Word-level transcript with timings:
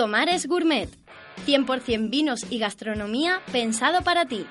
Tomares 0.00 0.46
Gourmet. 0.46 0.88
100% 1.46 2.08
vinos 2.08 2.46
y 2.48 2.58
gastronomía 2.58 3.42
pensado 3.52 4.00
para 4.00 4.24
ti. 4.24 4.46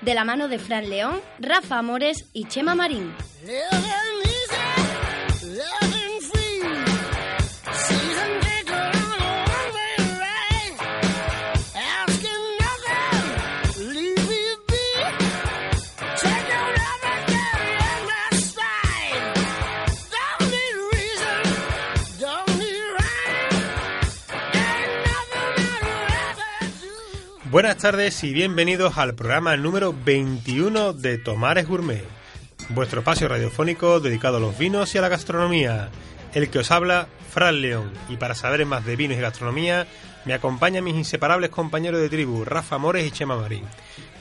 De 0.00 0.14
la 0.14 0.24
mano 0.24 0.46
de 0.46 0.60
Fran 0.60 0.88
León, 0.88 1.20
Rafa 1.40 1.78
Amores 1.78 2.26
y 2.32 2.44
Chema 2.44 2.76
Marín. 2.76 3.12
Buenas 27.52 27.76
tardes 27.76 28.24
y 28.24 28.32
bienvenidos 28.32 28.96
al 28.96 29.14
programa 29.14 29.54
número 29.58 29.92
21 29.92 30.94
de 30.94 31.18
Tomares 31.18 31.68
Gourmet, 31.68 32.02
vuestro 32.70 33.00
espacio 33.00 33.28
radiofónico 33.28 34.00
dedicado 34.00 34.38
a 34.38 34.40
los 34.40 34.56
vinos 34.56 34.94
y 34.94 34.98
a 34.98 35.02
la 35.02 35.10
gastronomía. 35.10 35.90
El 36.32 36.48
que 36.48 36.60
os 36.60 36.70
habla, 36.70 37.08
Fran 37.30 37.60
León, 37.60 37.92
y 38.08 38.16
para 38.16 38.34
saber 38.34 38.64
más 38.64 38.86
de 38.86 38.96
vinos 38.96 39.18
y 39.18 39.20
gastronomía, 39.20 39.86
me 40.24 40.32
acompañan 40.32 40.82
mis 40.82 40.94
inseparables 40.94 41.50
compañeros 41.50 42.00
de 42.00 42.08
tribu, 42.08 42.42
Rafa 42.46 42.78
Mores 42.78 43.06
y 43.06 43.10
Chema 43.10 43.36
Marín. 43.36 43.64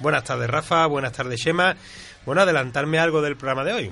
Buenas 0.02 0.26
tardes, 0.26 0.50
Rafa, 0.50 0.86
buenas 0.88 1.14
tardes, 1.14 1.40
Chema. 1.40 1.78
Bueno, 2.26 2.42
adelantarme 2.42 3.00
algo 3.00 3.22
del 3.22 3.38
programa 3.38 3.64
de 3.64 3.72
hoy. 3.72 3.92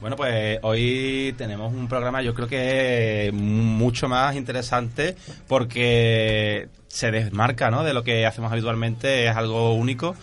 Bueno, 0.00 0.14
pues 0.14 0.60
hoy 0.62 1.34
tenemos 1.36 1.72
un 1.72 1.88
programa 1.88 2.22
yo 2.22 2.32
creo 2.32 2.46
que 2.46 3.30
mucho 3.32 4.08
más 4.08 4.36
interesante 4.36 5.16
porque 5.48 6.68
se 6.86 7.10
desmarca 7.10 7.70
¿no? 7.70 7.82
de 7.82 7.94
lo 7.94 8.04
que 8.04 8.24
hacemos 8.24 8.52
habitualmente, 8.52 9.26
es 9.26 9.36
algo 9.36 9.74
único. 9.74 10.14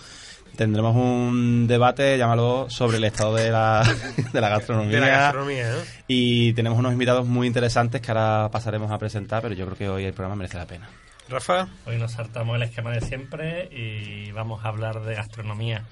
Tendremos 0.55 0.95
un 0.95 1.67
debate, 1.67 2.17
llámalo, 2.17 2.69
sobre 2.69 2.97
el 2.97 3.03
estado 3.03 3.35
de 3.35 3.51
la, 3.51 3.83
de 4.33 4.41
la 4.41 4.47
gastronomía. 4.47 4.93
De 4.93 5.01
la 5.01 5.07
gastronomía, 5.07 5.69
¿no? 5.69 5.77
Y 6.07 6.53
tenemos 6.53 6.79
unos 6.79 6.93
invitados 6.93 7.27
muy 7.27 7.45
interesantes 7.45 7.99
que 7.99 8.11
ahora 8.11 8.49
pasaremos 8.49 8.89
a 8.89 8.97
presentar, 8.97 9.41
pero 9.41 9.53
yo 9.53 9.65
creo 9.65 9.77
que 9.77 9.89
hoy 9.89 10.05
el 10.05 10.13
programa 10.13 10.37
merece 10.37 10.57
la 10.57 10.65
pena. 10.65 10.87
Rafa. 11.27 11.67
Hoy 11.85 11.97
nos 11.97 12.13
saltamos 12.13 12.55
el 12.55 12.63
esquema 12.63 12.91
de 12.91 13.01
siempre 13.01 13.67
y 13.71 14.31
vamos 14.31 14.63
a 14.63 14.69
hablar 14.69 15.01
de 15.01 15.15
gastronomía. 15.15 15.83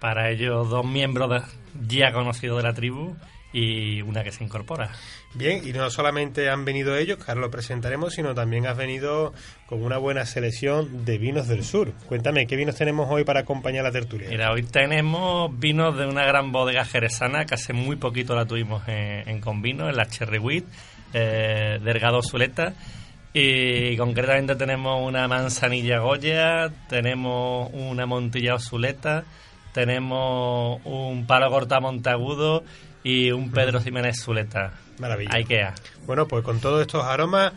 Para 0.00 0.30
ello, 0.30 0.64
dos 0.64 0.86
miembros 0.86 1.44
ya 1.86 2.12
conocidos 2.12 2.58
de 2.58 2.62
la 2.62 2.74
tribu 2.74 3.16
y 3.52 4.02
una 4.02 4.22
que 4.22 4.32
se 4.32 4.44
incorpora. 4.44 4.90
Bien, 5.34 5.66
y 5.66 5.72
no 5.72 5.90
solamente 5.90 6.48
han 6.50 6.64
venido 6.64 6.96
ellos, 6.96 7.18
que 7.18 7.30
ahora 7.30 7.40
lo 7.42 7.50
presentaremos, 7.50 8.14
sino 8.14 8.34
también 8.34 8.66
has 8.66 8.76
venido 8.76 9.32
con 9.66 9.82
una 9.82 9.98
buena 9.98 10.26
selección 10.26 11.04
de 11.04 11.18
vinos 11.18 11.48
del 11.48 11.64
sur. 11.64 11.92
Cuéntame, 12.06 12.46
¿qué 12.46 12.56
vinos 12.56 12.76
tenemos 12.76 13.08
hoy 13.10 13.24
para 13.24 13.40
acompañar 13.40 13.84
la 13.84 13.92
tertulia? 13.92 14.28
Mira, 14.28 14.52
hoy 14.52 14.62
tenemos 14.62 15.58
vinos 15.58 15.96
de 15.96 16.06
una 16.06 16.24
gran 16.24 16.52
bodega 16.52 16.84
jerezana, 16.84 17.46
que 17.46 17.54
hace 17.54 17.72
muy 17.72 17.96
poquito 17.96 18.34
la 18.34 18.46
tuvimos 18.46 18.86
en, 18.86 19.28
en 19.28 19.40
Convino, 19.40 19.88
en 19.88 19.96
la 19.96 20.06
Cherry 20.06 20.38
Wheat, 20.38 20.64
eh, 21.14 21.78
Delgado 21.82 22.22
Zuleta. 22.22 22.74
Y 23.32 23.96
concretamente 23.96 24.56
tenemos 24.56 25.06
una 25.06 25.28
manzanilla 25.28 25.98
Goya, 26.00 26.70
tenemos 26.88 27.70
una 27.72 28.06
montilla 28.06 28.58
Zuleta, 28.58 29.24
tenemos 29.78 30.80
un 30.84 31.24
palo 31.24 31.48
corta 31.50 31.78
montagudo 31.78 32.64
y 33.04 33.30
un 33.30 33.52
Pedro 33.52 33.80
Jiménez 33.80 34.20
Zuleta. 34.20 34.72
Maravilla. 34.98 35.30
Ikea. 35.32 35.72
Bueno, 36.04 36.26
pues 36.26 36.42
con 36.42 36.58
todos 36.58 36.80
estos 36.80 37.04
aromas 37.04 37.52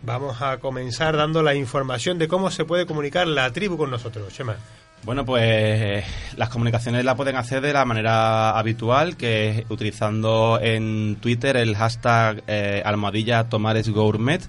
vamos 0.00 0.40
a 0.40 0.56
comenzar 0.56 1.18
dando 1.18 1.42
la 1.42 1.54
información 1.54 2.18
de 2.18 2.28
cómo 2.28 2.50
se 2.50 2.64
puede 2.64 2.86
comunicar 2.86 3.26
la 3.26 3.52
tribu 3.52 3.76
con 3.76 3.90
nosotros, 3.90 4.32
Chema. 4.32 4.56
Bueno, 5.02 5.26
pues 5.26 6.02
las 6.38 6.48
comunicaciones 6.48 7.04
la 7.04 7.14
pueden 7.14 7.36
hacer 7.36 7.60
de 7.60 7.74
la 7.74 7.84
manera 7.84 8.58
habitual, 8.58 9.18
que 9.18 9.50
es 9.50 9.64
utilizando 9.68 10.58
en 10.62 11.16
Twitter 11.16 11.58
el 11.58 11.76
hashtag 11.76 12.42
eh, 12.46 12.80
almohadilla 12.86 13.50
Tomares 13.50 13.90
Gourmet 13.90 14.40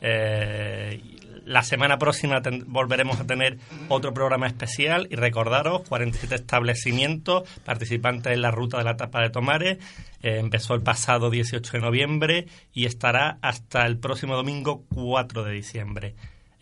Eh, 0.01 0.99
la 1.45 1.63
semana 1.63 1.97
próxima 1.97 2.41
volveremos 2.65 3.19
a 3.19 3.25
tener 3.25 3.57
otro 3.89 4.13
programa 4.13 4.47
especial 4.47 5.07
y 5.09 5.15
recordaros 5.15 5.81
47 5.87 6.35
establecimientos 6.35 7.47
participantes 7.65 8.33
en 8.33 8.41
la 8.41 8.51
ruta 8.51 8.77
de 8.77 8.83
la 8.83 8.97
tapa 8.97 9.21
de 9.21 9.29
Tomares. 9.29 9.77
Eh, 10.21 10.39
empezó 10.39 10.73
el 10.73 10.81
pasado 10.81 11.29
18 11.29 11.71
de 11.73 11.79
noviembre 11.79 12.47
y 12.73 12.85
estará 12.85 13.37
hasta 13.41 13.85
el 13.85 13.97
próximo 13.97 14.35
domingo 14.35 14.83
4 14.93 15.43
de 15.43 15.51
diciembre. 15.51 16.15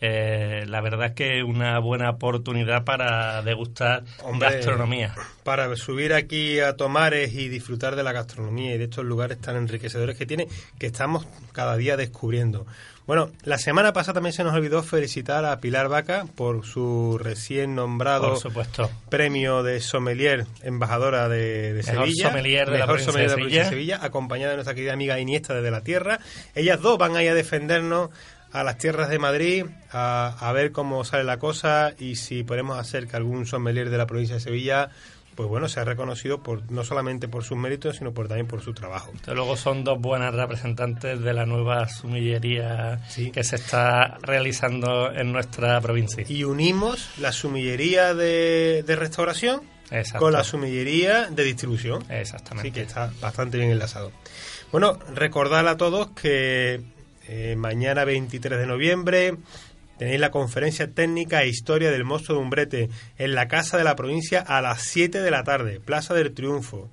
Eh, 0.04 0.64
la 0.66 0.80
verdad 0.80 1.10
es 1.10 1.12
que 1.12 1.44
una 1.44 1.78
buena 1.78 2.10
oportunidad 2.10 2.82
para 2.82 3.40
degustar 3.42 4.02
Hombre, 4.24 4.50
gastronomía. 4.50 5.14
Para 5.44 5.76
subir 5.76 6.12
aquí 6.12 6.58
a 6.58 6.76
Tomares 6.76 7.32
y 7.34 7.48
disfrutar 7.48 7.94
de 7.94 8.02
la 8.02 8.10
gastronomía 8.10 8.74
y 8.74 8.78
de 8.78 8.84
estos 8.84 9.04
lugares 9.04 9.40
tan 9.40 9.54
enriquecedores 9.54 10.18
que 10.18 10.26
tiene, 10.26 10.48
que 10.76 10.86
estamos 10.86 11.28
cada 11.52 11.76
día 11.76 11.96
descubriendo. 11.96 12.66
Bueno, 13.06 13.30
la 13.42 13.58
semana 13.58 13.92
pasada 13.92 14.14
también 14.14 14.32
se 14.32 14.44
nos 14.44 14.54
olvidó 14.54 14.82
felicitar 14.82 15.44
a 15.44 15.58
Pilar 15.58 15.88
Vaca 15.88 16.26
por 16.36 16.64
su 16.64 17.18
recién 17.20 17.74
nombrado 17.74 18.30
Por 18.30 18.38
supuesto. 18.38 18.90
premio 19.08 19.62
de 19.62 19.80
sommelier 19.80 20.46
embajadora 20.62 21.28
de, 21.28 21.72
de 21.72 21.82
Mejor 21.82 22.06
Sevilla. 22.06 22.28
sommelier 22.28 22.70
de 22.70 22.78
la 22.78 22.86
Mejor 22.86 23.00
sommelier 23.00 23.30
de 23.30 23.30
la 23.30 23.34
provincia 23.34 23.62
de 23.62 23.68
Sevilla. 23.68 23.68
Sevilla, 23.68 23.98
acompañada 24.02 24.50
de 24.50 24.56
nuestra 24.56 24.74
querida 24.74 24.92
amiga 24.92 25.18
Iniesta 25.18 25.54
desde 25.54 25.70
la 25.72 25.82
Tierra. 25.82 26.20
Ellas 26.54 26.80
dos 26.80 26.96
van 26.96 27.16
ahí 27.16 27.26
a 27.26 27.34
defendernos 27.34 28.10
a 28.52 28.62
las 28.64 28.76
tierras 28.76 29.08
de 29.08 29.18
Madrid, 29.18 29.64
a, 29.90 30.36
a 30.38 30.52
ver 30.52 30.72
cómo 30.72 31.04
sale 31.04 31.24
la 31.24 31.38
cosa 31.38 31.94
y 31.98 32.16
si 32.16 32.44
podemos 32.44 32.78
hacer 32.78 33.06
que 33.08 33.16
algún 33.16 33.46
sommelier 33.46 33.88
de 33.88 33.96
la 33.96 34.06
provincia 34.06 34.34
de 34.36 34.42
Sevilla 34.42 34.90
pues 35.34 35.48
bueno, 35.48 35.68
sea 35.68 35.84
reconocido 35.84 36.42
por 36.42 36.70
no 36.70 36.84
solamente 36.84 37.28
por 37.28 37.44
sus 37.44 37.56
méritos, 37.56 37.96
sino 37.96 38.12
por, 38.12 38.28
también 38.28 38.46
por 38.46 38.60
su 38.62 38.74
trabajo. 38.74 39.12
Desde 39.18 39.34
luego 39.34 39.56
son 39.56 39.82
dos 39.84 39.98
buenas 40.00 40.34
representantes 40.34 41.20
de 41.20 41.32
la 41.32 41.46
nueva 41.46 41.88
sumillería 41.88 43.00
Sí. 43.08 43.30
que 43.30 43.42
se 43.44 43.56
está 43.56 44.18
realizando 44.22 45.12
en 45.12 45.32
nuestra 45.32 45.80
provincia. 45.80 46.24
Y 46.28 46.44
unimos 46.44 47.08
la 47.18 47.32
sumillería 47.32 48.14
de, 48.14 48.82
de 48.86 48.96
restauración, 48.96 49.62
con 50.18 50.32
la 50.32 50.42
sumillería 50.44 51.26
de 51.28 51.44
distribución. 51.44 52.02
Exactamente. 52.10 52.68
Así 52.68 52.74
que 52.74 52.82
está 52.82 53.10
bastante 53.20 53.58
bien 53.58 53.70
enlazado. 53.70 54.10
Bueno, 54.70 54.98
recordar 55.14 55.66
a 55.68 55.76
todos 55.76 56.08
que 56.12 56.80
eh, 57.28 57.54
mañana 57.56 58.04
23 58.04 58.58
de 58.58 58.66
noviembre 58.66 59.36
tenéis 59.98 60.20
la 60.20 60.30
conferencia 60.30 60.92
técnica 60.92 61.42
e 61.42 61.48
historia 61.48 61.90
del 61.90 62.04
monstruo 62.04 62.38
de 62.38 62.44
Umbrete 62.44 62.90
en 63.18 63.34
la 63.34 63.48
Casa 63.48 63.76
de 63.76 63.84
la 63.84 63.96
Provincia 63.96 64.40
a 64.40 64.60
las 64.60 64.82
7 64.82 65.20
de 65.20 65.30
la 65.30 65.44
tarde, 65.44 65.80
Plaza 65.80 66.14
del 66.14 66.32
Triunfo. 66.32 66.90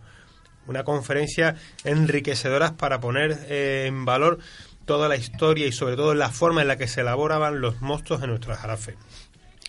Una 0.67 0.83
conferencia 0.83 1.55
enriquecedora 1.83 2.77
para 2.77 2.99
poner 2.99 3.45
eh, 3.49 3.85
en 3.87 4.05
valor 4.05 4.39
toda 4.85 5.07
la 5.07 5.15
historia 5.15 5.67
y 5.67 5.71
sobre 5.71 5.95
todo 5.95 6.13
la 6.13 6.29
forma 6.29 6.61
en 6.61 6.67
la 6.67 6.77
que 6.77 6.87
se 6.87 7.01
elaboraban 7.01 7.61
los 7.61 7.81
monstruos 7.81 8.21
en 8.23 8.29
nuestro 8.29 8.55
jarafe. 8.55 8.95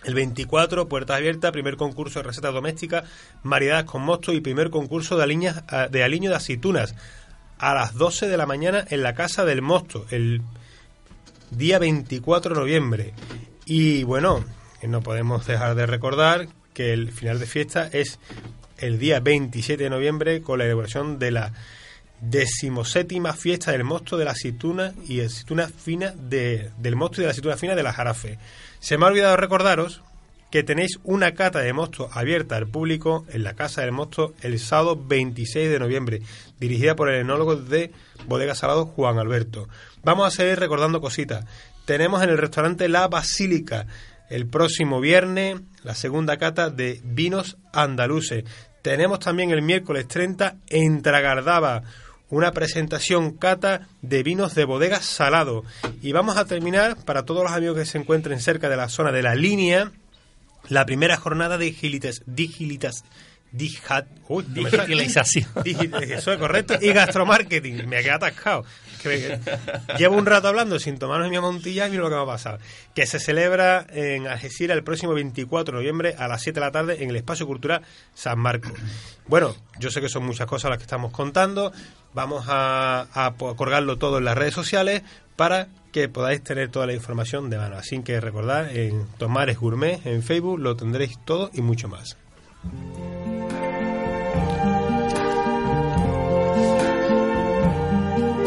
El 0.04 0.14
24, 0.14 0.88
puertas 0.88 1.18
abiertas, 1.18 1.52
primer 1.52 1.76
concurso 1.76 2.20
de 2.20 2.28
recetas 2.28 2.54
domésticas, 2.54 3.04
variedades 3.42 3.84
con 3.84 4.02
mosto 4.02 4.32
y 4.32 4.40
primer 4.40 4.70
concurso 4.70 5.16
de, 5.18 5.24
aliñas, 5.24 5.62
de 5.90 6.02
aliño 6.02 6.30
de 6.30 6.36
aceitunas 6.36 6.94
a 7.58 7.74
las 7.74 7.94
12 7.94 8.28
de 8.28 8.36
la 8.38 8.46
mañana 8.46 8.84
en 8.88 9.02
la 9.02 9.14
Casa 9.14 9.44
del 9.44 9.60
Mosto, 9.60 10.06
día 11.50 11.78
24 11.78 12.54
de 12.54 12.60
noviembre. 12.60 13.14
Y 13.64 14.04
bueno, 14.04 14.44
no 14.82 15.02
podemos 15.02 15.46
dejar 15.46 15.74
de 15.74 15.86
recordar 15.86 16.48
que 16.74 16.92
el 16.92 17.12
final 17.12 17.38
de 17.38 17.46
fiesta 17.46 17.88
es 17.92 18.18
el 18.78 18.98
día 18.98 19.20
27 19.20 19.84
de 19.84 19.90
noviembre 19.90 20.40
con 20.40 20.58
la 20.58 20.64
elaboración 20.64 21.18
de 21.18 21.30
la 21.30 21.52
decimoséptima 22.20 23.32
fiesta 23.32 23.72
del 23.72 23.84
mosto 23.84 24.16
de 24.16 24.26
la 24.26 24.32
aceituna 24.32 24.92
y 25.08 25.20
aceituna 25.20 25.68
fina 25.68 26.12
de, 26.16 26.70
del 26.78 26.96
mosto 26.96 27.20
y 27.20 27.22
de 27.22 27.26
la 27.26 27.30
aceituna 27.32 27.56
fina 27.56 27.74
de 27.74 27.82
la 27.82 27.92
jarafe. 27.92 28.38
Se 28.78 28.98
me 28.98 29.04
ha 29.04 29.08
olvidado 29.08 29.36
recordaros 29.36 30.02
que 30.50 30.62
tenéis 30.62 30.98
una 31.04 31.32
cata 31.32 31.60
de 31.60 31.72
mosto 31.72 32.10
abierta 32.12 32.56
al 32.56 32.66
público 32.66 33.24
en 33.28 33.44
la 33.44 33.54
Casa 33.54 33.82
del 33.82 33.92
Mosto 33.92 34.34
el 34.42 34.58
sábado 34.58 35.00
26 35.00 35.70
de 35.70 35.78
noviembre, 35.78 36.22
dirigida 36.58 36.96
por 36.96 37.08
el 37.08 37.20
enólogo 37.20 37.56
de 37.56 37.92
Bodega 38.26 38.54
Salado 38.54 38.86
Juan 38.86 39.18
Alberto. 39.18 39.68
Vamos 40.02 40.26
a 40.26 40.30
seguir 40.30 40.58
recordando 40.58 41.00
cositas. 41.00 41.44
Tenemos 41.84 42.22
en 42.22 42.30
el 42.30 42.38
restaurante 42.38 42.88
La 42.88 43.08
Basílica 43.08 43.86
el 44.28 44.46
próximo 44.46 45.00
viernes 45.00 45.60
la 45.82 45.94
segunda 45.94 46.36
cata 46.36 46.70
de 46.70 47.00
vinos 47.04 47.56
andaluces. 47.72 48.44
Tenemos 48.82 49.20
también 49.20 49.50
el 49.50 49.62
miércoles 49.62 50.08
30 50.08 50.56
en 50.68 51.02
Tragardaba 51.02 51.82
una 52.30 52.52
presentación 52.52 53.32
cata 53.32 53.88
de 54.02 54.22
vinos 54.22 54.54
de 54.54 54.64
bodega 54.64 55.00
salado. 55.00 55.64
Y 56.00 56.12
vamos 56.12 56.36
a 56.36 56.44
terminar, 56.44 56.96
para 57.04 57.24
todos 57.24 57.42
los 57.42 57.52
amigos 57.52 57.76
que 57.76 57.84
se 57.84 57.98
encuentren 57.98 58.40
cerca 58.40 58.68
de 58.68 58.76
la 58.76 58.88
zona 58.88 59.10
de 59.10 59.22
la 59.22 59.34
línea, 59.34 59.90
la 60.68 60.86
primera 60.86 61.16
jornada 61.16 61.58
de 61.58 61.66
digilitas, 61.66 62.22
digilitas, 62.26 63.04
digitalización. 63.52 65.48
eso 65.64 66.32
es 66.32 66.38
correcto. 66.38 66.74
Y 66.80 66.92
gastromarketing. 66.92 67.88
Me 67.88 68.02
quedado 68.02 68.26
atascado. 68.26 68.64
llevo 69.98 70.16
un 70.16 70.26
rato 70.26 70.48
hablando 70.48 70.78
sin 70.78 70.98
tomarnos 70.98 71.30
mi 71.30 71.38
montilla 71.38 71.88
y 71.88 71.90
mira 71.90 72.02
lo 72.02 72.10
que 72.10 72.16
va 72.16 72.22
a 72.22 72.26
pasar. 72.26 72.60
Que 72.94 73.06
se 73.06 73.18
celebra 73.18 73.86
en 73.90 74.26
Algeciras 74.26 74.76
el 74.76 74.84
próximo 74.84 75.14
24 75.14 75.72
de 75.72 75.78
noviembre 75.80 76.14
a 76.18 76.28
las 76.28 76.42
7 76.42 76.60
de 76.60 76.66
la 76.66 76.72
tarde 76.72 77.02
en 77.02 77.10
el 77.10 77.16
Espacio 77.16 77.46
Cultural 77.46 77.82
San 78.14 78.38
Marcos. 78.38 78.72
Bueno, 79.26 79.54
yo 79.78 79.90
sé 79.90 80.00
que 80.00 80.08
son 80.08 80.24
muchas 80.24 80.46
cosas 80.46 80.70
las 80.70 80.78
que 80.78 80.84
estamos 80.84 81.12
contando. 81.12 81.72
Vamos 82.12 82.46
a, 82.48 83.06
a 83.12 83.32
colgarlo 83.34 83.96
todo 83.96 84.18
en 84.18 84.24
las 84.24 84.36
redes 84.36 84.54
sociales 84.54 85.02
para 85.40 85.68
que 85.90 86.06
podáis 86.06 86.44
tener 86.44 86.70
toda 86.70 86.84
la 86.86 86.92
información 86.92 87.48
de 87.48 87.56
mano. 87.56 87.78
Así 87.78 88.02
que 88.02 88.20
recordad, 88.20 88.76
en 88.76 89.06
Tomares 89.16 89.58
Gourmet, 89.58 89.98
en 90.04 90.22
Facebook, 90.22 90.58
lo 90.58 90.76
tendréis 90.76 91.18
todo 91.24 91.48
y 91.54 91.62
mucho 91.62 91.88
más. 91.88 92.18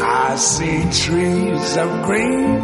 I 0.00 0.36
see 0.36 0.84
trees 0.92 1.76
of 1.76 2.06
green, 2.06 2.62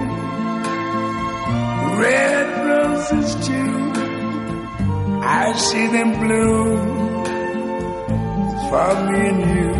red 1.98 2.46
roses 2.68 3.34
too. 3.44 3.92
I 5.24 5.52
see 5.56 5.88
them 5.88 6.20
bloom 6.20 7.24
for 8.70 8.94
me 9.10 9.28
and 9.28 9.40
you. 9.56 9.74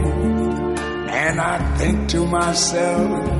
And 1.08 1.40
I 1.40 1.76
think 1.78 2.08
to 2.08 2.26
myself, 2.26 3.39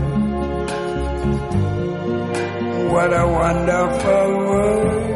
what 2.92 3.12
a 3.12 3.26
wonderful 3.26 4.36
world. 4.46 5.10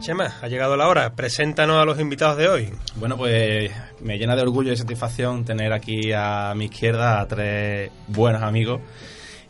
Chema, 0.00 0.34
ha 0.42 0.48
llegado 0.48 0.76
la 0.76 0.88
hora. 0.88 1.14
Preséntanos 1.14 1.80
a 1.80 1.86
los 1.86 1.98
invitados 1.98 2.36
de 2.36 2.48
hoy. 2.48 2.70
Bueno, 2.96 3.16
pues 3.16 3.70
me 4.00 4.18
llena 4.18 4.36
de 4.36 4.42
orgullo 4.42 4.70
y 4.70 4.76
satisfacción 4.76 5.46
tener 5.46 5.72
aquí 5.72 6.12
a 6.12 6.52
mi 6.54 6.66
izquierda 6.66 7.20
a 7.20 7.26
tres 7.26 7.90
buenos 8.08 8.42
amigos. 8.42 8.82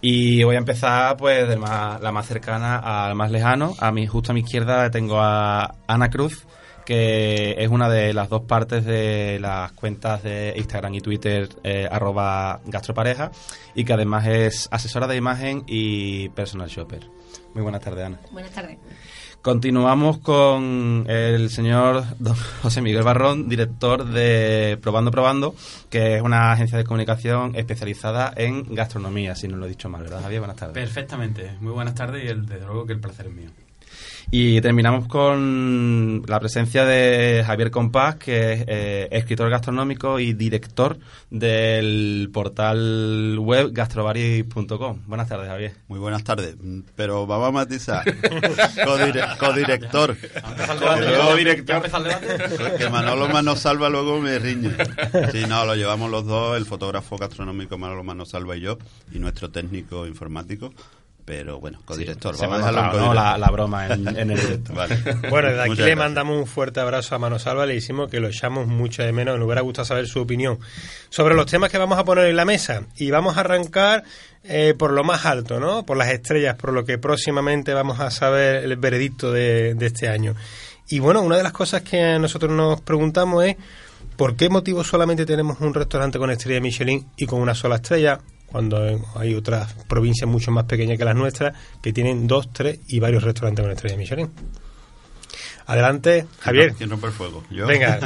Y 0.01 0.45
voy 0.45 0.55
a 0.55 0.59
empezar 0.59 1.17
pues 1.17 1.49
de 1.49 1.57
la 1.57 2.13
más 2.13 2.27
cercana 2.27 2.77
al 2.79 3.17
más 3.17 3.33
lejano. 3.33 3.75
A 3.81 3.91
mi, 3.91 4.07
justo 4.07 4.31
a 4.31 4.35
mi 4.35 4.41
izquierda 4.43 4.91
tengo 4.91 5.19
a 5.21 5.75
Ana 5.89 6.09
Cruz, 6.09 6.47
que 6.85 7.55
es 7.59 7.69
una 7.69 7.89
de 7.89 8.13
las 8.13 8.29
dos 8.29 8.43
partes 8.43 8.85
de 8.85 9.39
las 9.41 9.73
cuentas 9.73 10.23
de 10.23 10.55
Instagram 10.57 10.95
y 10.95 11.01
Twitter 11.01 11.49
eh, 11.63 11.89
arroba 11.91 12.61
gastropareja 12.67 13.31
y 13.75 13.85
que 13.85 13.93
además 13.93 14.27
es 14.27 14.69
asesora 14.71 15.07
de 15.07 15.17
imagen 15.17 15.65
y 15.67 16.29
personal 16.31 16.69
shopper. 16.69 17.09
Muy 17.55 17.63
buenas 17.63 17.81
tardes, 17.81 18.05
Ana. 18.05 18.21
Buenas 18.33 18.51
tardes. 18.51 18.79
Continuamos 19.45 20.21
con 20.21 21.05
el 21.07 21.51
señor 21.51 22.05
don 22.19 22.35
José 22.63 22.81
Miguel 22.81 23.03
Barrón, 23.03 23.47
director 23.47 24.07
de 24.07 24.79
Probando 24.81 25.11
Probando, 25.11 25.55
que 25.91 26.17
es 26.17 26.23
una 26.23 26.51
agencia 26.51 26.79
de 26.79 26.85
comunicación 26.85 27.55
especializada 27.55 28.33
en 28.37 28.75
gastronomía, 28.75 29.35
si 29.35 29.47
no 29.47 29.59
lo 29.59 29.67
he 29.67 29.69
dicho 29.69 29.91
mal, 29.91 30.03
¿verdad, 30.03 30.23
Javier? 30.23 30.41
Buenas 30.41 30.57
tardes. 30.57 30.75
Perfectamente. 30.75 31.53
Muy 31.61 31.73
buenas 31.73 31.95
tardes 31.95 32.25
y 32.25 32.27
desde 32.29 32.65
luego 32.65 32.87
que 32.87 32.95
el 32.95 33.01
placer 33.01 33.27
es 33.27 33.33
mío. 33.35 33.51
Y 34.31 34.61
terminamos 34.61 35.07
con 35.07 36.23
la 36.27 36.41
presencia 36.41 36.85
de 36.85 37.45
Javier 37.47 37.71
Compás, 37.71 38.17
que 38.17 38.53
es 38.53 38.65
eh, 38.67 39.09
escritor 39.11 39.51
gastronómico 39.51 40.19
y 40.19 40.33
director 40.33 40.99
del 41.31 42.31
portal 42.33 43.39
web 43.39 43.71
gastrovaris.com. 43.73 45.03
Buenas 45.07 45.29
tardes, 45.29 45.49
Javier. 45.49 45.75
Muy 45.89 45.99
buenas 45.99 46.25
tardes, 46.25 46.57
pero 46.97 47.27
vamos 47.27 47.49
a 47.49 47.53
matizar. 47.53 48.05
Codirector. 49.39 50.17
Co 50.17 50.25
que 52.79 52.89
Manolo 52.89 53.29
Mano 53.29 53.57
Salva 53.57 53.89
luego 53.89 54.21
me 54.21 54.39
riñe. 54.39 54.71
Sí, 55.33 55.45
no, 55.49 55.65
lo 55.65 55.75
llevamos 55.75 56.11
los 56.11 56.27
dos, 56.27 56.57
el 56.57 56.65
fotógrafo 56.65 57.17
gastronómico 57.17 57.79
Manolo 57.79 58.05
Mano 58.05 58.25
Salva 58.25 58.57
y 58.57 58.63
yo, 58.63 58.79
y 59.13 59.19
nuestro 59.19 59.51
técnico 59.51 60.07
informático 60.07 60.73
pero 61.25 61.59
bueno, 61.59 61.81
codirector. 61.85 62.37
vamos 62.39 62.63
a 62.63 62.71
dejarlo 62.71 63.15
la, 63.15 63.51
broma 63.51 63.87
en, 63.87 64.31
el 64.31 64.39
directo. 64.39 64.75
Bueno, 65.31 65.51
de 65.53 65.63
aquí 65.63 65.83
le 65.83 65.97
mandamos 65.97 66.37
un 66.37 66.47
fuerte 66.47 66.81
abrazo 66.81 67.15
a 67.15 67.19
Mano 67.19 67.39
Salva, 67.39 67.65
le 67.65 67.75
decimos 67.75 68.11
que 68.11 68.21
lo 68.21 68.29
echamos 68.29 68.67
mucho 68.67 69.03
de 69.03 69.13
menos, 69.13 69.37
nos 69.39 69.47
hubiera 69.47 69.63
gustado 69.63 69.87
saber 69.87 70.07
su 70.07 70.21
opinión 70.21 70.59
sobre 71.09 71.35
los 71.35 71.47
temas 71.47 71.71
que 71.71 71.79
vamos 71.79 71.99
a 71.99 72.05
poner 72.05 72.27
en 72.27 72.37
la 72.37 72.45
mesa. 72.45 72.83
Y 72.97 73.11
vamos 73.11 73.37
a 73.37 73.41
arrancar 73.41 74.05
eh, 74.43 74.75
por 74.79 74.93
lo 74.93 75.03
más 75.03 75.25
alto, 75.25 75.59
¿no? 75.59 75.87
Por 75.87 75.97
las 75.97 76.11
estrellas, 76.11 76.57
por 76.57 76.73
lo 76.73 76.85
que 76.85 76.99
próximamente 76.99 77.73
vamos 77.73 78.01
a 78.01 78.11
saber 78.11 78.65
el 78.65 78.77
veredicto 78.77 79.33
de, 79.33 79.75
de 79.75 79.87
este 79.87 80.09
año. 80.09 80.35
Y 80.89 80.99
bueno, 80.99 81.23
una 81.23 81.39
de 81.39 81.43
las 81.43 81.53
cosas 81.53 81.83
que 81.83 82.19
nosotros 82.19 82.53
nos 82.53 82.83
preguntamos 82.83 83.45
es 83.45 83.57
¿por 84.17 84.37
qué 84.37 84.49
motivo 84.49 84.85
solamente 84.85 85.25
tenemos 85.25 85.61
un 85.61 85.73
restaurante 85.73 86.19
con 86.19 86.31
estrella 86.31 86.61
Michelin 86.61 87.07
y 87.17 87.27
con 87.27 87.41
una 87.41 87.55
sola 87.55 87.77
estrella? 87.77 88.21
Cuando 88.55 89.05
hay 89.17 89.35
otras 89.35 89.75
provincias 89.89 90.31
mucho 90.31 90.53
más 90.53 90.67
pequeñas 90.67 90.97
que 90.97 91.05
las 91.05 91.17
nuestras 91.17 91.59
que 91.83 91.93
tienen 91.93 92.29
dos, 92.29 92.53
tres 92.53 92.79
y 92.87 93.01
varios 93.01 93.25
restaurantes 93.25 93.65
con 93.65 93.73
estrella 93.73 93.97
Michelin. 93.97 94.31
Adelante, 95.67 96.29
Javier. 96.39 96.73
¿Quién 96.75 96.89
rompe 96.89 97.09
el 97.09 97.13
fuego? 97.13 97.43
¿Yo? 97.51 97.67
Venga. 97.67 97.99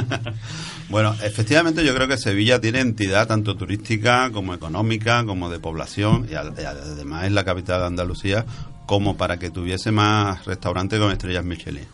bueno, 0.89 1.15
efectivamente 1.21 1.85
yo 1.85 1.93
creo 1.93 2.07
que 2.07 2.17
Sevilla 2.17 2.59
tiene 2.59 2.79
entidad 2.79 3.27
tanto 3.27 3.55
turística 3.55 4.31
como 4.31 4.55
económica, 4.55 5.23
como 5.23 5.51
de 5.51 5.59
población, 5.59 6.27
y 6.27 6.33
además 6.33 7.25
es 7.25 7.31
la 7.31 7.45
capital 7.45 7.81
de 7.81 7.85
Andalucía, 7.85 8.43
como 8.87 9.17
para 9.17 9.37
que 9.37 9.51
tuviese 9.51 9.91
más 9.91 10.45
restaurantes 10.45 10.99
con 10.99 11.11
estrellas 11.11 11.45
Michelin. 11.45 11.85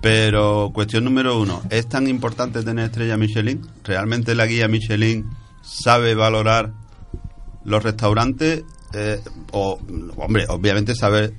Pero 0.00 0.70
cuestión 0.72 1.04
número 1.04 1.38
uno, 1.38 1.60
¿es 1.68 1.86
tan 1.86 2.08
importante 2.08 2.62
tener 2.62 2.86
estrellas 2.86 3.18
Michelin? 3.18 3.60
¿Realmente 3.84 4.34
la 4.34 4.46
guía 4.46 4.68
Michelin 4.68 5.28
sabe 5.60 6.14
valorar 6.14 6.72
los 7.70 7.82
restaurantes, 7.82 8.64
eh, 8.92 9.20
o, 9.52 9.78
hombre, 10.16 10.46
obviamente 10.48 10.94
sabe, 10.94 11.32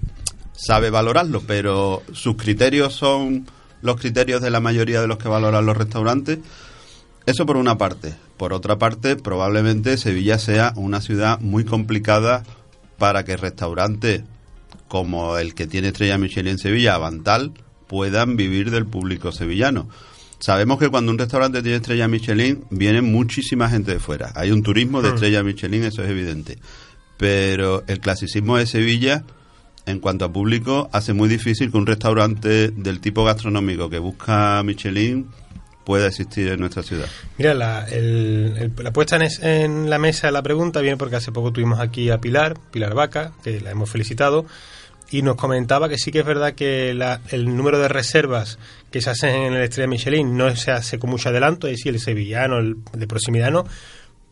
sabe 0.54 0.90
valorarlo, 0.90 1.42
pero 1.46 2.02
sus 2.14 2.36
criterios 2.36 2.94
son 2.94 3.48
los 3.82 3.98
criterios 3.98 4.42
de 4.42 4.52
la 4.52 4.60
mayoría 4.60 5.02
de 5.02 5.08
los 5.08 5.18
que 5.18 5.30
valoran 5.30 5.66
los 5.66 5.78
restaurantes. 5.78 6.40
Eso 7.26 7.46
por 7.46 7.58
una 7.58 7.78
parte. 7.78 8.16
Por 8.38 8.54
otra 8.54 8.78
parte, 8.78 9.16
probablemente 9.16 9.98
Sevilla 9.98 10.40
sea 10.40 10.74
una 10.76 11.02
ciudad 11.02 11.40
muy 11.40 11.66
complicada 11.66 12.44
para 12.98 13.24
que 13.24 13.38
restaurantes 13.38 14.24
como 14.92 15.38
el 15.38 15.56
que 15.56 15.68
tiene 15.68 15.88
estrella 15.88 16.18
Michelin 16.18 16.52
en 16.52 16.58
Sevilla, 16.58 16.96
Avantal, 16.96 17.54
puedan 17.88 18.36
vivir 18.36 18.72
del 18.72 18.86
público 18.86 19.32
sevillano. 19.32 19.88
Sabemos 20.42 20.80
que 20.80 20.90
cuando 20.90 21.12
un 21.12 21.18
restaurante 21.20 21.62
tiene 21.62 21.78
estrella 21.78 22.08
Michelin, 22.08 22.66
viene 22.72 23.02
muchísima 23.02 23.70
gente 23.70 23.92
de 23.94 24.00
fuera. 24.00 24.32
Hay 24.36 24.52
un 24.52 24.64
turismo 24.64 25.02
de 25.02 25.10
Hmm. 25.12 25.14
estrella 25.14 25.44
Michelin, 25.44 25.84
eso 25.84 26.04
es 26.04 26.10
evidente. 26.10 26.58
Pero 27.18 27.84
el 27.88 28.00
clasicismo 28.00 28.58
de 28.58 28.66
Sevilla, 28.66 29.24
en 29.86 30.00
cuanto 30.00 30.26
a 30.26 30.34
público, 30.34 30.90
hace 30.92 31.14
muy 31.14 31.30
difícil 31.30 31.72
que 31.72 31.78
un 31.78 31.86
restaurante 31.86 32.70
del 32.72 33.00
tipo 33.00 33.24
gastronómico 33.24 33.90
que 33.90 34.00
busca 34.00 34.62
Michelin 34.64 35.28
pueda 35.86 36.08
existir 36.08 36.48
en 36.48 36.60
nuestra 36.60 36.84
ciudad. 36.84 37.06
Mira, 37.38 37.54
la, 37.54 37.88
el- 37.90 38.54
el- 38.60 38.72
la 38.84 38.94
puesta 38.94 39.16
en, 39.18 39.22
es- 39.24 39.40
en 39.44 39.90
la 39.90 40.00
mesa 40.00 40.28
de 40.28 40.34
la 40.34 40.42
pregunta 40.44 40.80
viene 40.82 40.98
porque 40.98 41.16
hace 41.18 41.32
poco 41.32 41.52
tuvimos 41.52 41.80
aquí 41.80 42.10
a 42.10 42.20
Pilar, 42.20 42.56
Pilar 42.72 42.94
Vaca, 42.96 43.32
que 43.44 43.62
la 43.62 43.72
hemos 43.72 43.90
felicitado, 43.90 44.46
y 45.12 45.22
nos 45.22 45.36
comentaba 45.36 45.89
que 45.89 45.98
sí 45.98 46.12
que 46.12 46.20
es 46.20 46.25
verdad 46.25 46.53
que 46.53 46.94
la- 46.94 47.22
el 47.30 47.56
número 47.56 47.80
de 47.80 47.88
reservas 47.88 48.58
que 48.91 49.01
se 49.01 49.10
hacen 49.10 49.36
en 49.36 49.53
el 49.53 49.62
Estrella 49.62 49.88
Michelin 49.88 50.36
no 50.38 50.56
se 50.56 50.72
hace 50.72 50.98
con 51.00 51.10
mucho 51.10 51.30
adelanto, 51.30 51.68
es 51.68 51.77
decir, 51.77 51.94
el 51.94 52.00
sevillano, 52.00 52.58
el 52.60 52.77
de 52.94 53.08
proximidad 53.08 53.51
no, 53.51 53.65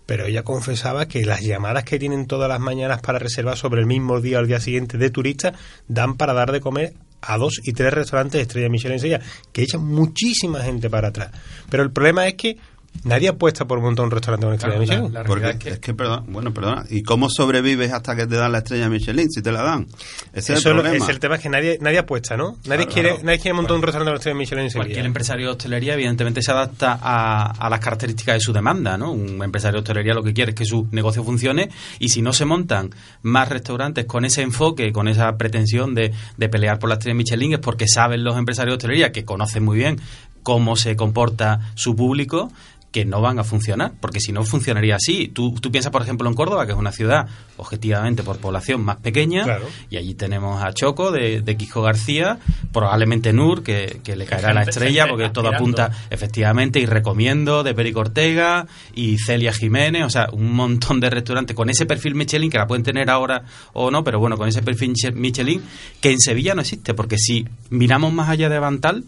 pero 0.05 0.25
ella 0.25 0.43
confesaba 0.43 1.07
que 1.07 1.23
las 1.25 1.41
llamadas 1.41 1.83
que 1.83 1.99
tienen 1.99 2.25
todas 2.25 2.49
las 2.49 2.59
mañanas 2.59 3.01
para 3.01 3.19
reservar 3.19 3.57
sobre 3.57 3.81
el 3.81 3.87
mismo 3.87 4.21
día 4.21 4.37
o 4.37 4.41
el 4.41 4.47
día 4.47 4.59
siguiente 4.59 4.97
de 4.97 5.09
turistas 5.11 5.53
dan 5.87 6.15
para 6.17 6.33
dar 6.33 6.51
de 6.51 6.61
comer 6.61 6.93
a 7.21 7.37
dos 7.37 7.59
y 7.63 7.73
tres 7.73 7.93
restaurantes 7.93 8.33
de 8.39 8.41
estrella 8.43 8.69
Michelin 8.69 8.93
en 8.93 8.99
Sevilla, 9.01 9.21
que 9.51 9.61
echan 9.63 9.83
muchísima 9.85 10.61
gente 10.61 10.89
para 10.89 11.09
atrás. 11.09 11.31
Pero 11.69 11.83
el 11.83 11.91
problema 11.91 12.25
es 12.27 12.35
que 12.35 12.57
nadie 13.03 13.29
apuesta 13.29 13.65
por 13.65 13.79
montar 13.81 14.05
un 14.05 14.11
restaurante 14.11 14.45
con 14.45 14.53
estrella 14.55 14.75
Claro, 14.77 14.85
la- 14.85 14.95
Michelin. 14.97 15.13
la 15.13 15.23
Porque 15.23 15.41
realidad 15.43 15.67
es 15.67 15.73
es 15.73 15.79
que, 15.79 15.85
que- 15.85 15.93
perdón, 15.93 16.25
bueno, 16.29 16.53
perdona, 16.53 16.85
¿y 16.89 17.01
cómo 17.03 17.29
sobrevives 17.29 17.91
hasta 17.93 18.15
que 18.15 18.27
te 18.27 18.35
dan 18.35 18.51
la 18.51 18.57
estrella 18.59 18.89
Michelin 18.89 19.29
si 19.29 19.41
te 19.41 19.51
la 19.51 19.61
dan? 19.63 19.87
Ese 20.33 20.39
es 20.39 20.49
Eso 20.49 20.53
el 20.53 20.57
es 20.57 20.65
lo- 20.65 20.81
problema. 20.83 21.05
es 21.05 21.09
el 21.09 21.19
tema 21.19 21.35
es 21.35 21.41
que 21.41 21.49
nadie 21.49 21.77
nadie 21.81 21.99
apuesta, 21.99 22.35
¿no? 22.35 22.57
Nadie 22.65 22.85
Claro, 22.85 22.91
quiere 22.91 23.09
claro. 23.09 23.23
nadie 23.25 23.39
quiere 23.39 23.53
montar 23.53 23.75
un 23.77 23.81
restaurante 23.83 24.09
con 24.11 24.17
estrella 24.17 24.37
Michelin 24.37 24.65
en. 24.65 24.71
Cualquier 24.71 25.05
empresario 25.05 25.45
de 25.47 25.51
hostelería, 25.51 25.93
evidentemente, 25.93 26.41
se 26.41 26.51
adapta 26.51 26.99
a, 27.01 27.51
a 27.51 27.69
las 27.69 27.79
características 27.79 28.35
de 28.35 28.39
su 28.41 28.53
demanda, 28.53 28.97
¿no? 28.97 29.11
Un 29.11 29.41
empresario 29.43 29.75
de 29.77 29.79
hostelería 29.79 30.13
lo 30.13 30.23
que 30.23 30.33
quiere 30.33 30.51
es 30.51 30.55
que 30.55 30.65
su 30.65 30.87
negocio 30.91 31.23
funcione 31.23 31.69
y 31.99 32.09
si 32.09 32.21
no 32.21 32.33
se 32.33 32.45
montan 32.45 32.89
más 33.21 33.49
restaurantes 33.49 34.05
con 34.05 34.25
ese 34.25 34.41
enfoque, 34.41 34.91
con 34.91 35.07
esa 35.07 35.37
pretensión 35.37 35.95
de, 35.95 36.11
de 36.37 36.49
pelear 36.49 36.79
por 36.79 36.89
las 36.89 36.97
estrellas 36.99 37.17
Michelin, 37.17 37.53
es 37.53 37.59
porque 37.59 37.87
saben 37.87 38.23
los 38.23 38.37
empresarios 38.37 38.73
de 38.73 38.77
hostelería 38.77 39.11
que 39.11 39.25
conocen 39.25 39.63
muy 39.63 39.77
bien 39.77 39.99
cómo 40.43 40.75
se 40.77 40.95
comporta 40.95 41.59
su 41.75 41.95
público 41.95 42.51
que 42.91 43.05
no 43.05 43.21
van 43.21 43.37
a 43.37 43.43
funcionar, 43.43 43.91
porque 44.01 44.19
si 44.19 44.31
no 44.31 44.43
funcionaría 44.43 44.95
así. 44.95 45.27
Tú, 45.27 45.53
tú 45.61 45.71
piensas, 45.71 45.91
por 45.91 46.01
ejemplo, 46.01 46.27
en 46.27 46.33
Córdoba, 46.33 46.65
que 46.65 46.71
es 46.71 46.77
una 46.77 46.91
ciudad 46.91 47.27
objetivamente 47.57 48.23
por 48.23 48.37
población 48.37 48.83
más 48.83 48.97
pequeña, 48.97 49.43
Claro. 49.43 49.65
y 49.91 49.97
allí 49.97 50.15
tenemos 50.15 50.63
a 50.63 50.73
Choco 50.73 51.11
de, 51.11 51.41
de 51.41 51.55
Quijo 51.57 51.81
García, 51.83 52.39
probablemente 52.71 53.33
Nur, 53.33 53.61
que, 53.63 53.99
que 54.03 54.15
le 54.15 54.25
caerá 54.25 54.53
la 54.53 54.63
estrella, 54.63 55.07
porque 55.07 55.29
todo 55.29 55.49
apunta 55.53 55.91
efectivamente, 56.09 56.79
y 56.79 56.85
recomiendo 56.85 57.63
de 57.63 57.73
Perico 57.75 57.99
Ortega 57.99 58.65
y 58.95 59.17
Celia 59.19 59.53
Jiménez, 59.53 60.03
o 60.05 60.09
sea, 60.09 60.27
un 60.31 60.51
montón 60.53 60.99
de 60.99 61.09
restaurantes 61.09 61.55
con 61.55 61.69
ese 61.69 61.85
perfil 61.85 62.15
Michelin, 62.15 62.49
que 62.49 62.57
la 62.57 62.65
pueden 62.67 62.83
tener 62.83 63.09
ahora 63.09 63.43
o 63.73 63.91
no, 63.91 64.03
pero 64.03 64.19
bueno, 64.19 64.37
con 64.37 64.47
ese 64.47 64.61
perfil 64.63 64.93
Miche- 64.93 65.13
Michelin, 65.13 65.61
que 66.01 66.11
en 66.11 66.19
Sevilla 66.19 66.55
no 66.55 66.61
existe, 66.61 66.93
porque 66.93 67.17
si 67.17 67.45
miramos 67.69 68.13
más 68.13 68.29
allá 68.29 68.49
de 68.49 68.57
Bantal, 68.59 69.03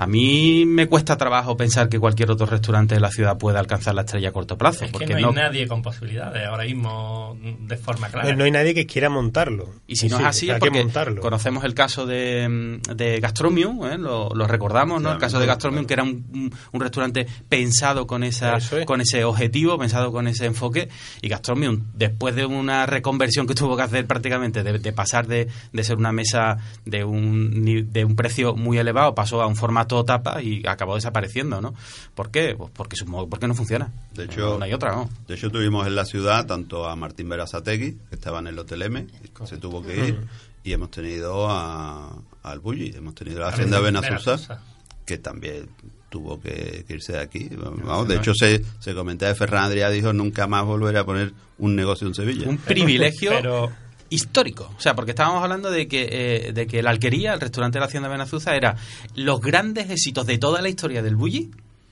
a 0.00 0.06
mí 0.06 0.64
me 0.64 0.86
cuesta 0.86 1.16
trabajo 1.16 1.56
pensar 1.56 1.88
que 1.88 1.98
cualquier 1.98 2.30
otro 2.30 2.46
restaurante 2.46 2.94
de 2.94 3.00
la 3.00 3.10
ciudad 3.10 3.36
pueda 3.36 3.58
alcanzar 3.58 3.96
la 3.96 4.02
estrella 4.02 4.28
a 4.28 4.32
corto 4.32 4.56
plazo. 4.56 4.84
Es 4.84 4.92
que 4.92 4.98
porque 4.98 5.14
no 5.20 5.28
hay 5.30 5.34
nadie 5.34 5.66
con 5.66 5.82
posibilidades 5.82 6.46
ahora 6.46 6.62
mismo 6.64 7.36
de 7.60 7.76
forma 7.76 8.08
clara. 8.08 8.30
No, 8.30 8.36
no 8.36 8.44
hay 8.44 8.52
nadie 8.52 8.74
que 8.74 8.86
quiera 8.86 9.10
montarlo. 9.10 9.70
Y 9.88 9.96
si 9.96 10.08
no 10.08 10.20
es 10.20 10.24
así, 10.24 10.50
hay 10.50 10.56
es 10.58 10.62
que 10.62 10.68
porque 10.68 10.84
montarlo. 10.84 11.20
conocemos 11.20 11.64
el 11.64 11.74
caso 11.74 12.06
de, 12.06 12.48
mm, 12.48 12.94
de 12.94 13.18
Gastromium, 13.18 13.86
¿eh? 13.88 13.98
lo, 13.98 14.28
lo 14.32 14.46
recordamos, 14.46 15.02
¿no? 15.02 15.10
El 15.10 15.18
caso 15.18 15.40
de 15.40 15.46
claro, 15.46 15.56
Gastromium, 15.56 15.84
que 15.86 15.94
era 15.94 16.04
un, 16.04 16.24
un- 16.32 16.54
un 16.70 16.80
restaurante 16.80 17.26
pensado 17.48 18.06
con 18.06 18.22
esa 18.22 18.56
es. 18.58 18.70
con 18.86 19.00
ese 19.00 19.24
objetivo, 19.24 19.76
pensado 19.78 20.12
con 20.12 20.28
ese 20.28 20.46
enfoque. 20.46 20.88
Y 21.22 21.28
Gastromium, 21.28 21.86
después 21.94 22.36
de 22.36 22.46
una 22.46 22.86
reconversión 22.86 23.48
que 23.48 23.54
tuvo 23.54 23.76
que 23.76 23.82
hacer 23.82 24.06
prácticamente, 24.06 24.62
de, 24.62 24.78
de 24.78 24.92
pasar 24.92 25.26
de, 25.26 25.48
de 25.72 25.82
ser 25.82 25.96
una 25.96 26.12
mesa 26.12 26.58
de 26.84 27.02
un, 27.02 27.64
ni- 27.64 27.82
de 27.82 28.04
un 28.04 28.14
precio 28.14 28.54
muy 28.54 28.78
elevado, 28.78 29.14
pasó 29.16 29.42
a 29.42 29.48
un 29.48 29.56
formato 29.56 29.87
tapa 30.04 30.42
y 30.42 30.62
acabó 30.66 30.94
desapareciendo, 30.94 31.60
¿no? 31.60 31.74
¿Por 32.14 32.30
qué? 32.30 32.54
Pues 32.56 32.70
porque, 32.72 32.96
porque 33.28 33.48
no 33.48 33.54
funciona. 33.54 33.90
De 34.14 34.24
hecho, 34.24 34.58
no 34.58 34.64
hay 34.64 34.72
otra, 34.72 34.92
¿no? 34.92 35.08
De 35.26 35.34
hecho, 35.34 35.50
tuvimos 35.50 35.86
en 35.86 35.94
la 35.94 36.04
ciudad 36.04 36.46
tanto 36.46 36.86
a 36.88 36.96
Martín 36.96 37.28
Berazategui, 37.28 37.98
que 38.08 38.14
estaba 38.14 38.38
en 38.38 38.48
el 38.48 38.58
Hotel 38.58 38.82
M, 38.82 39.06
se 39.44 39.56
tuvo 39.56 39.82
que 39.82 39.96
ir, 39.96 40.20
y 40.64 40.72
hemos 40.72 40.90
tenido 40.90 41.48
a, 41.48 42.16
al 42.42 42.58
Bulli, 42.60 42.94
hemos 42.96 43.14
tenido 43.14 43.38
a 43.38 43.46
la 43.46 43.48
Hacienda 43.48 43.80
Benasusa, 43.80 44.62
que 45.04 45.18
también 45.18 45.68
tuvo 46.08 46.40
que, 46.40 46.84
que 46.86 46.94
irse 46.94 47.12
de 47.12 47.20
aquí. 47.20 47.48
Vamos, 47.56 48.08
de 48.08 48.16
hecho, 48.16 48.32
se, 48.34 48.62
se 48.78 48.94
comentaba 48.94 49.32
de 49.32 49.38
Ferran 49.38 49.70
Adrià, 49.70 49.90
dijo 49.90 50.12
nunca 50.12 50.46
más 50.46 50.64
volveré 50.64 50.98
a 50.98 51.04
poner 51.04 51.32
un 51.58 51.76
negocio 51.76 52.06
en 52.06 52.14
Sevilla. 52.14 52.48
Un 52.48 52.58
privilegio 52.58 53.30
Pero 53.30 53.70
histórico. 54.10 54.70
O 54.76 54.80
sea, 54.80 54.94
porque 54.94 55.10
estábamos 55.12 55.42
hablando 55.42 55.70
de 55.70 55.86
que, 55.88 56.08
eh, 56.10 56.52
de 56.52 56.66
que 56.66 56.82
la 56.82 56.90
alquería, 56.90 57.34
el 57.34 57.40
restaurante 57.40 57.76
de 57.76 57.80
la 57.80 57.86
Hacienda 57.86 58.08
Benazuza, 58.08 58.54
era 58.56 58.76
los 59.14 59.40
grandes 59.40 59.90
éxitos 59.90 60.26
de 60.26 60.38
toda 60.38 60.62
la 60.62 60.68
historia 60.68 61.02
del 61.02 61.16
Bulli. 61.16 61.50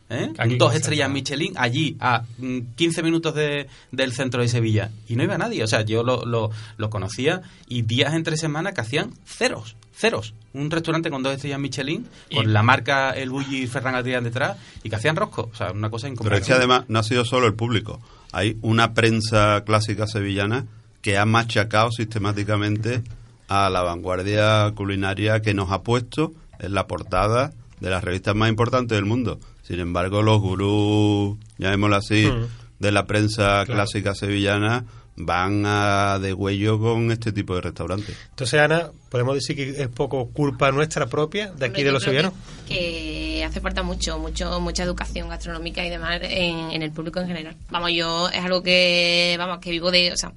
¿eh? 0.09 0.33
Aquí 0.39 0.57
Dos 0.57 0.75
estrellas. 0.75 1.11
Michelin 1.11 1.55
allí 1.57 1.97
a 2.01 2.23
mm, 2.39 2.59
15 2.77 3.03
minutos 3.03 3.35
de- 3.35 3.67
del 3.91 4.13
centro 4.13 4.41
de 4.41 4.49
Sevilla 4.49 4.91
y 5.09 5.17
no 5.17 5.25
iba 5.25 5.37
nadie. 5.37 5.63
O 5.65 5.67
sea, 5.67 5.83
yo 5.83 6.03
lo, 6.05 6.25
lo, 6.25 6.51
lo 6.77 6.91
conocía 6.91 7.43
y 7.69 7.83
días 7.83 8.15
entre 8.15 8.37
semana 8.37 8.73
que 8.73 8.81
hacían 8.83 9.11
ceros, 9.27 9.75
ceros. 9.95 10.33
Un 10.55 10.71
restaurante 10.71 11.11
con 11.11 11.23
dos 11.25 11.35
estrellas 11.35 11.59
Michelin, 11.59 12.07
Y- 12.31 12.37
con 12.37 12.53
la 12.53 12.63
marca 12.63 13.11
El 13.11 13.31
Bulli 13.31 13.63
y 13.65 13.67
Ferran 13.67 13.95
Adrián 13.97 14.23
detrás 14.25 14.57
y 14.85 14.89
que 14.91 14.97
hacían 14.97 15.17
rosco. 15.17 15.51
O 15.53 15.57
sea, 15.57 15.73
una 15.73 15.91
cosa 15.91 16.05
Pero 16.05 16.13
incomparable. 16.15 16.41
es 16.43 16.47
que 16.47 16.53
además 16.55 16.85
no 16.89 16.99
ha 17.01 17.03
sido 17.03 17.25
solo 17.25 17.47
el 17.49 17.55
público. 17.55 18.01
Hay 18.33 18.59
una 18.63 18.95
prensa 18.95 19.65
clásica 19.67 20.07
sevillana 20.07 20.67
que 21.07 21.17
ha 21.17 21.25
machacado 21.25 21.93
sistemáticamente 21.93 23.01
a 23.47 23.71
la 23.71 23.83
vanguardia 23.83 24.73
culinaria 24.75 25.41
que 25.41 25.55
nos 25.55 25.71
ha 25.71 25.85
puesto 25.85 26.33
en 26.59 26.75
la 26.75 26.89
portada 26.89 27.53
de 27.79 27.91
las 27.91 28.03
revistas 28.03 28.35
más 28.35 28.49
importantes 28.49 28.97
del 28.99 29.05
mundo. 29.05 29.39
Sin 29.63 29.79
embargo, 29.79 30.21
los 30.23 30.41
gurús, 30.41 31.39
llamémoslo 31.59 31.95
así, 31.95 32.27
Mm. 32.27 32.47
de 32.81 32.91
la 32.91 33.07
prensa 33.07 33.45
Claro. 33.65 33.75
clásica 33.75 34.17
sevillana 34.17 34.85
van 35.15 35.63
a 35.65 36.19
de 36.21 36.35
huello 36.35 36.81
con 36.81 37.13
este 37.13 37.31
tipo 37.31 37.55
de 37.55 37.61
restaurantes. 37.61 38.17
Entonces, 38.31 38.59
Ana, 38.59 38.91
podemos 39.09 39.37
decir 39.37 39.55
que 39.55 39.81
es 39.81 39.89
poco 39.89 40.29
culpa 40.31 40.73
nuestra 40.73 41.07
propia 41.07 41.53
de 41.53 41.67
aquí 41.67 41.83
Hombre, 41.83 41.85
de 41.85 41.93
los 41.93 42.03
sevillanos. 42.03 42.33
Que, 42.67 42.75
que 42.75 43.45
hace 43.45 43.61
falta 43.61 43.85
mucho, 43.85 44.19
mucho, 44.19 44.59
mucha 44.61 44.83
educación 44.83 45.29
gastronómica 45.29 45.87
y 45.87 45.91
demás 45.91 46.19
en, 46.23 46.73
en 46.73 46.83
el 46.83 46.91
público 46.91 47.21
en 47.21 47.29
general. 47.29 47.55
Vamos, 47.71 47.93
yo 47.95 48.29
es 48.29 48.45
algo 48.45 48.61
que, 48.65 49.37
vamos, 49.39 49.59
que 49.61 49.71
vivo 49.71 49.93
de, 49.93 50.13
o 50.13 50.17
sea, 50.17 50.33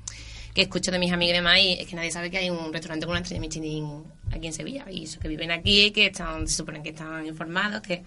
que 0.59 0.63
escucho 0.63 0.91
de 0.91 0.99
mis 0.99 1.13
amigos 1.13 1.31
y 1.31 1.37
demás 1.37 1.57
y 1.59 1.71
es 1.79 1.87
que 1.87 1.95
nadie 1.95 2.11
sabe 2.11 2.29
que 2.29 2.37
hay 2.37 2.49
un 2.49 2.73
restaurante 2.73 3.05
con 3.05 3.11
una 3.11 3.21
estrella 3.21 3.39
Michelin 3.39 4.03
aquí 4.29 4.47
en 4.47 4.51
Sevilla 4.51 4.85
y 4.91 5.05
eso 5.05 5.17
que 5.17 5.29
viven 5.29 5.51
aquí, 5.51 5.91
que 5.91 6.07
están, 6.07 6.49
se 6.49 6.57
suponen 6.57 6.83
que 6.83 6.89
están 6.89 7.25
informados, 7.25 7.81
que 7.81 8.03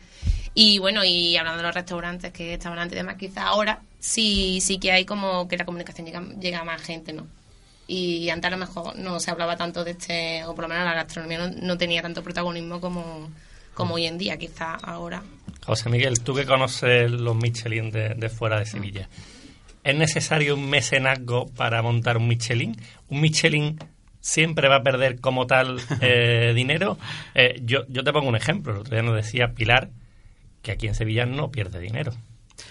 y 0.53 0.79
bueno, 0.79 1.03
y 1.03 1.35
hablando 1.39 1.63
de 1.63 1.63
los 1.69 1.75
restaurantes 1.75 2.31
que 2.31 2.53
estaban 2.53 2.79
antes 2.79 2.95
y 2.95 2.99
demás, 2.99 3.17
quizá 3.17 3.45
ahora 3.45 3.81
sí, 3.99 4.61
sí 4.61 4.79
que 4.79 4.93
hay 4.93 5.07
como 5.07 5.49
que 5.49 5.57
la 5.57 5.65
comunicación 5.65 6.07
llega, 6.07 6.23
llega 6.39 6.61
a 6.61 6.65
más 6.65 6.83
gente, 6.83 7.15
¿no? 7.15 7.27
Y 7.89 8.29
antes 8.29 8.49
a 8.49 8.51
lo 8.51 8.59
mejor 8.59 8.97
no 8.97 9.19
se 9.19 9.31
hablaba 9.31 9.57
tanto 9.57 9.83
de 9.83 9.93
este, 9.93 10.45
o 10.45 10.55
por 10.55 10.65
lo 10.65 10.69
menos 10.69 10.85
la 10.85 10.93
gastronomía 10.93 11.39
no, 11.39 11.49
no 11.49 11.79
tenía 11.79 12.03
tanto 12.03 12.23
protagonismo 12.23 12.83
como, 12.83 13.31
como 13.73 13.95
hoy 13.95 14.05
en 14.05 14.19
día, 14.19 14.37
quizá 14.37 14.75
ahora. 14.75 15.23
José 15.65 15.89
Miguel, 15.89 16.21
tú 16.21 16.35
que 16.35 16.45
conoces 16.45 17.11
los 17.11 17.35
Michelin 17.35 17.91
de, 17.91 18.11
de 18.11 18.29
fuera 18.29 18.59
de 18.59 18.67
Sevilla, 18.67 19.09
¿es 19.85 19.95
necesario 19.97 20.55
un 20.55 20.69
mecenazgo 20.71 21.47
para 21.49 21.83
montar 21.83 22.17
un 22.17 22.29
Michelin? 22.29 22.77
¿Un 23.09 23.21
Michelin 23.21 23.79
siempre 24.21 24.69
va 24.69 24.77
a 24.77 24.83
perder 24.83 25.21
como 25.21 25.47
tal 25.47 25.81
eh, 26.01 26.53
dinero? 26.55 26.99
Eh, 27.35 27.61
yo, 27.65 27.81
yo 27.89 28.05
te 28.05 28.13
pongo 28.13 28.29
un 28.29 28.37
ejemplo. 28.37 28.73
El 28.73 28.79
otro 28.81 28.95
día 28.95 29.03
nos 29.03 29.17
decía 29.17 29.53
Pilar 29.55 29.91
que 30.63 30.73
aquí 30.73 30.87
en 30.87 30.95
Sevilla 30.95 31.27
no 31.27 31.51
pierde 31.51 31.81
dinero. 31.81 32.13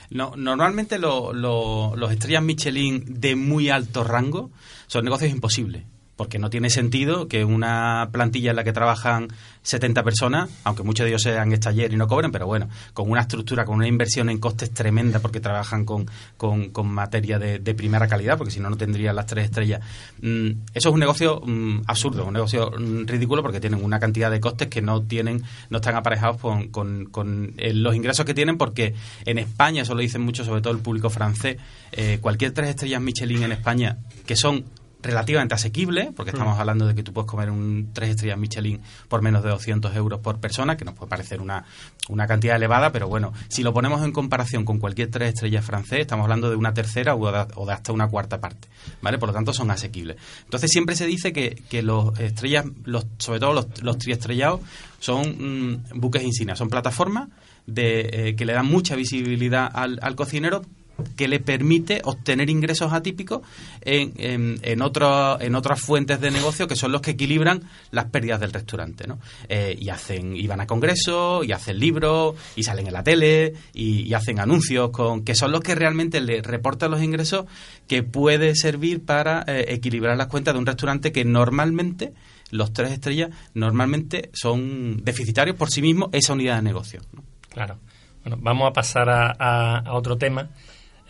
No, 0.09 0.33
normalmente 0.37 0.99
lo- 0.99 1.33
lo- 1.33 1.95
los 1.95 2.11
estrellas 2.11 2.43
Michelin 2.43 3.03
de 3.19 3.35
muy 3.35 3.69
alto 3.69 4.03
rango 4.03 4.51
son 4.87 5.03
negocios 5.05 5.31
imposibles. 5.31 5.83
Porque 6.21 6.37
no 6.37 6.51
tiene 6.51 6.69
sentido 6.69 7.27
que 7.27 7.43
una 7.43 8.09
plantilla 8.11 8.51
en 8.51 8.55
la 8.55 8.63
que 8.63 8.73
trabajan 8.73 9.29
70 9.63 10.03
personas, 10.03 10.51
aunque 10.63 10.83
muchos 10.83 11.03
de 11.03 11.09
ellos 11.09 11.23
sean 11.23 11.51
estaller 11.51 11.91
y 11.91 11.97
no 11.97 12.07
cobren, 12.07 12.31
pero 12.31 12.45
bueno, 12.45 12.69
con 12.93 13.09
una 13.09 13.21
estructura, 13.21 13.65
con 13.65 13.77
una 13.77 13.87
inversión 13.87 14.29
en 14.29 14.37
costes 14.37 14.69
tremenda 14.69 15.17
porque 15.19 15.39
trabajan 15.39 15.83
con, 15.83 16.05
con- 16.37 16.69
materia 16.87 17.39
de, 17.39 17.57
de 17.57 17.73
primera 17.73 18.07
calidad, 18.07 18.37
porque 18.37 18.51
si 18.51 18.59
no, 18.59 18.69
no 18.69 18.77
tendrían 18.77 19.15
las 19.15 19.25
tres 19.25 19.45
estrellas. 19.45 19.81
Mm, 20.21 20.49
eso 20.75 20.89
es 20.89 20.93
un 20.93 20.99
negocio 20.99 21.41
mm, 21.43 21.85
absurdo, 21.87 22.23
un 22.27 22.33
negocio 22.33 22.69
mm, 22.69 23.07
ridículo 23.07 23.41
porque 23.41 23.59
tienen 23.59 23.83
una 23.83 23.99
cantidad 23.99 24.29
de 24.29 24.39
costes 24.39 24.67
que 24.67 24.83
no 24.83 25.01
tienen, 25.01 25.41
no 25.71 25.77
están 25.77 25.95
aparejados 25.95 26.37
con, 26.39 27.53
eh, 27.57 27.73
los 27.73 27.95
ingresos 27.95 28.27
que 28.27 28.35
tienen, 28.35 28.59
porque 28.59 28.93
en 29.25 29.39
España, 29.39 29.81
eso 29.81 29.95
lo 29.95 30.01
dicen 30.01 30.21
mucho, 30.21 30.45
sobre 30.45 30.61
todo 30.61 30.71
el 30.73 30.81
público 30.81 31.09
francés, 31.09 31.57
eh, 31.93 32.19
cualquier 32.21 32.51
tres 32.51 32.69
estrellas 32.69 33.01
Michelin 33.01 33.41
en 33.41 33.53
España, 33.53 33.97
que 34.27 34.35
son 34.35 34.65
relativamente 35.01 35.55
asequible, 35.55 36.11
porque 36.15 36.31
estamos 36.31 36.57
Mm. 36.57 36.59
hablando 36.59 36.87
de 36.87 36.95
que 36.95 37.03
tú 37.03 37.13
puedes 37.13 37.29
comer 37.29 37.49
un 37.49 37.89
tres 37.93 38.11
estrellas 38.11 38.37
Michelin 38.37 38.81
por 39.07 39.21
menos 39.21 39.43
de 39.43 39.49
200 39.49 39.95
euros 39.95 40.19
por 40.19 40.39
persona, 40.39 40.77
que 40.77 40.85
nos 40.85 40.93
puede 40.93 41.09
parecer 41.09 41.41
una, 41.41 41.65
una 42.09 42.27
cantidad 42.27 42.55
elevada, 42.55 42.91
pero 42.91 43.07
bueno, 43.07 43.33
si 43.49 43.63
lo 43.63 43.73
ponemos 43.73 44.03
en 44.03 44.11
comparación 44.11 44.65
con 44.65 44.79
cualquier 44.79 45.09
tres 45.09 45.33
estrellas 45.33 45.65
francés, 45.65 46.01
estamos 46.01 46.23
hablando 46.23 46.49
de 46.49 46.55
una 46.55 46.73
tercera 46.73 47.15
o 47.15 47.31
de, 47.31 47.47
o 47.55 47.65
de 47.65 47.73
hasta 47.73 47.91
una 47.91 48.07
cuarta 48.07 48.39
parte, 48.39 48.67
¿vale? 49.01 49.17
Por 49.17 49.29
lo 49.29 49.33
tanto, 49.33 49.53
son 49.53 49.71
asequibles. 49.71 50.17
Entonces, 50.43 50.69
siempre 50.71 50.95
se 50.95 51.05
dice 51.07 51.33
que, 51.33 51.61
que 51.69 51.81
los 51.81 52.19
estrellas, 52.19 52.65
los, 52.83 53.05
sobre 53.17 53.39
todo 53.39 53.53
los, 53.53 53.81
los 53.81 53.97
triestrellados, 53.97 54.61
son 54.99 55.73
mm, 55.91 55.99
buques 55.99 56.23
insignia, 56.23 56.55
son 56.55 56.69
plataformas 56.69 57.29
de, 57.65 58.09
eh, 58.29 58.35
que 58.35 58.45
le 58.45 58.53
dan 58.53 58.65
mucha 58.67 58.95
visibilidad 58.95 59.69
al, 59.73 59.99
al 60.01 60.15
cocinero 60.15 60.61
que 61.03 61.27
le 61.27 61.39
permite 61.39 62.01
obtener 62.03 62.49
ingresos 62.49 62.93
atípicos 62.93 63.41
en, 63.81 64.13
en, 64.17 64.59
en, 64.61 64.81
otro- 64.81 65.39
en 65.41 65.55
otras 65.55 65.79
fuentes 65.81 66.19
de 66.21 66.31
negocio 66.31 66.67
que 66.67 66.75
son 66.75 66.91
los 66.91 67.01
que 67.01 67.11
equilibran 67.11 67.61
las 67.91 68.05
pérdidas 68.05 68.39
del 68.39 68.53
restaurante. 68.53 69.07
¿no? 69.07 69.19
Eh, 69.49 69.75
y 69.79 69.89
hacen 69.89 70.35
y 70.35 70.47
van 70.47 70.61
a 70.61 70.67
congresos, 70.67 71.45
y 71.45 71.51
hacen 71.51 71.79
libros, 71.79 72.35
y 72.55 72.63
salen 72.63 72.87
en 72.87 72.93
la 72.93 73.03
tele, 73.03 73.53
y, 73.73 74.01
y 74.01 74.13
hacen 74.13 74.39
anuncios 74.39 74.91
con 74.91 75.23
que 75.23 75.35
son 75.35 75.51
los 75.51 75.61
que 75.61 75.75
realmente 75.75 76.21
le 76.21 76.41
reportan 76.41 76.91
los 76.91 77.01
ingresos 77.01 77.45
que 77.87 78.03
puede 78.03 78.55
servir 78.55 79.03
para 79.03 79.43
eh, 79.47 79.65
equilibrar 79.69 80.17
las 80.17 80.27
cuentas 80.27 80.53
de 80.53 80.59
un 80.59 80.65
restaurante 80.65 81.11
que 81.11 81.25
normalmente 81.25 82.13
los 82.51 82.73
tres 82.73 82.91
estrellas 82.91 83.29
normalmente 83.53 84.29
son 84.33 85.03
deficitarios 85.03 85.55
por 85.55 85.69
sí 85.69 85.81
mismos 85.81 86.09
esa 86.11 86.33
unidad 86.33 86.57
de 86.57 86.61
negocio. 86.63 87.01
Claro. 87.49 87.77
Bueno, 88.23 88.37
vamos 88.41 88.69
a 88.69 88.73
pasar 88.73 89.07
a 89.09 89.83
otro 89.93 90.17
tema, 90.17 90.49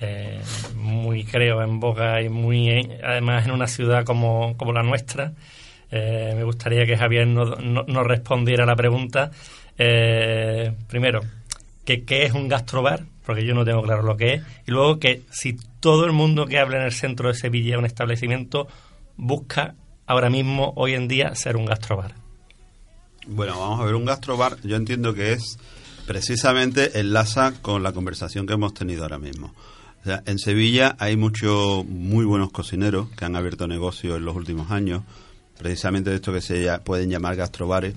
eh, 0.01 0.41
muy 0.75 1.23
creo 1.23 1.61
en 1.61 1.79
boga 1.79 2.21
y 2.21 2.29
muy 2.29 2.69
en- 2.69 3.05
además 3.05 3.45
en 3.45 3.51
una 3.51 3.67
ciudad 3.67 4.03
como, 4.03 4.57
como 4.57 4.73
la 4.73 4.83
nuestra. 4.83 5.33
Eh, 5.91 6.33
me 6.35 6.43
gustaría 6.43 6.85
que 6.85 6.97
Javier 6.97 7.27
nos 7.27 7.59
no, 7.59 8.03
respondiera 8.03 8.65
la 8.65 8.75
pregunta. 8.75 9.31
Eh, 9.77 10.73
primero, 10.87 11.21
que 11.85 12.03
qué 12.03 12.23
es 12.23 12.33
un 12.33 12.47
gastrobar, 12.47 13.03
porque 13.25 13.45
yo 13.45 13.53
no 13.53 13.65
tengo 13.65 13.81
claro 13.81 14.01
lo 14.01 14.17
que 14.17 14.35
es, 14.35 14.43
y 14.67 14.71
luego 14.71 14.99
que 14.99 15.21
si 15.31 15.57
todo 15.79 16.05
el 16.05 16.11
mundo 16.11 16.45
que 16.45 16.59
habla 16.59 16.77
en 16.77 16.83
el 16.83 16.91
centro 16.91 17.27
de 17.29 17.35
Sevilla 17.35 17.77
un 17.77 17.85
establecimiento 17.85 18.67
busca 19.17 19.75
ahora 20.07 20.29
mismo, 20.29 20.73
hoy 20.75 20.93
en 20.93 21.07
día, 21.07 21.35
ser 21.35 21.57
un 21.57 21.65
gastrobar. 21.65 22.13
Bueno, 23.27 23.59
vamos 23.59 23.79
a 23.79 23.85
ver, 23.85 23.95
un 23.95 24.05
gastrobar 24.05 24.57
yo 24.63 24.75
entiendo 24.75 25.13
que 25.13 25.33
es 25.33 25.57
precisamente 26.07 26.99
enlaza 26.99 27.53
con 27.61 27.83
la 27.83 27.93
conversación 27.93 28.47
que 28.47 28.53
hemos 28.53 28.73
tenido 28.73 29.03
ahora 29.03 29.19
mismo. 29.19 29.53
O 30.01 30.03
sea, 30.03 30.23
en 30.25 30.39
Sevilla 30.39 30.95
hay 30.97 31.15
muchos 31.15 31.85
muy 31.85 32.25
buenos 32.25 32.51
cocineros 32.51 33.09
que 33.11 33.25
han 33.25 33.35
abierto 33.35 33.67
negocios 33.67 34.17
en 34.17 34.25
los 34.25 34.35
últimos 34.35 34.71
años, 34.71 35.03
precisamente 35.59 36.09
de 36.09 36.15
esto 36.15 36.33
que 36.33 36.41
se 36.41 36.67
pueden 36.79 37.09
llamar 37.11 37.35
gastrobares, 37.35 37.93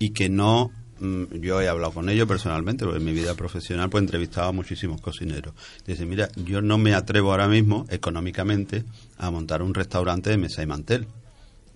y 0.00 0.10
que 0.10 0.28
no, 0.28 0.72
mm, 0.98 1.36
yo 1.40 1.60
he 1.60 1.68
hablado 1.68 1.92
con 1.92 2.08
ellos 2.08 2.26
personalmente, 2.26 2.84
porque 2.84 2.98
en 2.98 3.04
mi 3.04 3.12
vida 3.12 3.34
profesional 3.34 3.88
pues 3.88 4.02
he 4.02 4.04
entrevistado 4.04 4.48
a 4.48 4.52
muchísimos 4.52 5.00
cocineros. 5.00 5.54
Dicen, 5.86 6.08
mira, 6.08 6.28
yo 6.34 6.60
no 6.60 6.76
me 6.76 6.92
atrevo 6.92 7.30
ahora 7.30 7.46
mismo, 7.46 7.86
económicamente, 7.88 8.82
a 9.16 9.30
montar 9.30 9.62
un 9.62 9.74
restaurante 9.74 10.30
de 10.30 10.38
mesa 10.38 10.60
y 10.60 10.66
mantel 10.66 11.06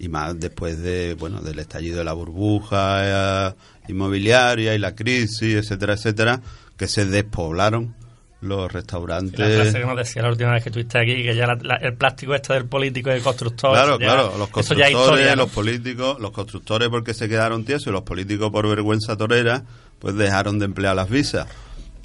y 0.01 0.09
más 0.09 0.39
después 0.39 0.79
de 0.81 1.15
bueno 1.15 1.41
del 1.41 1.59
estallido 1.59 1.99
de 1.99 2.05
la 2.05 2.13
burbuja 2.13 3.49
eh, 3.49 3.55
inmobiliaria 3.89 4.75
y 4.77 4.79
la 4.79 4.95
crisis 4.95 5.57
etcétera 5.57 5.95
etcétera 5.95 6.41
que 6.77 6.87
se 6.87 7.05
despoblaron 7.05 7.97
los 8.40 8.61
La 8.62 8.68
restaurantes 8.68 9.54
frase 9.57 9.80
que 9.80 9.87
nos 9.87 9.97
decía 9.97 10.23
la 10.23 10.28
última 10.30 10.52
vez 10.52 10.62
que 10.62 10.68
estuviste 10.68 10.99
aquí, 10.99 11.23
que 11.25 11.35
ya 11.35 11.47
la- 11.47 11.59
la- 11.61 11.76
el 11.76 11.95
plástico 11.95 12.35
este 12.35 12.52
del 12.54 12.66
político 12.66 13.11
y 13.11 13.14
del 13.14 13.23
constructor. 13.23 13.73
Claro, 13.73 13.99
ya- 13.99 14.07
claro, 14.07 14.38
los 14.38 14.49
constructores, 14.49 14.92
historia, 14.92 15.30
¿no? 15.37 15.42
los 15.42 15.50
políticos, 15.52 16.21
los 16.21 16.30
constructores 16.30 16.88
porque 16.88 17.14
se 17.14 17.28
quedaron 17.28 17.64
tiesos 17.64 17.88
y 17.88 17.90
los 17.90 18.02
políticos 18.02 18.50
por 18.52 18.68
vergüenza 18.68 19.16
torera, 19.16 19.64
pues 19.99 20.14
dejaron 20.14 20.59
de 20.61 20.66
emplear 20.66 20.95
las 20.95 21.11
visas. 21.11 21.49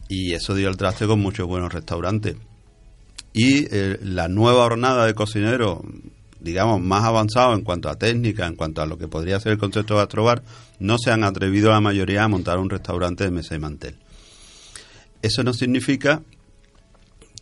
Y 0.09 0.33
eso 0.33 0.55
dio 0.55 0.69
el 0.69 0.77
traste 0.77 1.05
con 1.07 1.19
muchos 1.19 1.47
buenos 1.47 1.71
restaurantes. 1.71 2.35
Y 3.33 3.65
eh, 3.71 3.99
la 4.03 4.27
nueva 4.27 4.65
hornada 4.65 5.05
de 5.05 5.13
cocineros, 5.15 5.79
digamos, 6.39 6.81
más 6.81 7.03
avanzado 7.03 7.53
en 7.53 7.61
cuanto 7.61 7.89
a 7.89 7.95
técnica, 7.95 8.45
en 8.45 8.55
cuanto 8.55 8.81
a 8.81 8.85
lo 8.85 8.97
que 8.97 9.07
podría 9.07 9.39
ser 9.39 9.53
el 9.53 9.57
concepto 9.57 9.93
de 9.95 10.01
gastrobar, 10.01 10.43
no 10.79 10.97
se 10.97 11.11
han 11.11 11.23
atrevido 11.23 11.69
la 11.71 11.79
mayoría 11.81 12.23
a 12.23 12.27
montar 12.27 12.59
un 12.59 12.69
restaurante 12.69 13.23
de 13.23 13.31
mesa 13.31 13.55
y 13.55 13.59
mantel. 13.59 13.95
Eso 15.23 15.43
no 15.43 15.53
significa 15.53 16.21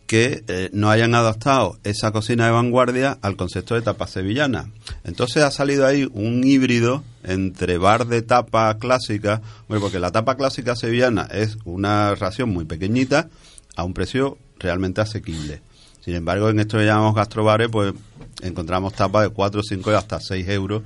que 0.06 0.44
eh, 0.48 0.70
no 0.72 0.88
hayan 0.88 1.14
adaptado 1.14 1.78
esa 1.84 2.12
cocina 2.12 2.46
de 2.46 2.52
vanguardia 2.52 3.18
al 3.22 3.36
concepto 3.36 3.74
de 3.74 3.82
tapa 3.82 4.06
sevillana. 4.06 4.70
Entonces 5.04 5.42
ha 5.42 5.50
salido 5.50 5.86
ahí 5.86 6.08
un 6.12 6.44
híbrido 6.44 7.02
entre 7.24 7.78
bar 7.78 8.06
de 8.06 8.22
tapa 8.22 8.78
clásica, 8.78 9.42
bueno, 9.68 9.82
porque 9.82 9.98
la 9.98 10.12
tapa 10.12 10.36
clásica 10.36 10.76
sevillana 10.76 11.28
es 11.30 11.58
una 11.64 12.14
ración 12.14 12.50
muy 12.50 12.64
pequeñita 12.64 13.28
a 13.76 13.84
un 13.84 13.94
precio 13.94 14.38
realmente 14.58 15.00
asequible. 15.00 15.60
Sin 16.04 16.14
embargo, 16.14 16.50
en 16.50 16.60
esto 16.60 16.78
que 16.78 16.84
llamamos 16.84 17.14
gastrobares, 17.14 17.68
pues 17.68 17.94
encontramos 18.42 18.94
tapas 18.94 19.24
de 19.24 19.28
4, 19.30 19.62
5 19.62 19.90
y 19.90 19.94
hasta 19.94 20.20
6 20.20 20.48
euros 20.48 20.82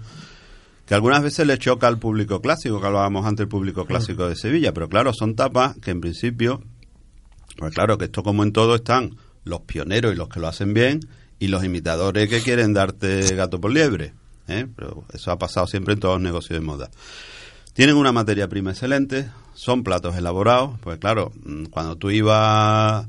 que 0.86 0.94
algunas 0.94 1.22
veces 1.22 1.46
le 1.46 1.58
choca 1.58 1.88
al 1.88 1.98
público 1.98 2.40
clásico, 2.40 2.80
que 2.80 2.86
hablábamos 2.86 3.26
antes 3.26 3.38
del 3.38 3.48
público 3.48 3.84
clásico 3.86 4.28
de 4.28 4.36
Sevilla, 4.36 4.72
pero 4.72 4.88
claro, 4.88 5.12
son 5.12 5.34
tapas 5.34 5.76
que 5.82 5.90
en 5.90 6.00
principio, 6.00 6.62
pues 7.56 7.74
claro 7.74 7.98
que 7.98 8.06
esto 8.06 8.22
como 8.22 8.42
en 8.42 8.52
todo 8.52 8.74
están 8.74 9.16
los 9.44 9.60
pioneros 9.62 10.12
y 10.12 10.16
los 10.16 10.28
que 10.28 10.40
lo 10.40 10.48
hacen 10.48 10.74
bien 10.74 11.00
y 11.38 11.48
los 11.48 11.64
imitadores 11.64 12.28
que 12.28 12.40
quieren 12.40 12.72
darte 12.72 13.34
gato 13.34 13.60
por 13.60 13.72
liebre, 13.72 14.12
¿eh? 14.48 14.66
pero 14.74 15.04
eso 15.12 15.30
ha 15.30 15.38
pasado 15.38 15.66
siempre 15.66 15.94
en 15.94 16.00
todos 16.00 16.14
los 16.14 16.22
negocios 16.22 16.58
de 16.58 16.64
moda. 16.64 16.90
Tienen 17.72 17.96
una 17.96 18.12
materia 18.12 18.48
prima 18.48 18.70
excelente, 18.70 19.28
son 19.54 19.84
platos 19.84 20.16
elaborados, 20.16 20.78
pues 20.80 20.98
claro, 20.98 21.32
mm, 21.44 21.66
cuando 21.66 21.96
tú 21.96 22.10
ibas 22.10 23.06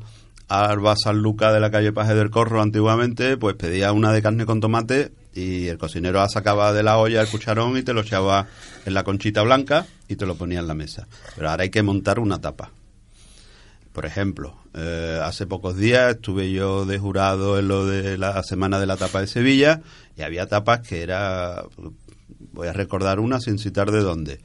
al 0.47 0.79
bar 0.79 0.97
San 0.97 1.17
Luca 1.17 1.51
de 1.51 1.59
la 1.59 1.71
calle 1.71 1.91
Paje 1.91 2.15
del 2.15 2.29
Corro 2.29 2.61
antiguamente, 2.61 3.37
pues 3.37 3.55
pedías 3.55 3.91
una 3.91 4.11
de 4.11 4.21
carne 4.21 4.45
con 4.45 4.59
tomate 4.59 5.11
y 5.33 5.67
el 5.67 5.77
cocinero 5.77 6.27
sacaba 6.29 6.73
de 6.73 6.83
la 6.83 6.97
olla 6.97 7.21
el 7.21 7.27
cucharón 7.27 7.77
y 7.77 7.83
te 7.83 7.93
lo 7.93 8.01
echaba 8.01 8.47
en 8.85 8.93
la 8.93 9.03
conchita 9.03 9.41
blanca 9.43 9.85
y 10.07 10.15
te 10.15 10.25
lo 10.25 10.35
ponía 10.35 10.59
en 10.59 10.67
la 10.67 10.73
mesa. 10.73 11.07
Pero 11.35 11.49
ahora 11.49 11.63
hay 11.63 11.69
que 11.69 11.83
montar 11.83 12.19
una 12.19 12.39
tapa. 12.39 12.71
Por 13.97 14.05
ejemplo, 14.05 14.55
eh, 14.75 15.19
hace 15.23 15.47
pocos 15.47 15.75
días 15.75 16.17
estuve 16.17 16.51
yo 16.51 16.85
de 16.85 16.99
jurado 16.99 17.57
en 17.57 17.67
lo 17.67 17.87
de 17.87 18.19
la 18.19 18.43
Semana 18.43 18.79
de 18.79 18.85
la 18.85 18.95
Tapa 18.95 19.21
de 19.21 19.25
Sevilla 19.25 19.81
y 20.15 20.21
había 20.21 20.45
tapas 20.45 20.87
que 20.87 21.01
era, 21.01 21.63
voy 22.53 22.67
a 22.67 22.73
recordar 22.73 23.19
una 23.19 23.39
sin 23.39 23.57
citar 23.57 23.89
de 23.89 24.01
dónde, 24.01 24.39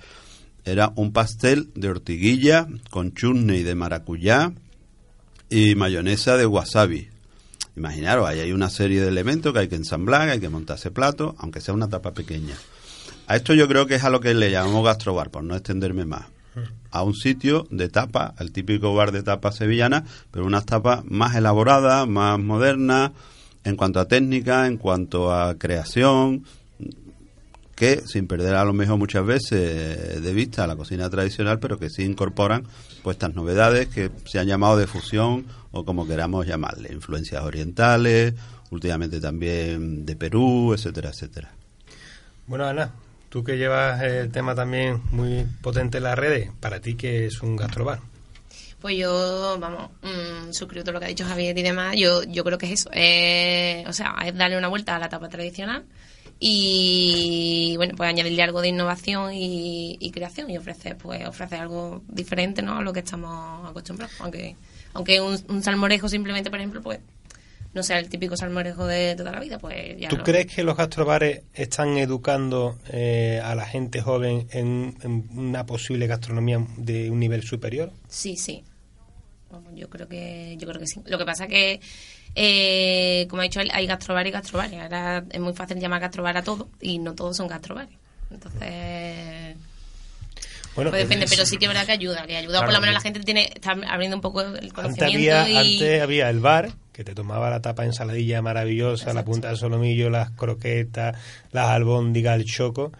era 0.64 0.94
un 0.96 1.12
pastel 1.12 1.68
de 1.74 1.90
ortiguilla 1.90 2.66
con 2.88 3.12
chutney 3.12 3.62
de 3.62 3.74
maracuyá 3.74 4.54
y 5.50 5.74
mayonesa 5.74 6.38
de 6.38 6.46
wasabi. 6.46 7.10
Imaginaros, 7.76 8.26
ahí 8.26 8.40
hay 8.40 8.52
una 8.52 8.70
serie 8.70 9.02
de 9.02 9.08
elementos 9.08 9.52
que 9.52 9.58
hay 9.58 9.68
que 9.68 9.76
ensamblar, 9.76 10.30
hay 10.30 10.40
que 10.40 10.48
montar 10.48 10.78
ese 10.78 10.90
plato, 10.90 11.34
aunque 11.36 11.60
sea 11.60 11.74
una 11.74 11.90
tapa 11.90 12.14
pequeña. 12.14 12.54
A 13.26 13.36
esto 13.36 13.52
yo 13.52 13.68
creo 13.68 13.86
que 13.86 13.96
es 13.96 14.04
a 14.04 14.08
lo 14.08 14.20
que 14.20 14.32
le 14.32 14.50
llamamos 14.50 14.82
gastrobar, 14.82 15.28
por 15.28 15.44
no 15.44 15.54
extenderme 15.54 16.06
más. 16.06 16.31
A 16.90 17.02
un 17.02 17.14
sitio 17.14 17.66
de 17.70 17.88
tapa, 17.88 18.34
al 18.36 18.52
típico 18.52 18.94
bar 18.94 19.12
de 19.12 19.22
tapa 19.22 19.52
sevillana, 19.52 20.04
pero 20.30 20.44
unas 20.44 20.66
tapas 20.66 21.04
más 21.04 21.34
elaboradas, 21.34 22.06
más 22.06 22.38
modernas, 22.38 23.12
en 23.64 23.76
cuanto 23.76 24.00
a 24.00 24.08
técnica, 24.08 24.66
en 24.66 24.76
cuanto 24.76 25.32
a 25.32 25.56
creación, 25.56 26.44
que 27.74 28.02
sin 28.06 28.26
perder 28.26 28.54
a 28.54 28.64
lo 28.64 28.72
mejor 28.72 28.98
muchas 28.98 29.24
veces 29.24 30.22
de 30.22 30.32
vista 30.32 30.66
la 30.66 30.76
cocina 30.76 31.08
tradicional, 31.08 31.58
pero 31.58 31.78
que 31.78 31.90
sí 31.90 32.04
incorporan 32.04 32.64
pues 33.02 33.16
estas 33.16 33.34
novedades 33.34 33.88
que 33.88 34.10
se 34.24 34.38
han 34.38 34.46
llamado 34.46 34.76
de 34.76 34.86
fusión 34.86 35.46
o 35.70 35.84
como 35.84 36.06
queramos 36.06 36.46
llamarle, 36.46 36.92
influencias 36.92 37.42
orientales, 37.42 38.34
últimamente 38.70 39.20
también 39.20 40.04
de 40.04 40.16
Perú, 40.16 40.74
etcétera, 40.74 41.10
etcétera. 41.10 41.50
Bueno, 42.46 42.66
Ana, 42.66 42.92
tú 43.32 43.42
que 43.42 43.56
llevas 43.56 44.02
el 44.02 44.30
tema 44.30 44.54
también 44.54 45.00
muy 45.10 45.46
potente 45.62 45.96
en 45.96 46.04
las 46.04 46.18
redes, 46.18 46.50
para 46.60 46.80
ti 46.80 46.96
que 46.96 47.24
es 47.24 47.40
un 47.40 47.56
gastrobar. 47.56 48.00
Pues 48.78 48.98
yo, 48.98 49.56
vamos, 49.58 49.90
mm, 50.02 50.52
suscribo 50.52 50.84
todo 50.84 50.92
lo 50.92 51.00
que 51.00 51.06
ha 51.06 51.08
dicho 51.08 51.24
Javier 51.24 51.56
y 51.56 51.62
demás. 51.62 51.96
Yo, 51.96 52.24
yo 52.24 52.44
creo 52.44 52.58
que 52.58 52.66
es 52.66 52.72
eso. 52.72 52.90
Eh, 52.92 53.84
o 53.88 53.92
sea, 53.94 54.16
es 54.26 54.36
darle 54.36 54.58
una 54.58 54.68
vuelta 54.68 54.96
a 54.96 54.98
la 54.98 55.08
tapa 55.08 55.30
tradicional 55.30 55.86
y, 56.38 57.72
bueno, 57.78 57.94
pues 57.96 58.10
añadirle 58.10 58.42
algo 58.42 58.60
de 58.60 58.68
innovación 58.68 59.32
y, 59.32 60.10
creación 60.12 60.50
y 60.50 60.58
ofrecer, 60.58 60.98
pues, 60.98 61.26
ofrecer 61.26 61.60
algo 61.60 62.02
diferente, 62.08 62.60
¿no? 62.60 62.78
A 62.78 62.82
lo 62.82 62.92
que 62.92 63.00
estamos 63.00 63.66
acostumbrados. 63.66 64.14
Aunque, 64.20 64.56
aunque 64.92 65.22
un, 65.22 65.42
un 65.48 65.62
salmorejo 65.62 66.06
simplemente, 66.06 66.50
por 66.50 66.58
ejemplo, 66.58 66.82
pues, 66.82 66.98
no 67.74 67.82
sea 67.82 67.98
el 67.98 68.08
típico 68.08 68.36
salmorejo 68.36 68.86
de 68.86 69.14
toda 69.16 69.32
la 69.32 69.40
vida, 69.40 69.58
pues 69.58 69.98
ya 69.98 70.08
¿Tú 70.08 70.18
crees 70.18 70.46
que 70.46 70.62
los 70.62 70.76
gastrobares 70.76 71.42
están 71.54 71.96
educando 71.96 72.78
eh, 72.90 73.40
a 73.42 73.54
la 73.54 73.64
gente 73.64 74.00
joven 74.00 74.46
en, 74.50 74.96
en 75.02 75.28
una 75.34 75.64
posible 75.64 76.06
gastronomía 76.06 76.64
de 76.76 77.10
un 77.10 77.18
nivel 77.18 77.42
superior? 77.42 77.90
Sí, 78.08 78.36
sí. 78.36 78.62
Vamos, 79.50 79.72
yo 79.74 79.88
creo 79.88 80.08
que 80.08 80.56
yo 80.58 80.66
creo 80.66 80.80
que 80.80 80.86
sí. 80.86 81.00
Lo 81.06 81.18
que 81.18 81.24
pasa 81.24 81.46
que 81.46 81.80
eh, 82.34 83.26
como 83.28 83.42
ha 83.42 83.44
dicho 83.44 83.60
él, 83.60 83.70
hay 83.72 83.86
gastrobar 83.86 84.26
y 84.26 84.30
gastrobar. 84.30 84.74
Ahora 84.74 85.24
es 85.30 85.40
muy 85.40 85.52
fácil 85.52 85.78
llamar 85.78 86.00
gastrobar 86.00 86.36
a 86.36 86.42
todo 86.42 86.68
y 86.80 86.98
no 86.98 87.14
todos 87.14 87.36
son 87.36 87.48
gastrobares. 87.48 87.94
Entonces 88.30 89.56
Bueno, 90.74 90.90
pues 90.90 91.02
depende, 91.02 91.24
es- 91.26 91.30
pero 91.30 91.44
sí 91.46 91.56
que 91.58 91.66
es 91.66 91.68
verdad 91.68 91.84
que 91.86 91.92
ayuda, 91.92 92.26
que 92.26 92.36
ayuda 92.36 92.52
Claro, 92.58 92.66
por 92.66 92.74
lo 92.74 92.80
menos 92.80 92.94
la 92.94 93.00
gente 93.00 93.20
tiene 93.20 93.50
está 93.54 93.72
abriendo 93.88 94.16
un 94.16 94.22
poco 94.22 94.40
el 94.40 94.48
Antes 94.56 94.72
conocimiento 94.72 95.14
había, 95.36 95.48
y 95.50 95.56
antes 95.56 96.02
había 96.02 96.30
el 96.30 96.40
bar, 96.40 96.70
que 96.92 97.04
te 97.04 97.14
tomaba 97.14 97.50
la 97.50 97.60
tapa 97.60 97.82
de 97.82 97.88
ensaladilla 97.88 98.42
maravillosa, 98.42 99.12
la 99.12 99.24
punta 99.24 99.48
de 99.50 99.56
solomillo, 99.56 100.10
las 100.10 100.30
croquetas, 100.30 101.16
las 101.52 101.68
albóndigas, 101.68 102.36
el 102.36 102.44
choco, 102.44 102.92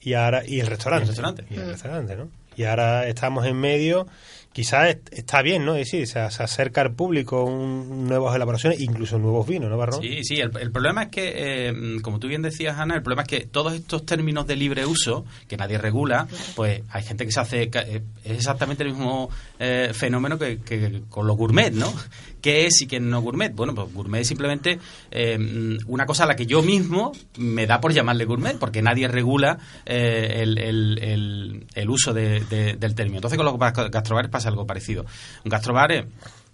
y 0.00 0.14
ahora 0.14 0.42
y 0.46 0.60
el 0.60 0.66
restaurante. 0.66 1.04
Y 1.04 1.08
el 1.08 1.08
restaurante. 1.08 1.44
Y 1.50 1.54
el 1.58 1.66
Mm. 1.66 1.70
restaurante, 1.70 2.16
¿no? 2.16 2.28
Y 2.56 2.64
ahora 2.64 3.06
estamos 3.06 3.46
en 3.46 3.56
medio, 3.56 4.06
quizás 4.52 4.90
est- 4.90 5.08
está 5.12 5.42
bien, 5.42 5.64
¿no? 5.64 5.78
Y 5.78 5.84
sí, 5.84 6.06
se, 6.06 6.28
se 6.30 6.42
acerca 6.42 6.80
al 6.80 6.92
público 6.92 7.44
un, 7.44 8.06
nuevas 8.08 8.34
elaboraciones, 8.34 8.80
incluso 8.80 9.18
nuevos 9.18 9.46
vinos, 9.46 9.70
¿no, 9.70 9.76
Barrón? 9.76 10.00
Sí, 10.02 10.24
sí, 10.24 10.40
el, 10.40 10.50
el 10.58 10.70
problema 10.72 11.04
es 11.04 11.08
que, 11.10 11.32
eh, 11.68 11.72
como 12.02 12.18
tú 12.18 12.26
bien 12.28 12.42
decías, 12.42 12.78
Ana, 12.78 12.94
el 12.96 13.02
problema 13.02 13.22
es 13.22 13.28
que 13.28 13.40
todos 13.46 13.72
estos 13.74 14.04
términos 14.04 14.46
de 14.46 14.56
libre 14.56 14.86
uso, 14.86 15.24
que 15.48 15.56
nadie 15.56 15.78
regula, 15.78 16.26
pues 16.56 16.82
hay 16.90 17.02
gente 17.02 17.24
que 17.26 17.32
se 17.32 17.40
hace... 17.40 17.70
ca- 17.70 17.82
eh, 17.82 18.02
Es 18.24 18.32
exactamente 18.32 18.82
el 18.82 18.90
mismo 18.90 19.30
eh, 19.58 19.90
fenómeno 19.94 20.38
que, 20.38 20.58
que 20.58 21.02
con 21.08 21.26
los 21.26 21.36
gourmet, 21.36 21.72
¿no? 21.72 21.92
¿Qué 22.40 22.66
es 22.66 22.82
y 22.82 22.86
qué 22.86 23.00
no 23.00 23.20
gourmet? 23.20 23.54
Bueno, 23.54 23.74
pues 23.74 23.92
gourmet 23.92 24.20
es 24.22 24.28
simplemente 24.28 24.78
eh, 25.10 25.38
una 25.86 26.06
cosa 26.06 26.24
a 26.24 26.26
la 26.26 26.36
que 26.36 26.46
yo 26.46 26.62
mismo 26.62 27.12
me 27.38 27.66
da 27.66 27.80
por 27.80 27.92
llamarle 27.92 28.24
gourmet, 28.24 28.56
porque 28.58 28.82
nadie 28.82 29.08
regula 29.08 29.58
eh, 29.86 30.38
el, 30.42 30.58
el- 30.58 30.98
el- 31.02 31.66
el 31.74 31.90
uso 31.90 32.12
de- 32.14 32.40
de- 32.40 32.74
del 32.76 32.94
término. 32.94 33.18
Entonces 33.18 33.36
con 33.36 33.46
los 33.46 33.58
gastrobares 33.58 34.30
pasa 34.30 34.48
algo 34.48 34.66
parecido. 34.66 35.04
Un 35.44 35.50
gastrobar 35.50 35.92
es 35.92 36.04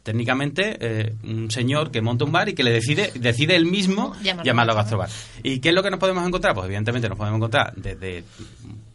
técnicamente 0.02 0.76
eh, 0.80 1.14
un 1.24 1.50
señor 1.50 1.90
que 1.90 2.00
monta 2.00 2.24
un 2.24 2.30
bar 2.30 2.48
y 2.48 2.54
que 2.54 2.62
le 2.62 2.70
decide 2.70 3.10
decide 3.16 3.56
él 3.56 3.66
mismo 3.66 4.14
Llamarlo 4.22 4.44
llamarlo 4.44 4.74
gastrobar. 4.76 5.08
gastrobar. 5.08 5.40
¿Y 5.42 5.58
qué 5.58 5.70
es 5.70 5.74
lo 5.74 5.82
que 5.82 5.90
nos 5.90 5.98
podemos 5.98 6.24
encontrar? 6.26 6.54
Pues 6.54 6.66
evidentemente 6.66 7.08
nos 7.08 7.18
podemos 7.18 7.38
encontrar 7.38 7.72
desde 7.76 8.22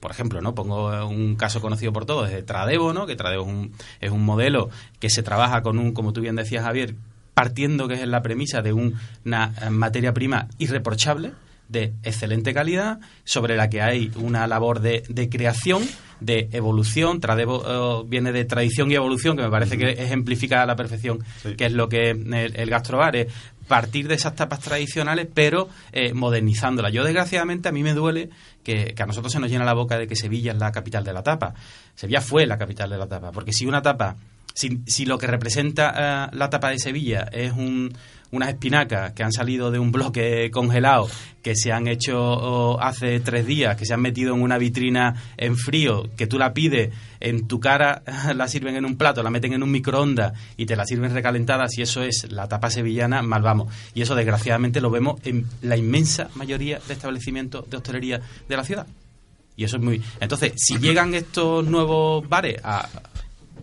por 0.01 0.11
ejemplo, 0.11 0.41
¿no? 0.41 0.53
Pongo 0.53 1.07
un 1.07 1.35
caso 1.37 1.61
conocido 1.61 1.93
por 1.93 2.05
todos, 2.05 2.27
desde 2.29 2.43
Tradeo, 2.43 2.91
¿no? 2.91 3.05
Que 3.05 3.15
Tradeo 3.15 3.43
es 3.43 3.47
un, 3.47 3.71
es 4.01 4.11
un 4.11 4.25
modelo 4.25 4.69
que 4.99 5.09
se 5.09 5.23
trabaja 5.23 5.61
con 5.61 5.77
un, 5.79 5.93
como 5.93 6.11
tú 6.11 6.19
bien 6.19 6.35
decías, 6.35 6.63
Javier, 6.65 6.95
partiendo 7.33 7.87
que 7.87 7.93
es 7.93 8.07
la 8.07 8.21
premisa 8.21 8.61
de 8.61 8.73
un- 8.73 8.95
una 9.25 9.53
eh, 9.61 9.69
materia 9.69 10.13
prima 10.13 10.47
irreprochable, 10.57 11.31
de 11.71 11.93
excelente 12.03 12.53
calidad, 12.53 12.99
sobre 13.23 13.55
la 13.55 13.69
que 13.69 13.81
hay 13.81 14.11
una 14.15 14.45
labor 14.47 14.81
de, 14.81 15.03
de 15.07 15.29
creación, 15.29 15.83
de 16.19 16.49
evolución. 16.51 17.19
Tradeo 17.19 18.01
eh, 18.03 18.05
viene 18.07 18.31
de 18.31 18.45
tradición 18.45 18.91
y 18.91 18.95
evolución, 18.95 19.37
que 19.37 19.43
me 19.43 19.49
parece 19.49 19.77
que 19.77 19.89
ejemplifica 19.91 20.61
a 20.61 20.65
la 20.65 20.75
perfección 20.75 21.19
Sí. 21.41 21.55
que 21.55 21.65
es 21.65 21.71
lo 21.73 21.89
que 21.89 22.11
es 22.11 22.17
el, 22.17 22.55
el 22.55 22.69
gastrobar, 22.69 23.15
es 23.15 23.27
partir 23.67 24.09
de 24.09 24.15
esas 24.15 24.35
tapas 24.35 24.59
tradicionales, 24.59 25.27
pero 25.33 25.69
eh, 25.93 26.13
modernizándolas. 26.13 26.91
Yo, 26.91 27.05
desgraciadamente, 27.05 27.69
a 27.69 27.71
mí 27.71 27.83
me 27.83 27.93
duele 27.93 28.29
que, 28.65 28.93
que 28.93 29.01
a 29.01 29.05
nosotros 29.05 29.31
se 29.31 29.39
nos 29.39 29.49
llena 29.49 29.63
la 29.63 29.73
boca 29.73 29.97
de 29.97 30.07
que 30.07 30.15
Sevilla 30.17 30.51
es 30.51 30.57
la 30.57 30.73
capital 30.73 31.05
de 31.05 31.13
la 31.13 31.23
tapa. 31.23 31.53
Sevilla 31.95 32.19
fue 32.19 32.45
la 32.45 32.57
capital 32.57 32.89
de 32.89 32.97
la 32.97 33.07
tapa, 33.07 33.31
porque 33.31 33.53
si 33.53 33.65
una 33.65 33.81
tapa, 33.81 34.17
si, 34.53 34.81
si 34.87 35.05
lo 35.05 35.17
que 35.17 35.27
representa 35.27 36.27
eh, 36.27 36.35
la 36.35 36.49
tapa 36.49 36.69
de 36.69 36.79
Sevilla 36.79 37.29
es 37.31 37.53
un, 37.53 37.93
unas 38.31 38.49
espinacas 38.49 39.13
que 39.13 39.23
han 39.23 39.31
salido 39.31 39.71
de 39.71 39.79
un 39.79 39.91
bloque 39.91 40.49
congelado, 40.51 41.09
que 41.41 41.55
se 41.55 41.71
han 41.71 41.87
hecho 41.87 42.17
oh, 42.19 42.79
hace 42.79 43.19
tres 43.19 43.45
días, 43.45 43.75
que 43.75 43.85
se 43.85 43.93
han 43.93 44.01
metido 44.01 44.33
en 44.33 44.41
una 44.41 44.57
vitrina 44.57 45.15
en 45.37 45.57
frío, 45.57 46.09
que 46.15 46.27
tú 46.27 46.37
la 46.37 46.53
pides, 46.53 46.93
en 47.19 47.47
tu 47.47 47.59
cara 47.59 48.03
la 48.35 48.47
sirven 48.47 48.75
en 48.75 48.85
un 48.85 48.95
plato, 48.95 49.23
la 49.23 49.29
meten 49.29 49.53
en 49.53 49.63
un 49.63 49.71
microondas 49.71 50.33
y 50.57 50.65
te 50.65 50.75
la 50.75 50.85
sirven 50.85 51.13
recalentada, 51.13 51.67
si 51.67 51.81
eso 51.81 52.03
es 52.03 52.31
la 52.31 52.47
tapa 52.47 52.69
sevillana, 52.69 53.21
mal 53.21 53.41
vamos. 53.41 53.73
Y 53.93 54.01
eso 54.01 54.15
desgraciadamente 54.15 54.81
lo 54.81 54.89
vemos 54.89 55.19
en 55.25 55.45
la 55.61 55.77
inmensa 55.77 56.29
mayoría 56.35 56.79
de 56.87 56.93
establecimientos 56.93 57.69
de 57.69 57.77
hostelería 57.77 58.21
de 58.47 58.57
la 58.57 58.63
ciudad. 58.63 58.87
Y 59.57 59.65
eso 59.65 59.77
es 59.77 59.83
muy... 59.83 60.01
Entonces, 60.19 60.53
si 60.55 60.79
llegan 60.79 61.13
estos 61.13 61.65
nuevos 61.65 62.27
bares 62.27 62.59
a 62.63 62.87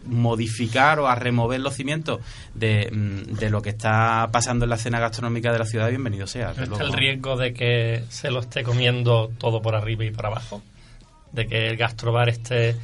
modificar 0.08 0.98
o 0.98 1.06
a 1.06 1.14
remover 1.14 1.60
los 1.60 1.74
cimientos 1.74 2.20
de, 2.54 2.90
mm, 2.90 3.34
de 3.34 3.50
lo 3.50 3.62
que 3.62 3.70
está 3.70 4.28
pasando 4.32 4.64
en 4.64 4.70
la 4.70 4.76
escena 4.76 4.98
gastronómica 4.98 5.52
de 5.52 5.58
la 5.58 5.64
ciudad, 5.64 5.88
bienvenido 5.88 6.26
sea. 6.26 6.50
¿Está 6.50 6.82
el 6.82 6.92
riesgo 6.92 7.36
de 7.36 7.52
que 7.52 8.04
se 8.08 8.30
lo 8.30 8.40
esté 8.40 8.62
comiendo 8.62 9.30
todo 9.38 9.62
por 9.62 9.74
arriba 9.74 10.04
y 10.04 10.10
por 10.10 10.26
abajo? 10.26 10.62
De 11.32 11.46
que 11.46 11.68
el 11.68 11.76
gastrobar 11.76 12.28
esté 12.28 12.74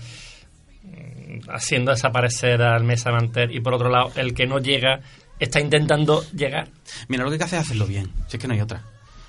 mm, 0.82 1.50
haciendo 1.50 1.90
desaparecer 1.90 2.62
al 2.62 2.84
mesa 2.84 3.10
manter 3.10 3.50
y 3.50 3.60
por 3.60 3.74
otro 3.74 3.88
lado 3.88 4.12
el 4.16 4.34
que 4.34 4.46
no 4.46 4.58
llega 4.58 5.00
está 5.38 5.60
intentando 5.60 6.22
llegar. 6.30 6.68
Mira, 7.08 7.24
lo 7.24 7.30
que 7.30 7.34
hay 7.34 7.38
que 7.38 7.44
hacer 7.44 7.58
es 7.58 7.66
hacerlo 7.66 7.86
bien, 7.86 8.10
si 8.28 8.36
es 8.36 8.40
que 8.40 8.48
no 8.48 8.54
hay 8.54 8.60
otra. 8.60 8.82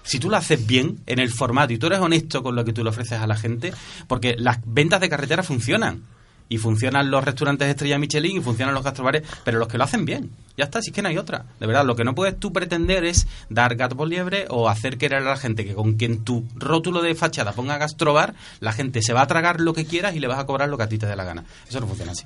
Si 0.03 0.19
tú 0.19 0.29
lo 0.29 0.37
haces 0.37 0.65
bien 0.67 0.99
en 1.07 1.17
el 1.17 1.31
formato 1.31 1.73
y 1.73 1.79
tú 1.79 1.87
eres 1.87 1.99
honesto 1.99 2.43
con 2.43 2.55
lo 2.55 2.63
que 2.63 2.73
tú 2.73 2.83
le 2.83 2.91
ofreces 2.91 3.19
a 3.19 3.25
la 3.25 3.35
gente, 3.35 3.73
porque 4.07 4.35
las 4.37 4.59
ventas 4.63 5.01
de 5.01 5.09
carretera 5.09 5.41
funcionan. 5.41 6.03
Y 6.47 6.57
funcionan 6.57 7.09
los 7.09 7.23
restaurantes 7.23 7.67
estrella 7.67 7.97
Michelin 7.97 8.37
y 8.37 8.41
funcionan 8.41 8.75
los 8.75 8.83
gastrobares, 8.83 9.23
pero 9.43 9.57
los 9.57 9.67
que 9.67 9.77
lo 9.77 9.83
hacen 9.83 10.05
bien. 10.05 10.29
Ya 10.57 10.65
está, 10.65 10.81
si 10.81 10.91
es 10.91 10.95
que 10.95 11.01
no 11.01 11.09
hay 11.09 11.17
otra. 11.17 11.45
De 11.59 11.67
verdad, 11.67 11.85
lo 11.85 11.95
que 11.95 12.03
no 12.03 12.15
puedes 12.15 12.39
tú 12.39 12.53
pretender 12.53 13.03
es 13.03 13.27
dar 13.49 13.75
gato 13.75 13.97
por 13.97 14.07
liebre 14.07 14.45
o 14.49 14.69
hacer 14.69 14.97
querer 14.97 15.21
a 15.21 15.29
la 15.29 15.37
gente 15.37 15.65
que 15.65 15.73
con 15.73 15.93
quien 15.93 16.23
tu 16.23 16.45
rótulo 16.55 17.01
de 17.01 17.15
fachada 17.15 17.51
ponga 17.53 17.77
gastrobar, 17.77 18.35
la 18.59 18.71
gente 18.71 19.01
se 19.01 19.13
va 19.13 19.21
a 19.21 19.27
tragar 19.27 19.59
lo 19.59 19.73
que 19.73 19.85
quieras 19.85 20.15
y 20.15 20.19
le 20.19 20.27
vas 20.27 20.39
a 20.39 20.45
cobrar 20.45 20.69
lo 20.69 20.77
que 20.77 20.83
a 20.83 20.89
ti 20.89 20.97
te 20.97 21.07
dé 21.07 21.15
la 21.15 21.25
gana. 21.25 21.43
Eso 21.67 21.79
no 21.79 21.87
funciona 21.87 22.11
así. 22.11 22.25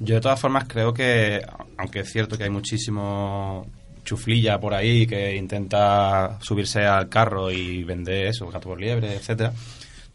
Yo 0.00 0.16
de 0.16 0.20
todas 0.20 0.40
formas 0.40 0.64
creo 0.66 0.92
que, 0.92 1.40
aunque 1.78 2.00
es 2.00 2.10
cierto 2.10 2.36
que 2.36 2.44
hay 2.44 2.50
muchísimo 2.50 3.66
chuflilla 4.04 4.60
por 4.60 4.74
ahí 4.74 5.06
que 5.06 5.34
intenta 5.34 6.38
subirse 6.42 6.84
al 6.84 7.08
carro 7.08 7.50
y 7.50 7.84
vender 7.84 8.26
eso, 8.26 8.48
gato 8.48 8.68
por 8.68 8.80
liebre, 8.80 9.14
etcétera, 9.14 9.52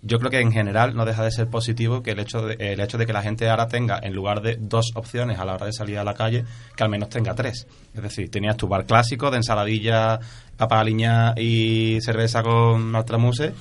yo 0.01 0.17
creo 0.19 0.31
que 0.31 0.39
en 0.39 0.51
general 0.51 0.95
no 0.95 1.05
deja 1.05 1.23
de 1.23 1.31
ser 1.31 1.49
positivo 1.49 2.01
que 2.01 2.11
el 2.11 2.19
hecho 2.19 2.41
de, 2.41 2.55
el 2.59 2.79
hecho 2.79 2.97
de 2.97 3.05
que 3.05 3.13
la 3.13 3.21
gente 3.21 3.49
ahora 3.49 3.67
tenga, 3.67 3.99
en 4.01 4.13
lugar 4.13 4.41
de 4.41 4.57
dos 4.59 4.91
opciones 4.95 5.39
a 5.39 5.45
la 5.45 5.55
hora 5.55 5.65
de 5.65 5.73
salir 5.73 5.97
a 5.97 6.03
la 6.03 6.13
calle, 6.13 6.45
que 6.75 6.83
al 6.83 6.89
menos 6.89 7.09
tenga 7.09 7.35
tres. 7.35 7.67
Es 7.93 8.01
decir, 8.01 8.31
tenías 8.31 8.55
tu 8.55 8.67
bar 8.67 8.85
clásico 8.85 9.29
de 9.29 9.37
ensaladilla, 9.37 10.19
papa 10.55 10.79
aliña 10.79 11.33
y 11.35 11.99
cerveza 12.01 12.41
con 12.41 12.95
altramuse, 12.95 13.53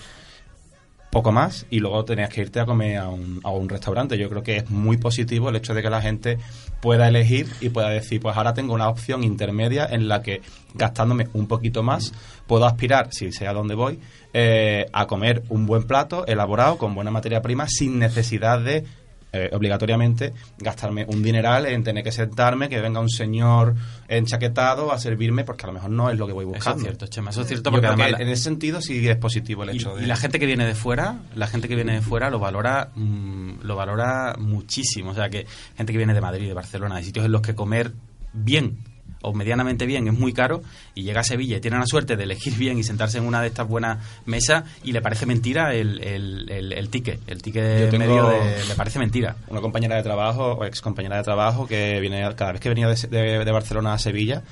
poco 1.10 1.32
más 1.32 1.66
y 1.70 1.80
luego 1.80 2.04
tenías 2.04 2.28
que 2.28 2.42
irte 2.42 2.60
a 2.60 2.66
comer 2.66 2.98
a 2.98 3.08
un, 3.08 3.40
a 3.42 3.50
un 3.50 3.68
restaurante. 3.68 4.18
Yo 4.18 4.28
creo 4.28 4.42
que 4.42 4.58
es 4.58 4.70
muy 4.70 4.96
positivo 4.96 5.48
el 5.48 5.56
hecho 5.56 5.74
de 5.74 5.82
que 5.82 5.90
la 5.90 6.02
gente 6.02 6.38
pueda 6.80 7.08
elegir 7.08 7.48
y 7.60 7.70
pueda 7.70 7.88
decir, 7.88 8.20
pues 8.20 8.36
ahora 8.36 8.54
tengo 8.54 8.74
una 8.74 8.88
opción 8.88 9.24
intermedia 9.24 9.86
en 9.86 10.08
la 10.08 10.22
que 10.22 10.42
gastándome 10.74 11.28
un 11.32 11.46
poquito 11.46 11.82
más 11.82 12.12
puedo 12.46 12.66
aspirar, 12.66 13.12
si 13.12 13.32
sé 13.32 13.46
a 13.46 13.52
dónde 13.52 13.74
voy, 13.74 13.98
eh, 14.32 14.86
a 14.92 15.06
comer 15.06 15.42
un 15.48 15.66
buen 15.66 15.84
plato 15.84 16.26
elaborado 16.26 16.78
con 16.78 16.94
buena 16.94 17.10
materia 17.10 17.42
prima 17.42 17.66
sin 17.68 17.98
necesidad 17.98 18.60
de 18.60 18.84
eh, 19.32 19.50
obligatoriamente 19.52 20.32
gastarme 20.58 21.04
un 21.06 21.22
dineral 21.22 21.66
en 21.66 21.84
tener 21.84 22.02
que 22.02 22.12
sentarme, 22.12 22.68
que 22.68 22.80
venga 22.80 22.98
un 23.00 23.10
señor 23.10 23.74
enchaquetado 24.08 24.92
a 24.92 24.98
servirme, 24.98 25.44
porque 25.44 25.64
a 25.64 25.66
lo 25.68 25.74
mejor 25.74 25.90
no 25.90 26.10
es 26.10 26.18
lo 26.18 26.26
que 26.26 26.32
voy 26.32 26.44
Eso 26.44 26.54
buscando. 26.54 26.78
es 26.78 26.82
cierto, 26.84 27.06
Chema. 27.06 27.30
Eso 27.30 27.42
es 27.42 27.48
cierto 27.48 27.70
porque 27.70 27.86
además... 27.86 28.12
la- 28.12 28.18
en 28.18 28.28
ese 28.28 28.42
sentido 28.44 28.80
sí 28.80 29.06
es 29.08 29.16
positivo 29.16 29.64
el 29.64 29.74
y, 29.74 29.76
hecho 29.78 29.94
de... 29.96 30.04
y 30.04 30.06
la 30.06 30.16
gente 30.16 30.38
que 30.38 30.46
viene 30.46 30.64
de 30.66 30.74
fuera, 30.74 31.18
la 31.34 31.46
gente 31.46 31.68
que 31.68 31.74
viene 31.74 31.92
de 31.94 32.00
fuera 32.00 32.30
lo 32.30 32.38
valora, 32.38 32.90
mm, 32.94 33.60
lo 33.62 33.76
valora 33.76 34.34
muchísimo. 34.38 35.10
O 35.10 35.14
sea 35.14 35.28
que 35.28 35.46
gente 35.76 35.92
que 35.92 35.98
viene 35.98 36.14
de 36.14 36.20
Madrid, 36.20 36.46
de 36.48 36.54
Barcelona, 36.54 36.96
de 36.96 37.02
sitios 37.04 37.24
en 37.26 37.32
los 37.32 37.42
que 37.42 37.54
comer 37.54 37.92
bien 38.32 38.78
o 39.22 39.32
medianamente 39.34 39.84
bien 39.86 40.06
es 40.08 40.14
muy 40.14 40.32
caro 40.32 40.62
y 40.94 41.02
llega 41.02 41.20
a 41.20 41.24
Sevilla 41.24 41.56
y 41.56 41.60
tiene 41.60 41.78
la 41.78 41.86
suerte 41.86 42.16
de 42.16 42.24
elegir 42.24 42.54
bien 42.54 42.78
y 42.78 42.84
sentarse 42.84 43.18
en 43.18 43.26
una 43.26 43.40
de 43.40 43.48
estas 43.48 43.66
buenas 43.66 43.98
mesas 44.26 44.64
y 44.84 44.92
le 44.92 45.00
parece 45.02 45.26
mentira 45.26 45.74
el, 45.74 46.00
el, 46.02 46.50
el, 46.50 46.72
el 46.72 46.88
ticket, 46.88 47.20
el 47.26 47.42
ticket 47.42 47.92
medio 47.98 48.28
de- 48.28 48.64
le 48.66 48.74
parece 48.74 48.98
mentira. 48.98 49.36
una 49.48 49.60
compañera 49.60 49.96
de 49.96 50.02
trabajo 50.02 50.52
o 50.54 50.64
ex 50.64 50.80
compañera 50.80 51.16
de 51.16 51.22
trabajo 51.24 51.66
que 51.66 51.98
viene 52.00 52.22
cada 52.36 52.52
vez 52.52 52.60
que 52.60 52.68
venía 52.68 52.88
de, 52.88 52.94
de- 53.08 53.44
de 53.44 53.52
Barcelona 53.52 53.94
a 53.94 53.98
Sevilla 53.98 54.42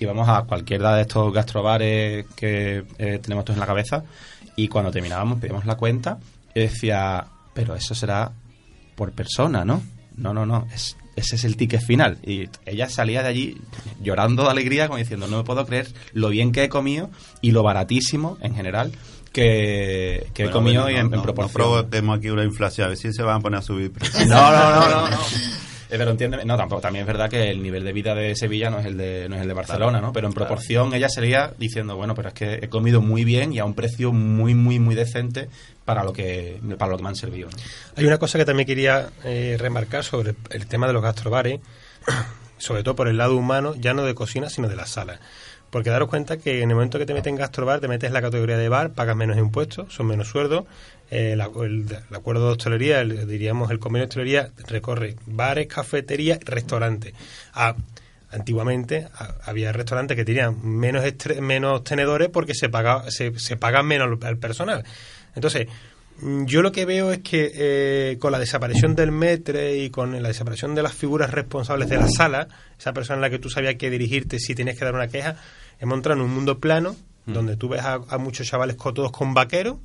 íbamos 0.00 0.28
a 0.28 0.42
cualquiera 0.42 0.94
de 0.94 1.02
estos 1.02 1.32
gastrobares 1.32 2.26
que 2.36 2.84
eh, 2.98 3.18
tenemos 3.22 3.44
todos 3.44 3.56
en 3.56 3.60
la 3.60 3.66
cabeza 3.66 4.04
y 4.56 4.68
cuando 4.68 4.90
terminábamos 4.92 5.40
pedíamos 5.40 5.64
la 5.66 5.76
cuenta 5.76 6.18
y 6.54 6.60
decía 6.60 7.24
pero 7.52 7.74
eso 7.74 7.94
será 7.94 8.30
por 8.94 9.10
persona 9.12 9.64
¿no? 9.64 9.82
no, 10.16 10.32
no, 10.32 10.46
no 10.46 10.66
es, 10.74 10.96
ese 11.18 11.36
es 11.36 11.44
el 11.44 11.56
ticket 11.56 11.80
final. 11.80 12.18
Y 12.24 12.48
ella 12.66 12.88
salía 12.88 13.22
de 13.22 13.28
allí 13.28 13.56
llorando 14.02 14.44
de 14.44 14.50
alegría 14.50 14.86
como 14.86 14.98
diciendo 14.98 15.26
no 15.28 15.38
me 15.38 15.44
puedo 15.44 15.64
creer 15.66 15.88
lo 16.12 16.28
bien 16.28 16.52
que 16.52 16.64
he 16.64 16.68
comido 16.68 17.10
y 17.40 17.52
lo 17.52 17.62
baratísimo 17.62 18.38
en 18.40 18.54
general 18.54 18.92
que, 19.32 20.28
que 20.34 20.44
he 20.44 20.50
comido 20.50 20.82
bueno, 20.82 20.96
y 20.96 21.00
en, 21.00 21.10
no, 21.10 21.16
en 21.16 21.18
no, 21.18 21.22
proporción 21.22 21.62
No 21.62 21.72
provoquemos 21.72 22.18
aquí 22.18 22.30
una 22.30 22.44
inflación, 22.44 22.86
a 22.86 22.88
ver 22.88 22.98
si 22.98 23.12
se 23.12 23.22
van 23.22 23.36
a 23.36 23.40
poner 23.40 23.58
a 23.58 23.62
subir 23.62 23.92
no, 24.26 24.50
no, 24.50 24.70
no, 24.70 25.10
no, 25.10 25.16
Pero 25.88 26.10
entiéndeme, 26.10 26.44
no, 26.44 26.56
tampoco, 26.56 26.82
también 26.82 27.02
es 27.02 27.06
verdad 27.06 27.30
que 27.30 27.50
el 27.50 27.62
nivel 27.62 27.84
de 27.84 27.92
vida 27.92 28.14
de 28.14 28.36
Sevilla 28.36 28.68
no 28.70 28.78
es 28.78 28.86
el 28.86 28.96
de, 28.96 29.28
no 29.28 29.36
es 29.36 29.42
el 29.42 29.48
de 29.48 29.54
Barcelona, 29.54 30.00
¿no? 30.00 30.12
Pero 30.12 30.26
en 30.26 30.34
proporción 30.34 30.92
ella 30.92 31.08
sería 31.08 31.52
diciendo, 31.58 31.96
bueno, 31.96 32.14
pero 32.14 32.28
es 32.28 32.34
que 32.34 32.54
he 32.62 32.68
comido 32.68 33.00
muy 33.00 33.24
bien 33.24 33.52
y 33.52 33.58
a 33.58 33.64
un 33.64 33.74
precio 33.74 34.12
muy, 34.12 34.54
muy, 34.54 34.78
muy 34.78 34.94
decente 34.94 35.48
para 35.84 36.04
lo 36.04 36.12
que, 36.12 36.60
para 36.78 36.90
lo 36.90 36.98
que 36.98 37.02
me 37.02 37.08
han 37.08 37.16
servido. 37.16 37.48
¿no? 37.50 37.56
Hay 37.96 38.04
una 38.04 38.18
cosa 38.18 38.38
que 38.38 38.44
también 38.44 38.66
quería 38.66 39.08
eh, 39.24 39.56
remarcar 39.58 40.04
sobre 40.04 40.34
el 40.50 40.66
tema 40.66 40.86
de 40.86 40.92
los 40.92 41.02
gastrobares, 41.02 41.60
sobre 42.58 42.82
todo 42.82 42.94
por 42.94 43.08
el 43.08 43.16
lado 43.16 43.36
humano, 43.36 43.74
ya 43.74 43.94
no 43.94 44.02
de 44.04 44.14
cocina, 44.14 44.50
sino 44.50 44.68
de 44.68 44.76
la 44.76 44.84
sala. 44.84 45.20
Porque 45.70 45.90
daros 45.90 46.08
cuenta 46.08 46.38
que 46.38 46.62
en 46.62 46.70
el 46.70 46.76
momento 46.76 46.98
que 46.98 47.04
te 47.06 47.12
metes 47.12 47.30
en 47.30 47.36
gastrobar, 47.36 47.80
te 47.80 47.88
metes 47.88 48.08
en 48.08 48.14
la 48.14 48.22
categoría 48.22 48.56
de 48.56 48.68
bar, 48.70 48.92
pagas 48.92 49.16
menos 49.16 49.36
impuestos, 49.36 49.92
son 49.92 50.06
menos 50.06 50.28
sueldos. 50.28 50.64
Eh, 51.10 51.32
el, 51.32 51.40
acuerdo 51.40 52.46
de 52.46 52.52
hostelería, 52.52 53.00
el- 53.00 53.26
diríamos 53.26 53.70
el 53.70 53.78
convenio 53.78 54.06
de 54.06 54.08
hostelería, 54.08 54.50
recorre 54.66 55.16
bares, 55.26 55.66
cafeterías, 55.66 56.38
restaurantes. 56.44 57.12
Ah, 57.52 57.74
antiguamente 58.30 59.08
ah, 59.14 59.34
había 59.44 59.72
restaurantes 59.72 60.16
que 60.16 60.24
tenían 60.24 60.56
menos 60.66 61.04
estre- 61.04 61.40
menos 61.40 61.84
tenedores 61.84 62.28
porque 62.28 62.54
se 62.54 62.68
paga, 62.68 63.10
se, 63.10 63.38
se 63.38 63.56
pagan 63.56 63.86
menos 63.86 64.08
al, 64.22 64.26
al 64.26 64.36
personal. 64.38 64.84
Entonces, 65.34 65.68
yo 66.20 66.62
lo 66.62 66.72
que 66.72 66.84
veo 66.84 67.12
es 67.12 67.18
que 67.20 67.50
eh, 67.54 68.16
con 68.18 68.32
la 68.32 68.38
desaparición 68.38 68.94
del 68.96 69.12
metre 69.12 69.76
y 69.78 69.90
con 69.90 70.20
la 70.20 70.28
desaparición 70.28 70.74
de 70.74 70.82
las 70.82 70.92
figuras 70.94 71.30
responsables 71.30 71.88
de 71.88 71.96
la 71.96 72.08
sala, 72.08 72.48
esa 72.78 72.92
persona 72.92 73.16
en 73.16 73.20
la 73.22 73.30
que 73.30 73.38
tú 73.38 73.48
sabías 73.50 73.76
que 73.76 73.88
dirigirte 73.90 74.38
si 74.38 74.54
tenías 74.54 74.76
que 74.76 74.84
dar 74.84 74.94
una 74.94 75.08
queja, 75.08 75.36
hemos 75.80 75.96
entrado 75.96 76.20
en 76.20 76.26
un 76.26 76.34
mundo 76.34 76.58
plano 76.58 76.96
donde 77.26 77.56
tú 77.56 77.68
ves 77.68 77.82
a, 77.82 78.00
a 78.08 78.18
muchos 78.18 78.46
chavales 78.46 78.76
todos 78.76 79.12
con 79.12 79.34
vaqueros, 79.34 79.76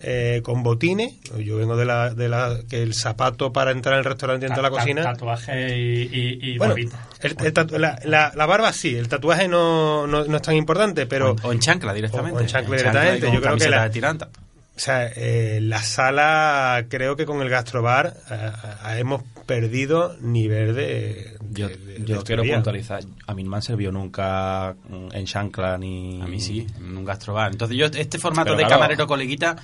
eh, 0.00 0.40
con 0.42 0.64
botines. 0.64 1.14
Yo 1.38 1.56
vengo 1.56 1.76
de 1.76 1.84
la, 1.84 2.12
de 2.12 2.28
la 2.28 2.58
que 2.68 2.82
el 2.82 2.94
zapato 2.94 3.52
para 3.52 3.70
entrar 3.70 3.94
al 3.94 4.04
restaurante 4.04 4.44
y 4.44 4.48
entrar 4.48 4.66
a 4.66 4.70
la 4.70 4.76
cocina. 4.76 5.02
Tatuaje 5.04 5.78
y, 5.78 6.02
y, 6.12 6.38
y 6.54 6.58
Bueno, 6.58 6.74
barbita. 6.74 7.06
el- 7.20 7.36
el 7.46 7.52
tatu- 7.54 7.78
la, 7.78 7.98
la- 8.04 8.32
la 8.34 8.46
barba 8.46 8.72
sí, 8.72 8.94
el 8.96 9.08
tatuaje 9.08 9.46
no, 9.46 10.06
no, 10.08 10.24
no 10.24 10.36
es 10.36 10.42
tan 10.42 10.56
importante, 10.56 11.06
pero... 11.06 11.36
o, 11.44 11.52
en 11.52 11.60
chancla 11.60 11.94
directamente. 11.94 12.36
O 12.38 12.40
en 12.40 12.46
chancla 12.48 12.76
directamente, 12.76 13.30
yo 13.32 13.40
creo 13.40 13.56
que 13.56 13.68
la- 13.70 13.84
de 13.84 13.90
tiranta. 13.90 14.28
O 14.76 14.80
sea, 14.80 15.06
eh, 15.14 15.60
la 15.62 15.82
sala, 15.82 16.86
creo 16.88 17.14
que 17.14 17.24
con 17.26 17.40
el 17.42 17.48
gastrobar 17.48 18.16
eh, 18.30 18.50
eh, 18.88 18.98
hemos 18.98 19.22
perdido 19.46 20.16
nivel 20.20 20.74
de. 20.74 21.36
Yo, 21.50 21.68
de- 21.68 21.76
de- 21.76 21.98
de 22.00 22.04
yo 22.04 22.24
quiero 22.24 22.42
puntualizar. 22.42 23.04
A 23.28 23.34
mí 23.34 23.44
no 23.44 23.50
me 23.50 23.56
han 23.56 23.62
servido 23.62 23.92
nunca 23.92 24.74
mm, 24.88 25.08
en 25.12 25.24
chancla 25.26 25.78
ni... 25.78 26.20
A 26.20 26.26
mí 26.26 26.40
sí, 26.40 26.66
en 26.78 26.96
un 26.96 27.04
gastrobar. 27.04 27.52
Entonces 27.52 27.76
yo, 27.76 27.86
este 27.86 28.18
formato 28.18 28.46
Pero 28.46 28.56
de 28.56 28.62
claro. 28.64 28.80
camarero 28.80 29.06
coleguita, 29.06 29.54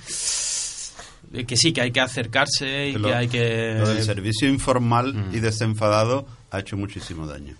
eh, 1.33 1.45
que 1.45 1.57
sí, 1.57 1.73
que 1.73 1.81
hay 1.81 1.91
que 1.91 1.99
acercarse 1.99 2.87
y 2.87 2.93
Lo- 2.93 3.09
que 3.09 3.13
hay 3.13 3.27
que... 3.27 3.75
Lo 3.79 3.89
del 3.89 4.03
servicio 4.03 4.47
informal 4.47 5.13
Mm. 5.13 5.35
y 5.35 5.39
desenfadado 5.41 6.25
ha 6.51 6.59
hecho 6.59 6.77
muchísimo 6.77 7.27
daño. 7.27 7.57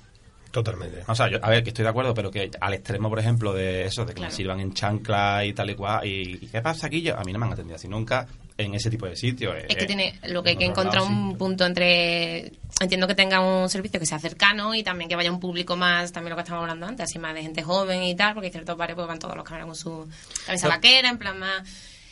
Totalmente. 0.51 1.03
O 1.07 1.15
sea, 1.15 1.29
yo, 1.29 1.39
a 1.41 1.49
ver, 1.49 1.63
que 1.63 1.69
estoy 1.69 1.83
de 1.83 1.89
acuerdo, 1.89 2.13
pero 2.13 2.29
que 2.29 2.51
al 2.59 2.73
extremo, 2.73 3.09
por 3.09 3.19
ejemplo, 3.19 3.53
de 3.53 3.85
eso, 3.85 4.03
de 4.05 4.09
que 4.13 4.15
Claro. 4.17 4.31
me 4.31 4.35
sirvan 4.35 4.59
en 4.59 4.73
chancla 4.73 5.45
y 5.45 5.53
tal 5.53 5.69
y 5.69 5.75
cual, 5.75 6.05
y, 6.05 6.39
¿y 6.41 6.47
qué 6.47 6.61
pasa 6.61 6.87
aquí? 6.87 7.01
Yo, 7.01 7.17
a 7.17 7.23
mí 7.23 7.31
no 7.31 7.39
me 7.39 7.45
han 7.45 7.53
atendido 7.53 7.75
así 7.77 7.87
nunca 7.87 8.27
en 8.57 8.75
ese 8.75 8.89
tipo 8.91 9.05
de 9.07 9.15
sitios. 9.15 9.55
Es 9.69 9.75
que 9.75 9.85
tiene 9.85 10.19
lo 10.27 10.43
que 10.43 10.51
hay 10.51 10.55
que 10.57 10.65
encontrar 10.65 11.01
un 11.03 11.35
punto 11.37 11.65
entre 11.65 12.51
entiendo 12.79 13.07
que 13.07 13.15
tenga 13.15 13.39
un 13.39 13.69
servicio 13.69 13.99
que 13.99 14.05
sea 14.05 14.19
cercano 14.19 14.75
y 14.75 14.83
también 14.83 15.09
que 15.09 15.15
vaya 15.15 15.31
un 15.31 15.39
público 15.39 15.75
más 15.75 16.11
también 16.11 16.31
lo 16.31 16.35
que 16.35 16.41
estábamos 16.41 16.63
hablando 16.65 16.85
antes 16.85 17.05
así 17.05 17.17
más 17.17 17.33
de 17.33 17.41
gente 17.41 17.63
joven 17.63 18.03
y 18.03 18.13
tal 18.15 18.33
porque 18.33 18.47
hay 18.47 18.51
ciertos 18.51 18.77
bares 18.77 18.95
pues 18.95 19.07
van 19.07 19.17
todos 19.19 19.35
los 19.35 19.43
cámaras 19.45 19.65
con 19.67 19.75
su 19.75 20.07
camisa 20.45 20.67
No. 20.67 20.73
vaquera 20.73 21.09
en 21.09 21.17
plan 21.17 21.39
más 21.39 21.63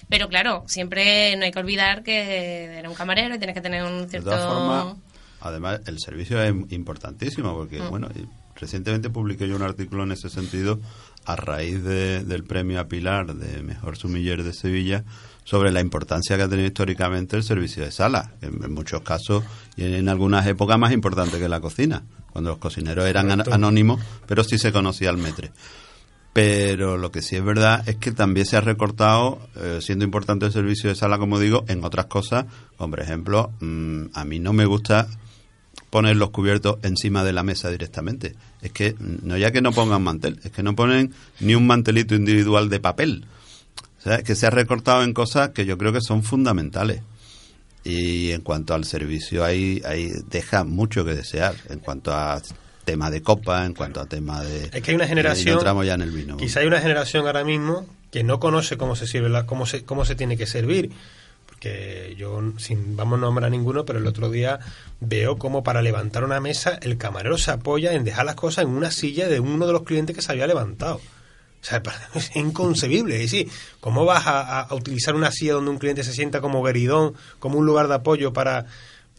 pero 0.10 0.28
claro 0.30 0.64
siempre 0.68 1.36
no 1.38 1.46
hay 1.46 1.52
que 1.52 1.60
olvidar 1.60 2.02
que 2.04 2.64
eres 2.66 2.88
un 2.90 2.96
camarero 2.96 3.36
y 3.36 3.38
tienes 3.38 3.54
que 3.54 3.62
tener 3.62 3.84
un 3.84 4.04
De 4.04 4.10
cierto 4.10 4.30
todas 4.32 4.46
formas, 4.46 4.96
además, 5.42 5.82
el 5.86 5.98
servicio 6.00 6.42
es 6.42 6.54
importantísimo 6.70 7.54
porque, 7.56 7.82
Mm. 7.82 7.90
bueno, 7.90 8.10
recientemente 8.56 9.10
publiqué 9.10 9.48
yo 9.48 9.56
un 9.56 9.62
artículo 9.62 10.04
en 10.04 10.12
ese 10.12 10.30
sentido 10.30 10.80
a 11.26 11.36
raíz 11.36 11.84
de- 11.84 12.24
del 12.24 12.44
premio 12.44 12.80
a 12.80 12.88
Pilar 12.88 13.36
de 13.36 13.62
Mejor 13.64 13.98
Sumiller 13.98 14.44
de 14.44 14.54
Sevilla 14.54 15.04
sobre 15.46 15.72
la 15.72 15.80
importancia 15.82 16.36
que 16.38 16.44
ha 16.44 16.50
tenido 16.50 16.68
históricamente 16.68 17.36
el 17.38 17.44
servicio 17.44 17.84
de 17.84 17.92
sala, 17.92 18.32
que 18.40 18.48
en, 18.48 18.64
en 18.64 18.74
muchos 18.74 19.02
casos 19.02 19.44
y 19.78 19.84
en, 19.84 19.94
en 19.94 20.10
algunas 20.10 20.46
épocas 20.48 20.78
más 20.78 20.92
importante 20.92 21.40
que 21.40 21.50
la 21.50 21.60
cocina, 21.62 22.04
cuando 22.32 22.52
los 22.52 22.60
cocineros 22.60 23.06
eran 23.08 23.32
an- 23.32 23.44
anónimos, 23.52 24.00
pero 24.28 24.44
sí 24.44 24.58
se 24.58 24.72
conocía 24.72 25.10
el 25.10 25.18
metre. 25.18 25.52
Pero 26.34 26.98
lo 26.98 27.12
que 27.12 27.22
sí 27.24 27.36
es 27.36 27.44
verdad 27.44 27.88
es 27.90 27.96
que 27.96 28.12
también 28.12 28.46
se 28.46 28.56
ha 28.56 28.62
recortado, 28.62 29.40
eh, 29.56 29.80
siendo 29.82 30.06
importante 30.06 30.46
el 30.46 30.52
servicio 30.52 30.90
de 30.90 30.96
sala, 30.96 31.18
como 31.18 31.40
digo, 31.40 31.66
en 31.68 31.84
otras 31.84 32.06
cosas, 32.06 32.46
como 32.78 32.92
por 32.92 33.00
ejemplo, 33.02 33.52
mm, 33.60 34.04
a 34.14 34.26
mí 34.26 34.40
no 34.40 34.54
me 34.54 34.66
gusta 34.66 35.08
poner 35.90 36.16
los 36.16 36.30
cubiertos 36.30 36.78
encima 36.84 37.24
de 37.24 37.34
la 37.34 37.44
mesa 37.44 37.70
directamente. 37.70 38.36
Es 38.62 38.72
que 38.72 38.96
no 39.00 39.38
ya 39.38 39.52
que 39.52 39.62
no 39.62 39.72
pongan 39.72 40.04
mantel, 40.04 40.40
es 40.44 40.52
que 40.52 40.64
no 40.64 40.76
ponen 40.76 41.14
ni 41.40 41.56
un 41.56 41.68
mantelito 41.68 42.16
individual 42.16 42.70
de 42.70 42.80
papel. 42.80 43.26
O 44.00 44.02
sea, 44.02 44.16
es 44.16 44.24
que 44.24 44.36
se 44.36 44.48
ha 44.48 44.50
recortado 44.50 45.04
en 45.04 45.14
cosas 45.14 45.50
que 45.50 45.66
yo 45.66 45.78
creo 45.78 45.92
que 45.92 46.02
son 46.02 46.24
fundamentales. 46.24 47.02
Y 47.84 48.32
en 48.32 48.42
cuanto 48.42 48.74
al 48.74 48.86
servicio, 48.86 49.44
ahí, 49.44 49.82
ahí 49.86 50.12
deja 50.30 50.64
mucho 50.64 51.06
que 51.06 51.16
desear. 51.16 51.56
En 51.70 51.80
cuanto 51.80 52.14
a 52.14 52.42
tema 52.86 53.10
de 53.10 53.22
copa, 53.22 53.66
en 53.66 53.74
cuanto 53.74 54.02
a 54.02 54.06
tema 54.06 54.42
de... 54.42 54.70
Es 54.72 54.82
que 54.82 54.92
hay 54.92 54.96
una 54.96 55.08
generación. 55.08 55.64
no 55.64 55.84
ya 55.84 55.94
en 55.94 56.02
el 56.02 56.12
vino. 56.12 56.38
Quizá 56.38 56.62
hay 56.62 56.68
una 56.68 56.82
generación 56.82 57.26
ahora 57.26 57.44
mismo 57.44 57.86
que 58.12 58.24
no 58.24 58.40
conoce 58.40 58.78
cómo 58.78 58.96
se 58.96 59.08
sirve, 59.08 59.30
la, 59.30 59.46
cómo 59.46 59.66
se, 59.66 59.86
cómo 59.86 60.06
se 60.06 60.16
tiene 60.16 60.38
que 60.38 60.48
servir. 60.48 60.92
Porque 61.62 62.16
yo, 62.18 62.42
sin 62.58 62.96
vamos 62.96 63.18
a 63.18 63.22
nombrar 63.24 63.48
a 63.48 63.50
ninguno, 63.50 63.84
pero 63.84 64.00
el 64.00 64.08
otro 64.08 64.30
día 64.30 64.60
veo 65.02 65.38
como 65.38 65.62
para 65.62 65.82
levantar 65.82 66.24
una 66.24 66.40
mesa 66.40 66.80
el 66.82 66.98
camarero 66.98 67.38
se 67.38 67.52
apoya 67.52 67.92
en 67.92 68.06
dejar 68.06 68.26
las 68.26 68.36
cosas 68.36 68.64
en 68.64 68.70
una 68.72 68.92
silla 68.92 69.28
de 69.28 69.42
uno 69.42 69.68
de 69.68 69.74
los 69.74 69.84
clientes 69.84 70.16
que 70.16 70.22
se 70.22 70.32
había 70.32 70.48
levantado. 70.48 70.96
O 70.96 71.02
sea, 71.66 71.84
es 72.16 72.34
inconcebible. 72.38 73.16
Es 73.16 73.24
decir, 73.32 73.50
¿cómo 73.82 74.06
vas 74.06 74.26
a- 74.26 74.62
a 74.62 74.74
utilizar 74.74 75.16
una 75.16 75.32
silla 75.32 75.52
donde 75.56 75.72
un 75.72 75.80
cliente 75.80 76.06
se 76.06 76.14
sienta 76.14 76.40
como 76.40 76.64
gueridón, 76.64 77.14
como 77.40 77.58
un 77.60 77.66
lugar 77.66 77.90
de 77.90 77.96
apoyo 77.96 78.32
para... 78.32 78.66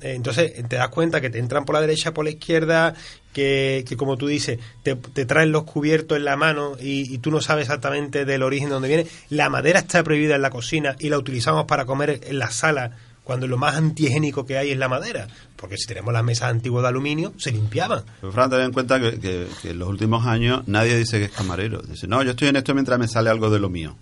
eh, 0.02 0.14
entonces 0.14 0.52
te 0.68 0.76
das 0.76 0.88
cuenta 0.88 1.20
que 1.20 1.30
te 1.30 1.38
entran 1.38 1.64
por 1.64 1.74
la 1.74 1.80
derecha, 1.80 2.12
por 2.14 2.24
la 2.24 2.30
izquierda, 2.30 2.94
que, 3.32 3.84
que 3.88 3.96
como 3.96 4.16
tú 4.16 4.26
dices, 4.26 4.58
te, 4.82 4.96
traen 5.24 5.52
los 5.52 5.64
cubiertos 5.64 6.18
en 6.18 6.24
la 6.24 6.36
mano 6.36 6.76
y, 6.80 7.12
y 7.14 7.18
tú 7.18 7.30
no 7.30 7.40
sabes 7.40 7.64
exactamente 7.66 8.24
del 8.24 8.42
origen 8.42 8.68
de 8.68 8.74
dónde 8.74 8.88
viene. 8.88 9.06
La 9.28 9.48
madera 9.48 9.80
está 9.80 10.02
prohibida 10.02 10.36
en 10.36 10.42
la 10.42 10.50
cocina 10.50 10.96
y 10.98 11.08
la 11.08 11.18
utilizamos 11.18 11.64
para 11.66 11.84
comer 11.84 12.20
en 12.24 12.38
la 12.38 12.50
sala 12.50 12.96
cuando 13.22 13.46
lo 13.46 13.58
más 13.58 13.76
antihigiénico 13.76 14.44
que 14.44 14.58
hay 14.58 14.72
es 14.72 14.78
la 14.78 14.88
madera. 14.88 15.28
Porque 15.54 15.76
si 15.76 15.86
tenemos 15.86 16.12
las 16.12 16.24
mesas 16.24 16.50
antiguas 16.50 16.82
de 16.82 16.88
aluminio, 16.88 17.32
se 17.38 17.52
limpiaban. 17.52 18.02
Pero 18.20 18.32
Fran, 18.32 18.50
ten 18.50 18.60
en 18.62 18.72
cuenta 18.72 18.98
que, 18.98 19.20
que- 19.20 19.46
que 19.62 19.70
en 19.70 19.78
los 19.78 19.88
últimos 19.88 20.26
años 20.26 20.66
nadie 20.66 20.96
dice 20.96 21.18
que 21.20 21.26
es 21.26 21.30
camarero. 21.30 21.80
Dice, 21.82 22.08
no, 22.08 22.22
yo 22.24 22.30
estoy 22.30 22.48
en 22.48 22.56
esto 22.56 22.74
mientras 22.74 22.98
me 22.98 23.06
sale 23.06 23.30
algo 23.30 23.48
de 23.50 23.60
lo 23.60 23.68
mío. 23.68 23.94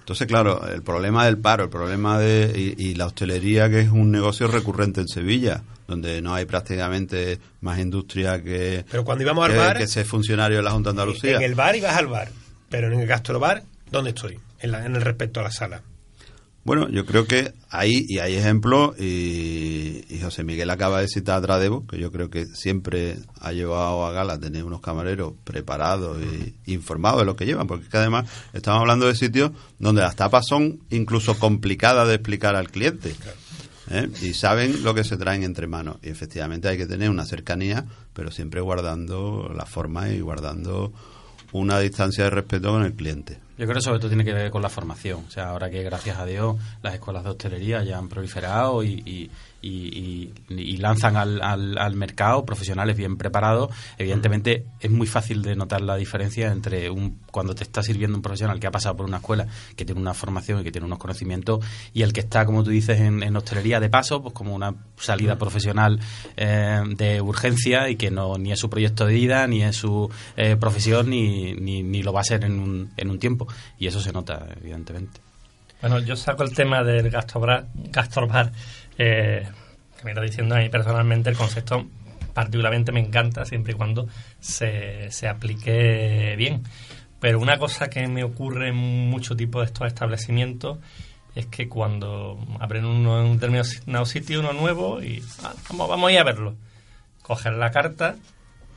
Entonces, 0.00 0.26
claro, 0.26 0.66
el 0.68 0.82
problema 0.82 1.24
del 1.26 1.38
paro, 1.38 1.64
el 1.64 1.70
problema 1.70 2.18
de... 2.18 2.74
Y, 2.78 2.82
y 2.90 2.94
la 2.94 3.06
hostelería, 3.06 3.68
que 3.70 3.80
es 3.80 3.90
un 3.90 4.10
negocio 4.10 4.48
recurrente 4.48 5.00
en 5.00 5.08
Sevilla, 5.08 5.62
donde 5.86 6.20
no 6.22 6.34
hay 6.34 6.44
prácticamente 6.46 7.38
más 7.60 7.78
industria 7.78 8.42
que... 8.42 8.84
Pero 8.90 9.04
cuando 9.04 9.22
íbamos 9.22 9.48
al 9.48 9.56
bar- 9.56 9.78
que 9.78 9.86
ser 9.86 10.04
funcionario 10.06 10.58
de 10.58 10.62
la 10.62 10.70
Junta 10.72 10.90
de 10.90 11.00
Andalucía. 11.00 11.36
En 11.36 11.42
el 11.42 11.54
bar 11.54 11.76
ibas 11.76 11.96
al 11.96 12.06
bar, 12.08 12.28
pero 12.68 12.88
en 12.92 12.98
el 13.00 13.06
gastrobar, 13.06 13.62
¿dónde 13.90 14.10
estoy? 14.10 14.38
En, 14.60 14.72
la- 14.72 14.84
en 14.84 14.94
el 14.96 15.02
respecto 15.02 15.40
a 15.40 15.44
la 15.44 15.50
sala. 15.50 15.82
Bueno, 16.62 16.90
yo 16.90 17.06
creo 17.06 17.26
que 17.26 17.54
ahí 17.70 18.04
y 18.06 18.18
hay 18.18 18.34
ejemplos 18.34 18.94
y, 19.00 20.04
y 20.10 20.20
José 20.20 20.44
Miguel 20.44 20.68
acaba 20.68 21.00
de 21.00 21.08
citar 21.08 21.38
a 21.38 21.42
Tradebo, 21.42 21.86
que 21.86 21.98
yo 21.98 22.12
creo 22.12 22.28
que 22.28 22.44
siempre 22.46 23.16
ha 23.40 23.52
llevado 23.52 24.04
a 24.04 24.12
gala 24.12 24.38
tener 24.38 24.64
unos 24.64 24.82
camareros 24.82 25.32
preparados 25.44 26.18
y 26.66 26.72
informados 26.72 27.20
de 27.20 27.24
lo 27.24 27.34
que 27.34 27.46
llevan, 27.46 27.66
porque 27.66 27.84
es 27.84 27.90
que 27.90 27.96
además 27.96 28.28
estamos 28.52 28.80
hablando 28.80 29.06
de 29.06 29.14
sitios 29.14 29.52
donde 29.78 30.02
las 30.02 30.16
tapas 30.16 30.46
son 30.46 30.80
incluso 30.90 31.38
complicadas 31.38 32.06
de 32.08 32.14
explicar 32.14 32.54
al 32.56 32.70
cliente. 32.70 33.14
¿eh? 33.90 34.08
Y 34.22 34.34
saben 34.34 34.82
lo 34.82 34.94
que 34.94 35.04
se 35.04 35.16
traen 35.16 35.42
entre 35.42 35.66
manos. 35.66 35.96
Y 36.02 36.10
efectivamente 36.10 36.68
hay 36.68 36.76
que 36.76 36.86
tener 36.86 37.08
una 37.08 37.24
cercanía, 37.24 37.86
pero 38.12 38.30
siempre 38.30 38.60
guardando 38.60 39.50
la 39.54 39.64
forma 39.64 40.10
y 40.10 40.20
guardando 40.20 40.92
una 41.52 41.80
distancia 41.80 42.24
de 42.24 42.30
respeto 42.30 42.70
con 42.70 42.84
el 42.84 42.94
cliente. 42.94 43.38
Yo 43.60 43.66
creo 43.66 43.74
que 43.74 43.82
sobre 43.82 43.98
todo 43.98 44.08
tiene 44.08 44.24
que 44.24 44.32
ver 44.32 44.50
con 44.50 44.62
la 44.62 44.70
formación. 44.70 45.22
O 45.28 45.30
sea, 45.30 45.50
ahora 45.50 45.68
que 45.68 45.82
gracias 45.82 46.18
a 46.18 46.24
Dios 46.24 46.56
las 46.82 46.94
escuelas 46.94 47.24
de 47.24 47.28
hostelería 47.30 47.84
ya 47.84 47.98
han 47.98 48.08
proliferado 48.08 48.82
y, 48.82 49.02
y- 49.04 49.30
y- 49.62 50.32
y- 50.48 50.54
y 50.60 50.76
lanzan 50.78 51.16
al, 51.16 51.40
al- 51.42 51.78
al 51.78 51.94
mercado 51.96 52.44
profesionales 52.44 52.96
bien 52.96 53.16
preparados, 53.16 53.70
evidentemente 53.98 54.64
es 54.80 54.90
muy 54.90 55.06
fácil 55.06 55.42
de 55.42 55.54
notar 55.56 55.80
la 55.80 55.96
diferencia 55.96 56.50
entre 56.52 56.90
un 56.90 57.18
cuando 57.30 57.54
te 57.54 57.62
está 57.62 57.82
sirviendo 57.82 58.16
un 58.16 58.22
profesional 58.22 58.58
que 58.58 58.66
ha 58.66 58.70
pasado 58.70 58.96
por 58.96 59.06
una 59.06 59.18
escuela, 59.18 59.46
que 59.76 59.84
tiene 59.84 60.00
una 60.00 60.14
formación 60.14 60.60
y 60.60 60.64
que 60.64 60.72
tiene 60.72 60.86
unos 60.86 60.98
conocimientos, 60.98 61.64
y 61.92 62.02
el 62.02 62.12
que 62.12 62.20
está, 62.20 62.44
como 62.46 62.64
tú 62.64 62.70
dices, 62.70 62.98
en, 63.00 63.22
en 63.22 63.36
hostelería 63.36 63.78
de 63.80 63.88
paso, 63.88 64.22
pues 64.22 64.34
como 64.34 64.54
una 64.54 64.74
salida 64.96 65.36
profesional 65.38 66.00
eh, 66.36 66.82
de 66.96 67.20
urgencia 67.20 67.88
y 67.88 67.96
que 67.96 68.10
no 68.10 68.36
ni 68.38 68.52
es 68.52 68.58
su 68.58 68.68
proyecto 68.70 69.06
de 69.06 69.14
vida, 69.14 69.46
ni 69.46 69.62
es 69.62 69.76
su 69.76 70.10
eh, 70.36 70.56
profesión, 70.56 71.08
ni, 71.10 71.52
ni, 71.54 71.82
ni 71.82 72.02
lo 72.02 72.12
va 72.12 72.20
a 72.20 72.24
ser 72.24 72.44
en 72.44 72.58
un, 72.58 72.90
en 72.96 73.10
un 73.10 73.18
tiempo. 73.18 73.46
Y 73.78 73.86
eso 73.86 74.00
se 74.00 74.12
nota, 74.12 74.46
evidentemente. 74.60 75.20
Bueno, 75.80 75.98
yo 76.00 76.14
saco 76.16 76.42
el 76.42 76.52
tema 76.54 76.82
del 76.82 77.08
gastrobar, 77.10 77.68
gastrobar 77.74 78.52
que 79.00 80.04
me 80.04 80.10
está 80.10 80.22
diciendo 80.22 80.54
a 80.54 80.58
mí 80.58 80.68
personalmente 80.68 81.30
el 81.30 81.36
concepto 81.36 81.86
particularmente 82.34 82.92
me 82.92 83.00
encanta 83.00 83.44
siempre 83.44 83.72
y 83.72 83.76
cuando 83.76 84.08
se, 84.40 85.10
se 85.10 85.26
aplique 85.28 86.34
bien. 86.36 86.62
Pero 87.18 87.40
una 87.40 87.58
cosa 87.58 87.88
que 87.88 88.06
me 88.08 88.24
ocurre 88.24 88.68
en 88.68 88.76
mucho 88.76 89.36
tipo 89.36 89.60
de 89.60 89.66
estos 89.66 89.86
establecimientos 89.86 90.78
es 91.34 91.46
que 91.46 91.68
cuando 91.68 92.38
abren 92.58 92.84
uno 92.84 93.20
en 93.20 93.26
un 93.26 93.38
determinado 93.38 94.04
sitio, 94.04 94.40
uno 94.40 94.52
nuevo 94.52 95.02
y 95.02 95.22
ah, 95.42 95.54
vamos, 95.70 95.88
vamos 95.88 96.08
a 96.08 96.12
ir 96.12 96.18
a 96.18 96.24
verlo. 96.24 96.56
Cogen 97.22 97.58
la 97.58 97.70
carta 97.70 98.16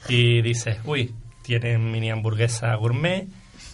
y 0.07 0.41
dices, 0.41 0.77
uy, 0.85 1.13
tienen 1.41 1.91
mini 1.91 2.11
hamburguesa 2.11 2.73
gourmet, 2.75 3.27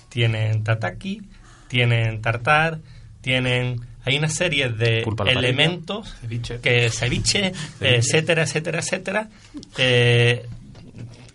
tienen 0.09 0.63
tataki, 0.63 1.21
tienen 1.67 2.21
tartar, 2.21 2.79
tienen 3.21 3.81
hay 4.10 4.17
una 4.17 4.30
serie 4.30 4.69
de 4.69 5.06
elementos 5.28 6.15
Ceviche. 6.22 6.60
que 6.60 6.89
ceviche, 6.89 7.54
etcétera, 7.80 8.43
etcétera, 8.43 8.80
etcétera, 8.80 9.30
eh, 9.78 10.45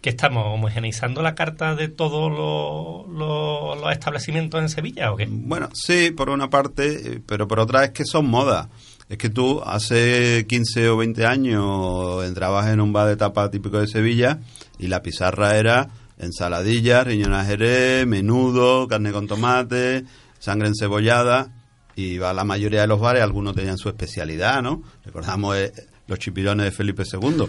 que 0.00 0.10
estamos 0.10 0.44
homogeneizando 0.46 1.22
la 1.22 1.34
carta 1.34 1.74
de 1.74 1.88
todos 1.88 2.30
los- 2.30 3.08
los- 3.18 3.80
los 3.80 3.92
establecimientos 3.92 4.60
en 4.60 4.68
Sevilla 4.68 5.12
o 5.12 5.16
qué? 5.16 5.26
Bueno, 5.30 5.70
sí, 5.72 6.10
por 6.10 6.28
una 6.28 6.50
parte, 6.50 7.14
eh, 7.14 7.20
pero 7.26 7.48
por 7.48 7.58
otra 7.58 7.84
es 7.84 7.90
que 7.92 8.04
son 8.04 8.26
modas. 8.26 8.68
Es 9.08 9.18
que 9.18 9.28
tú 9.30 9.62
hace 9.64 10.46
15 10.48 10.88
o 10.88 10.96
20 10.98 11.26
años 11.26 12.24
entrabas 12.24 12.68
en 12.68 12.80
un 12.80 12.92
bar 12.92 13.06
de 13.08 13.16
tapa 13.16 13.50
típico 13.50 13.78
de 13.78 13.86
Sevilla 13.86 14.40
y 14.78 14.88
la 14.88 15.02
pizarra 15.02 15.56
era 15.56 15.88
ensaladilla, 16.18 17.04
riñón 17.04 17.34
jerez, 17.44 18.06
menudo, 18.06 18.86
carne 18.88 19.12
con 19.12 19.26
tomate, 19.26 20.04
sangre 20.38 20.68
encebollada 20.68 21.48
y 21.96 22.18
va 22.18 22.30
a 22.30 22.34
la 22.34 22.44
mayoría 22.44 22.80
de 22.82 22.86
los 22.86 23.00
bares, 23.00 23.22
algunos 23.22 23.54
tenían 23.54 23.78
su 23.78 23.88
especialidad, 23.88 24.62
¿no? 24.62 24.82
Recordamos 25.04 25.56
eh, 25.56 25.72
los 26.06 26.18
chipirones 26.18 26.64
de 26.66 26.72
Felipe 26.72 27.02
II, 27.10 27.46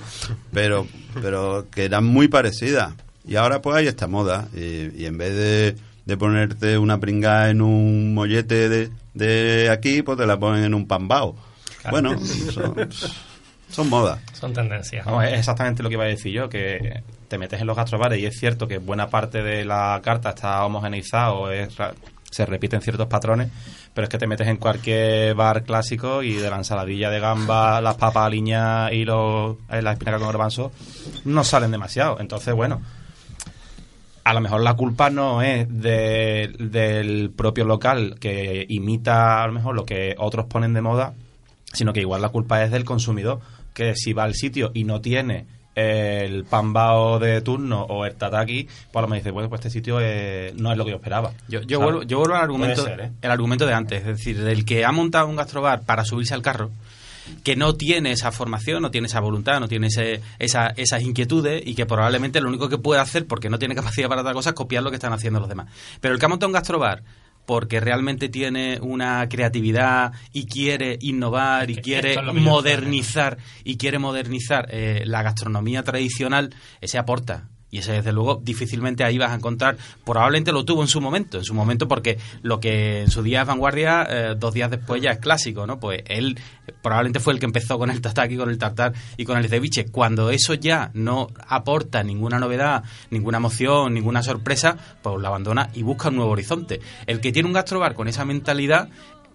pero, 0.54 0.88
pero 1.22 1.66
que 1.72 1.86
eran 1.86 2.06
muy 2.06 2.28
parecidas. 2.28 2.94
Y 3.28 3.36
ahora 3.38 3.62
pues 3.62 3.76
hay 3.78 3.88
esta 3.88 4.08
moda 4.08 4.48
y, 4.56 5.02
y 5.02 5.06
en 5.06 5.18
vez 5.18 5.36
de, 5.36 5.76
de 6.06 6.18
ponerte 6.18 6.78
una 6.78 7.00
pringada 7.00 7.50
en 7.50 7.62
un 7.62 8.14
mollete 8.14 8.70
de, 8.70 8.90
de 9.16 9.70
aquí, 9.72 10.02
pues 10.04 10.18
te 10.18 10.26
la 10.28 10.38
ponen 10.40 10.64
en 10.64 10.74
un 10.74 10.88
pambao. 10.88 11.36
Bueno, 11.90 12.16
son, 12.52 12.76
son 13.70 13.90
modas. 13.90 14.20
Son 14.34 14.54
tendencias. 14.54 15.06
Es 15.28 15.40
exactamente 15.40 15.82
lo 15.84 15.90
que 15.90 15.96
iba 15.96 16.04
a 16.04 16.08
decir 16.08 16.32
yo, 16.32 16.50
que 16.50 17.02
te 17.28 17.38
metes 17.40 17.60
en 17.62 17.68
los 17.68 17.76
gastrobares 17.76 18.20
y 18.20 18.26
es 18.26 18.38
cierto 18.40 18.68
que 18.68 18.78
buena 18.78 19.10
parte 19.10 19.42
de 19.42 19.66
la 19.66 20.00
carta 20.04 20.30
está 20.30 20.64
homogeneizada 20.64 21.32
o 21.34 21.50
es 21.50 21.76
ra- 21.78 21.94
se 22.30 22.46
repiten 22.46 22.82
ciertos 22.82 23.08
patrones, 23.08 23.50
pero 23.96 24.04
es 24.06 24.10
que 24.10 24.20
te 24.20 24.28
metes 24.28 24.48
en 24.48 24.58
cualquier 24.58 25.34
bar 25.34 25.64
clásico 25.64 26.22
y 26.22 26.34
de 26.36 26.50
la 26.52 26.58
ensaladilla 26.58 27.10
de 27.10 27.20
gamba, 27.20 27.82
las 27.82 27.96
papas 27.96 28.26
aliñadas 28.28 28.92
y 28.94 29.06
los, 29.06 29.56
eh, 29.72 29.82
las 29.82 29.94
espinacas 29.94 30.20
con 30.20 30.28
garbanzo 30.30 30.72
no 31.24 31.44
salen 31.44 31.72
demasiado. 31.72 32.20
Entonces, 32.20 32.54
bueno, 32.54 32.82
a 34.24 34.34
lo 34.34 34.42
mejor 34.42 34.62
la 34.62 34.74
culpa 34.74 35.10
no 35.10 35.42
es 35.42 35.68
de- 35.70 36.54
del 36.60 37.32
propio 37.36 37.64
local 37.64 38.18
que 38.20 38.66
imita 38.70 39.44
a 39.44 39.48
lo 39.48 39.54
mejor 39.54 39.76
lo 39.76 39.86
que 39.86 40.16
otros 40.18 40.46
ponen 40.48 40.74
de 40.74 40.82
moda, 40.82 41.14
sino 41.74 41.94
que 41.94 42.02
igual 42.02 42.22
la 42.22 42.30
culpa 42.30 42.64
es 42.64 42.72
del 42.72 42.86
consumidor, 42.86 43.40
que 43.74 43.96
si 43.96 44.14
va 44.14 44.24
al 44.24 44.34
sitio 44.34 44.72
y 44.74 44.84
no 44.84 45.00
tiene 45.02 45.46
el 45.76 46.46
pambao 46.46 47.20
de 47.20 47.42
turno 47.42 47.82
o 47.84 48.06
el 48.06 48.16
tataki, 48.16 48.68
pues 48.92 49.04
mejor 49.04 49.18
dice, 49.18 49.32
bueno, 49.32 49.50
pues 49.50 49.60
este 49.60 49.70
sitio 49.70 50.00
eh, 50.02 50.54
no 50.56 50.72
es 50.72 50.78
lo 50.78 50.86
que 50.86 50.92
yo 50.92 50.98
esperaba. 50.98 51.34
Yo, 51.48 51.62
vuelvo, 51.80 52.04
yo 52.04 52.18
vuelvo 52.20 52.36
al 52.36 52.42
argumento, 52.42 52.84
ser, 52.84 53.00
¿eh? 53.02 53.12
el 53.22 53.32
argumento 53.32 53.66
de 53.66 53.74
antes, 53.74 54.00
es 54.00 54.08
decir, 54.08 54.42
del 54.42 54.66
que 54.66 54.86
ha 54.86 54.92
montado 54.92 55.28
un 55.28 55.36
gastrobar 55.36 55.84
para 55.84 56.06
subirse 56.06 56.34
al 56.34 56.42
carro, 56.42 56.72
que 57.44 57.56
no 57.56 57.74
tiene 57.76 58.12
esa 58.12 58.32
formación, 58.32 58.82
no 58.82 58.92
tiene 58.92 59.08
esa 59.08 59.20
voluntad, 59.20 59.60
no 59.60 59.68
tiene 59.68 59.88
ese, 59.88 60.22
esa, 60.40 60.68
esas 60.76 61.02
inquietudes 61.02 61.62
y 61.66 61.76
que 61.76 61.86
probablemente 61.86 62.40
lo 62.40 62.48
único 62.48 62.70
que 62.70 62.78
puede 62.78 63.02
hacer, 63.02 63.26
porque 63.28 63.50
no 63.50 63.60
tiene 63.60 63.76
capacidad 63.76 64.08
para 64.08 64.22
otra 64.22 64.34
cosa, 64.34 64.52
es 64.52 64.56
copiar 64.56 64.84
lo 64.84 64.90
que 64.90 64.96
están 64.96 65.14
haciendo 65.14 65.40
los 65.40 65.50
demás. 65.50 65.68
Pero 66.00 66.14
el 66.14 66.20
que 66.20 66.26
ha 66.26 66.30
montado 66.30 66.48
un 66.48 66.54
gastrobar 66.54 67.04
porque 67.46 67.80
realmente 67.80 68.30
tiene 68.30 68.80
una 68.82 69.28
creatividad 69.30 70.14
y 70.34 70.46
quiere 70.46 70.98
innovar 71.02 71.70
y 71.70 71.76
quiere 71.78 72.14
es 72.14 72.34
modernizar 72.34 73.38
y 73.64 73.78
quiere 73.78 74.00
modernizar 74.00 74.68
eh, 74.72 75.04
la 75.06 75.24
gastronomía 75.24 75.84
tradicional, 75.84 76.54
ese 76.82 76.98
aporta. 76.98 77.50
Y 77.76 77.80
ese, 77.80 77.92
desde 77.92 78.14
luego, 78.14 78.40
difícilmente 78.42 79.04
ahí 79.04 79.18
vas 79.18 79.32
a 79.32 79.36
encontrar. 79.36 79.76
Probablemente 80.06 80.54
lo 80.54 80.64
tuvo 80.64 80.82
en 80.82 80.88
su 80.88 81.02
momento, 81.02 81.40
en 81.40 81.44
su 81.44 81.54
momento, 81.54 81.90
porque 81.90 82.18
lo 82.42 82.62
que 82.62 83.02
en 83.02 83.12
su 83.12 83.22
día 83.22 83.42
es 83.42 83.48
vanguardia, 83.48 84.08
eh, 84.10 84.36
dos 84.40 84.54
días 84.54 84.72
después 84.72 85.02
ya 85.02 85.12
es 85.12 85.20
clásico, 85.20 85.68
¿no? 85.68 85.78
Pues 85.78 86.02
él 86.08 86.40
probablemente 86.82 87.20
fue 87.20 87.34
el 87.34 87.40
que 87.40 87.48
empezó 87.48 87.78
con 87.78 87.92
el 87.92 88.00
tataki, 88.00 88.38
con 88.38 88.50
el 88.50 88.58
tartar 88.58 88.94
y 89.18 89.26
con 89.26 89.38
el 89.38 89.50
ceviche. 89.50 89.88
Cuando 89.88 90.30
eso 90.30 90.54
ya 90.54 90.90
no 90.94 91.28
aporta 91.50 92.02
ninguna 92.02 92.40
novedad, 92.40 92.86
ninguna 93.10 93.40
emoción, 93.40 93.94
ninguna 93.94 94.24
sorpresa, 94.24 94.78
pues 95.02 95.20
lo 95.20 95.28
abandona 95.28 95.70
y 95.74 95.82
busca 95.82 96.08
un 96.08 96.16
nuevo 96.16 96.32
horizonte. 96.32 96.80
El 97.08 97.20
que 97.20 97.34
tiene 97.34 97.48
un 97.48 97.54
gastrobar 97.54 97.94
con 97.94 98.08
esa 98.08 98.24
mentalidad, 98.24 98.88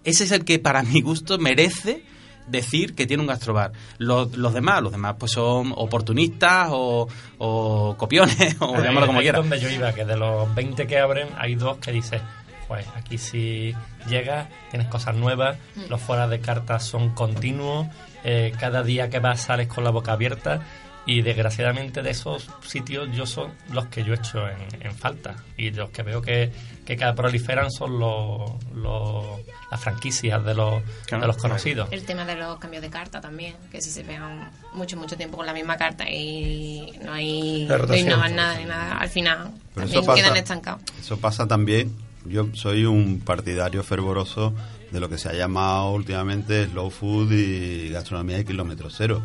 ese 0.03 0.23
es 0.23 0.31
el 0.31 0.45
que, 0.45 0.57
para 0.57 0.81
mi 0.81 1.01
gusto, 1.01 1.37
merece 1.37 2.05
decir 2.51 2.93
que 2.95 3.07
tiene 3.07 3.21
un 3.21 3.27
gastrobar. 3.27 3.71
Los, 3.97 4.35
los 4.37 4.53
demás, 4.53 4.81
los 4.83 4.91
demás 4.91 5.15
pues 5.17 5.31
son 5.31 5.73
oportunistas 5.75 6.67
o, 6.71 7.07
o 7.37 7.95
copiones 7.97 8.55
o 8.59 8.75
Ahí- 8.75 8.83
llámalo 8.83 9.07
como 9.07 9.19
ahí 9.19 9.27
es 9.27 9.31
quieras. 9.33 9.41
donde 9.49 9.59
yo 9.59 9.69
iba, 9.69 9.93
que 9.93 10.05
de 10.05 10.17
los 10.17 10.53
20 10.53 10.85
que 10.87 10.99
abren 10.99 11.27
hay 11.37 11.55
dos 11.55 11.77
que 11.77 11.91
dices, 11.91 12.21
pues 12.67 12.85
aquí 12.95 13.17
si 13.17 13.73
llegas 14.07 14.47
tienes 14.69 14.87
cosas 14.87 15.15
nuevas, 15.15 15.57
los 15.89 15.99
fuera 16.01 16.27
de 16.27 16.39
cartas 16.39 16.83
son 16.85 17.09
continuos, 17.09 17.87
eh, 18.23 18.53
cada 18.59 18.83
día 18.83 19.09
que 19.09 19.19
vas 19.19 19.41
sales 19.41 19.67
con 19.67 19.83
la 19.83 19.89
boca 19.89 20.11
abierta 20.13 20.61
y 21.05 21.21
desgraciadamente 21.23 22.01
de 22.03 22.11
esos 22.11 22.47
sitios 22.65 23.09
yo 23.15 23.25
son 23.25 23.51
los 23.71 23.87
que 23.87 24.03
yo 24.03 24.13
echo 24.13 24.47
en, 24.47 24.57
en 24.85 24.93
falta 24.95 25.35
y 25.57 25.71
los 25.71 25.89
que 25.89 26.03
veo 26.03 26.21
que, 26.21 26.51
que 26.85 26.95
cada 26.95 27.15
proliferan 27.15 27.71
son 27.71 27.99
los, 27.99 28.51
los- 28.75 29.39
las 29.71 29.79
franquicias 29.81 30.43
de 30.43 30.53
los, 30.53 30.83
Claro. 31.05 31.21
de 31.21 31.27
los 31.27 31.37
conocidos. 31.37 31.87
El 31.91 32.03
tema 32.05 32.25
de 32.25 32.35
los 32.35 32.59
cambios 32.59 32.81
de 32.83 32.89
carta 32.89 33.21
también, 33.21 33.55
que 33.71 33.81
si 33.81 33.89
se 33.89 34.03
pegan 34.03 34.51
mucho, 34.73 34.97
mucho 34.97 35.15
tiempo 35.17 35.37
con 35.37 35.45
la 35.45 35.53
misma 35.53 35.77
carta 35.77 36.09
y 36.09 36.91
no 37.03 37.13
hay 37.13 37.65
no 37.67 37.95
innovan 37.95 38.35
nada, 38.35 38.57
ni 38.59 38.65
nada, 38.65 38.97
al 38.97 39.09
final 39.09 39.51
Pero 39.73 39.87
también 39.87 39.99
eso 39.99 40.05
pasa- 40.05 40.21
quedan 40.21 40.37
estancados. 40.37 40.81
Eso 40.99 41.17
pasa 41.19 41.47
también. 41.47 41.95
Yo 42.25 42.47
soy 42.53 42.85
un 42.85 43.21
partidario 43.21 43.81
fervoroso 43.81 44.53
de 44.91 44.99
lo 44.99 45.09
que 45.09 45.17
se 45.17 45.29
ha 45.29 45.33
llamado 45.33 45.91
últimamente 45.91 46.65
slow 46.67 46.91
food 46.91 47.31
y 47.31 47.89
gastronomía 47.89 48.37
de 48.37 48.45
kilómetro 48.45 48.89
cero. 48.91 49.23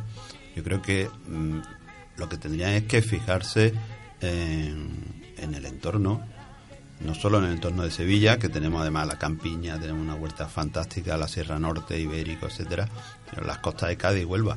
Yo 0.57 0.65
creo 0.65 0.81
que 0.81 1.09
mm, 1.29 1.61
lo 2.17 2.29
que 2.29 2.39
tendrían 2.39 2.73
es 2.73 2.85
que 2.85 3.03
fijarse 3.03 3.75
en, 4.23 5.55
el 5.55 5.67
entorno, 5.67 6.23
no 7.01 7.15
solo 7.15 7.39
en 7.39 7.45
el 7.45 7.53
entorno 7.53 7.83
de 7.83 7.91
Sevilla, 7.91 8.39
que 8.39 8.49
tenemos 8.49 8.81
además 8.81 9.07
la 9.07 9.19
campiña, 9.19 9.79
tenemos 9.79 10.03
una 10.03 10.15
huerta 10.15 10.49
fantástica, 10.49 11.19
la 11.19 11.29
Sierra 11.29 11.59
Norte, 11.59 12.01
Ibérico, 12.01 12.47
etcétera, 12.47 12.89
las 13.45 13.59
costas 13.59 13.91
de 13.91 13.99
Cádiz 13.99 14.23
y 14.23 14.25
Huelva. 14.25 14.57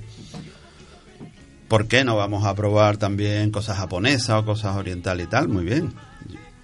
¿Por 1.67 1.87
qué 1.87 2.03
no 2.05 2.15
vamos 2.15 2.45
a 2.45 2.55
probar 2.55 2.97
también 2.97 3.51
cosas 3.51 3.77
japonesas 3.77 4.41
o 4.41 4.45
cosas 4.45 4.77
orientales 4.77 5.27
y 5.27 5.29
tal? 5.29 5.49
Muy 5.49 5.65
bien. 5.65 5.93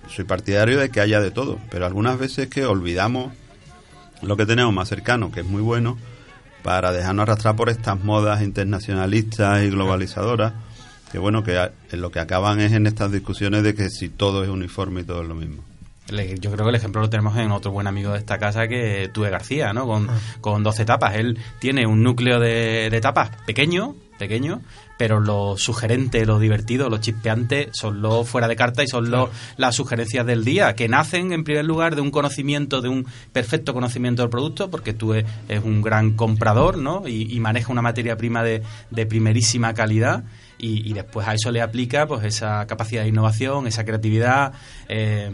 Soy 0.09 0.23
partidario 0.23 0.79
de 0.79 0.89
que 0.89 1.01
haya 1.01 1.19
de 1.19 1.31
todo, 1.31 1.59
pero 1.69 1.85
algunas 1.85 2.17
veces 2.17 2.47
que 2.47 2.65
olvidamos 2.65 3.33
lo 4.21 4.37
que 4.37 4.45
tenemos 4.45 4.73
más 4.73 4.87
cercano, 4.87 5.31
que 5.31 5.41
es 5.41 5.45
muy 5.45 5.61
bueno, 5.61 5.97
para 6.65 6.91
dejarnos 6.91 7.21
arrastrar 7.21 7.55
por 7.55 7.69
estas 7.69 8.03
modas 8.03 8.41
internacionalistas 8.41 9.61
y 9.61 9.69
globalizadoras, 9.69 10.53
que 11.11 11.19
bueno, 11.19 11.43
que 11.43 11.69
lo 11.91 12.09
que 12.09 12.19
acaban 12.19 12.59
es 12.59 12.71
en 12.71 12.87
estas 12.87 13.11
discusiones 13.11 13.61
de 13.61 13.75
que 13.75 13.91
si 13.91 14.09
todo 14.09 14.43
es 14.43 14.49
uniforme 14.49 15.01
y 15.01 15.03
todo 15.03 15.21
es 15.21 15.27
lo 15.27 15.35
mismo. 15.35 15.63
Yo 16.39 16.51
creo 16.51 16.65
que 16.65 16.69
el 16.69 16.75
ejemplo 16.75 17.01
lo 17.01 17.09
tenemos 17.11 17.37
en 17.37 17.51
otro 17.51 17.69
buen 17.69 17.85
amigo 17.85 18.13
de 18.13 18.17
esta 18.17 18.39
casa 18.39 18.67
que 18.67 19.11
Tuve 19.13 19.29
García, 19.29 19.73
¿no? 19.73 19.85
Con, 19.85 20.07
con 20.41 20.63
12 20.63 20.81
etapas. 20.81 21.13
Él 21.13 21.37
tiene 21.59 21.85
un 21.85 22.01
núcleo 22.01 22.39
de, 22.39 22.89
de 22.89 22.97
etapas 22.97 23.29
pequeño, 23.45 23.95
pequeño, 24.17 24.61
pero 24.97 25.19
lo 25.19 25.57
sugerente, 25.57 26.25
lo 26.25 26.39
divertido, 26.39 26.89
lo 26.89 26.97
chispeante 26.97 27.69
son 27.73 28.01
los 28.01 28.27
fuera 28.27 28.47
de 28.47 28.55
carta 28.55 28.83
y 28.83 28.87
son 28.87 29.11
los, 29.11 29.29
las 29.57 29.75
sugerencias 29.75 30.25
del 30.25 30.43
día, 30.45 30.75
que 30.75 30.87
nacen 30.87 31.31
en 31.31 31.43
primer 31.43 31.65
lugar 31.65 31.95
de 31.95 32.01
un 32.01 32.11
conocimiento, 32.11 32.81
de 32.81 32.89
un 32.89 33.05
perfecto 33.33 33.73
conocimiento 33.73 34.21
del 34.21 34.29
producto, 34.29 34.69
porque 34.69 34.93
tú 34.93 35.13
es, 35.13 35.25
es 35.49 35.63
un 35.63 35.81
gran 35.81 36.13
comprador, 36.13 36.77
¿no? 36.77 37.07
Y, 37.07 37.33
y 37.33 37.39
maneja 37.39 37.71
una 37.71 37.81
materia 37.81 38.17
prima 38.17 38.43
de, 38.43 38.61
de 38.91 39.05
primerísima 39.05 39.73
calidad. 39.73 40.23
Y, 40.57 40.89
y 40.89 40.93
después 40.93 41.27
a 41.27 41.33
eso 41.33 41.51
le 41.51 41.61
aplica 41.61 42.07
pues 42.07 42.23
esa 42.23 42.65
capacidad 42.65 43.03
de 43.03 43.09
innovación, 43.09 43.67
esa 43.67 43.83
creatividad 43.83 44.53
eh, 44.87 45.29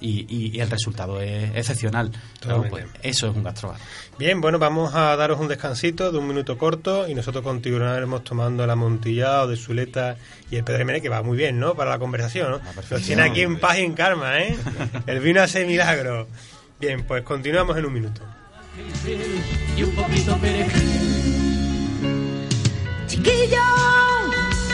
y, 0.00 0.26
y- 0.28 0.56
y 0.56 0.60
el 0.60 0.68
resultado 0.70 1.20
es 1.20 1.50
excepcional. 1.56 2.10
Pues 2.68 2.84
eso 3.02 3.30
es 3.30 3.36
un 3.36 3.42
gastrobar. 3.42 3.78
Bien, 4.18 4.40
bueno, 4.40 4.58
vamos 4.58 4.94
a 4.94 5.16
daros 5.16 5.40
un 5.40 5.48
descansito 5.48 6.12
de 6.12 6.18
un 6.18 6.28
minuto 6.28 6.58
corto 6.58 7.08
y 7.08 7.14
nosotros 7.14 7.42
continuaremos 7.42 8.22
tomando 8.24 8.64
el 8.64 8.70
amontillado 8.70 9.48
de 9.48 9.56
Zuleta 9.56 10.16
y 10.50 10.56
el 10.56 10.64
Pedremene, 10.64 11.00
que 11.00 11.08
va 11.08 11.22
muy 11.22 11.36
bien, 11.38 11.58
¿no? 11.58 11.74
Para 11.74 11.90
la 11.90 11.98
conversación, 11.98 12.50
¿no? 12.50 12.60
Nos 12.90 13.02
tiene 13.02 13.22
aquí 13.22 13.40
en 13.42 13.58
paz 13.58 13.78
y 13.78 13.82
en 13.82 13.94
karma, 13.94 14.38
¿eh? 14.40 14.56
El 15.06 15.20
vino 15.20 15.40
hace 15.42 15.64
milagro. 15.66 16.28
Bien, 16.78 17.02
pues 17.04 17.22
continuamos 17.22 17.76
en 17.78 17.86
un 17.86 17.92
minuto. 17.94 18.20
y 19.76 19.82
un 19.82 19.94
poquito 19.94 20.36
perejil. 20.38 21.16
Chiquillo, 23.06 23.62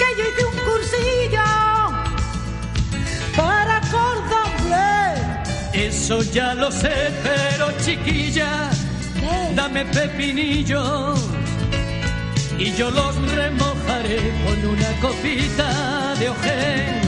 que 0.02 0.16
yo 0.18 0.24
hice 0.28 0.44
un 0.44 0.56
cursillo 0.68 1.44
para 3.36 3.80
cordón 3.90 4.52
Eso 5.72 6.22
ya 6.22 6.54
lo 6.54 6.70
sé, 6.70 6.94
pero 7.22 7.72
chiquilla, 7.84 8.70
dame 9.54 9.84
pepinillos 9.86 11.20
y 12.58 12.72
yo 12.74 12.90
los 12.90 13.14
remojaré 13.32 14.20
con 14.44 14.58
una 14.74 14.90
copita 15.00 16.14
de 16.18 16.28
ojén, 16.30 17.00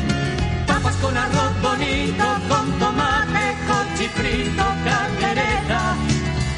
papas 0.66 0.96
con 0.96 1.16
arroz 1.16 1.54
bonito, 1.62 2.24
con 2.48 2.78
tomate, 2.78 3.44
cochifrito, 3.68 4.64
caldereta, 4.84 5.94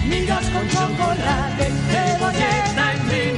migas 0.09 0.47
con 0.51 0.68
chocolate, 0.68 1.66
cebolleta 1.91 2.93
en 2.95 3.09
vinagreta. 3.09 3.36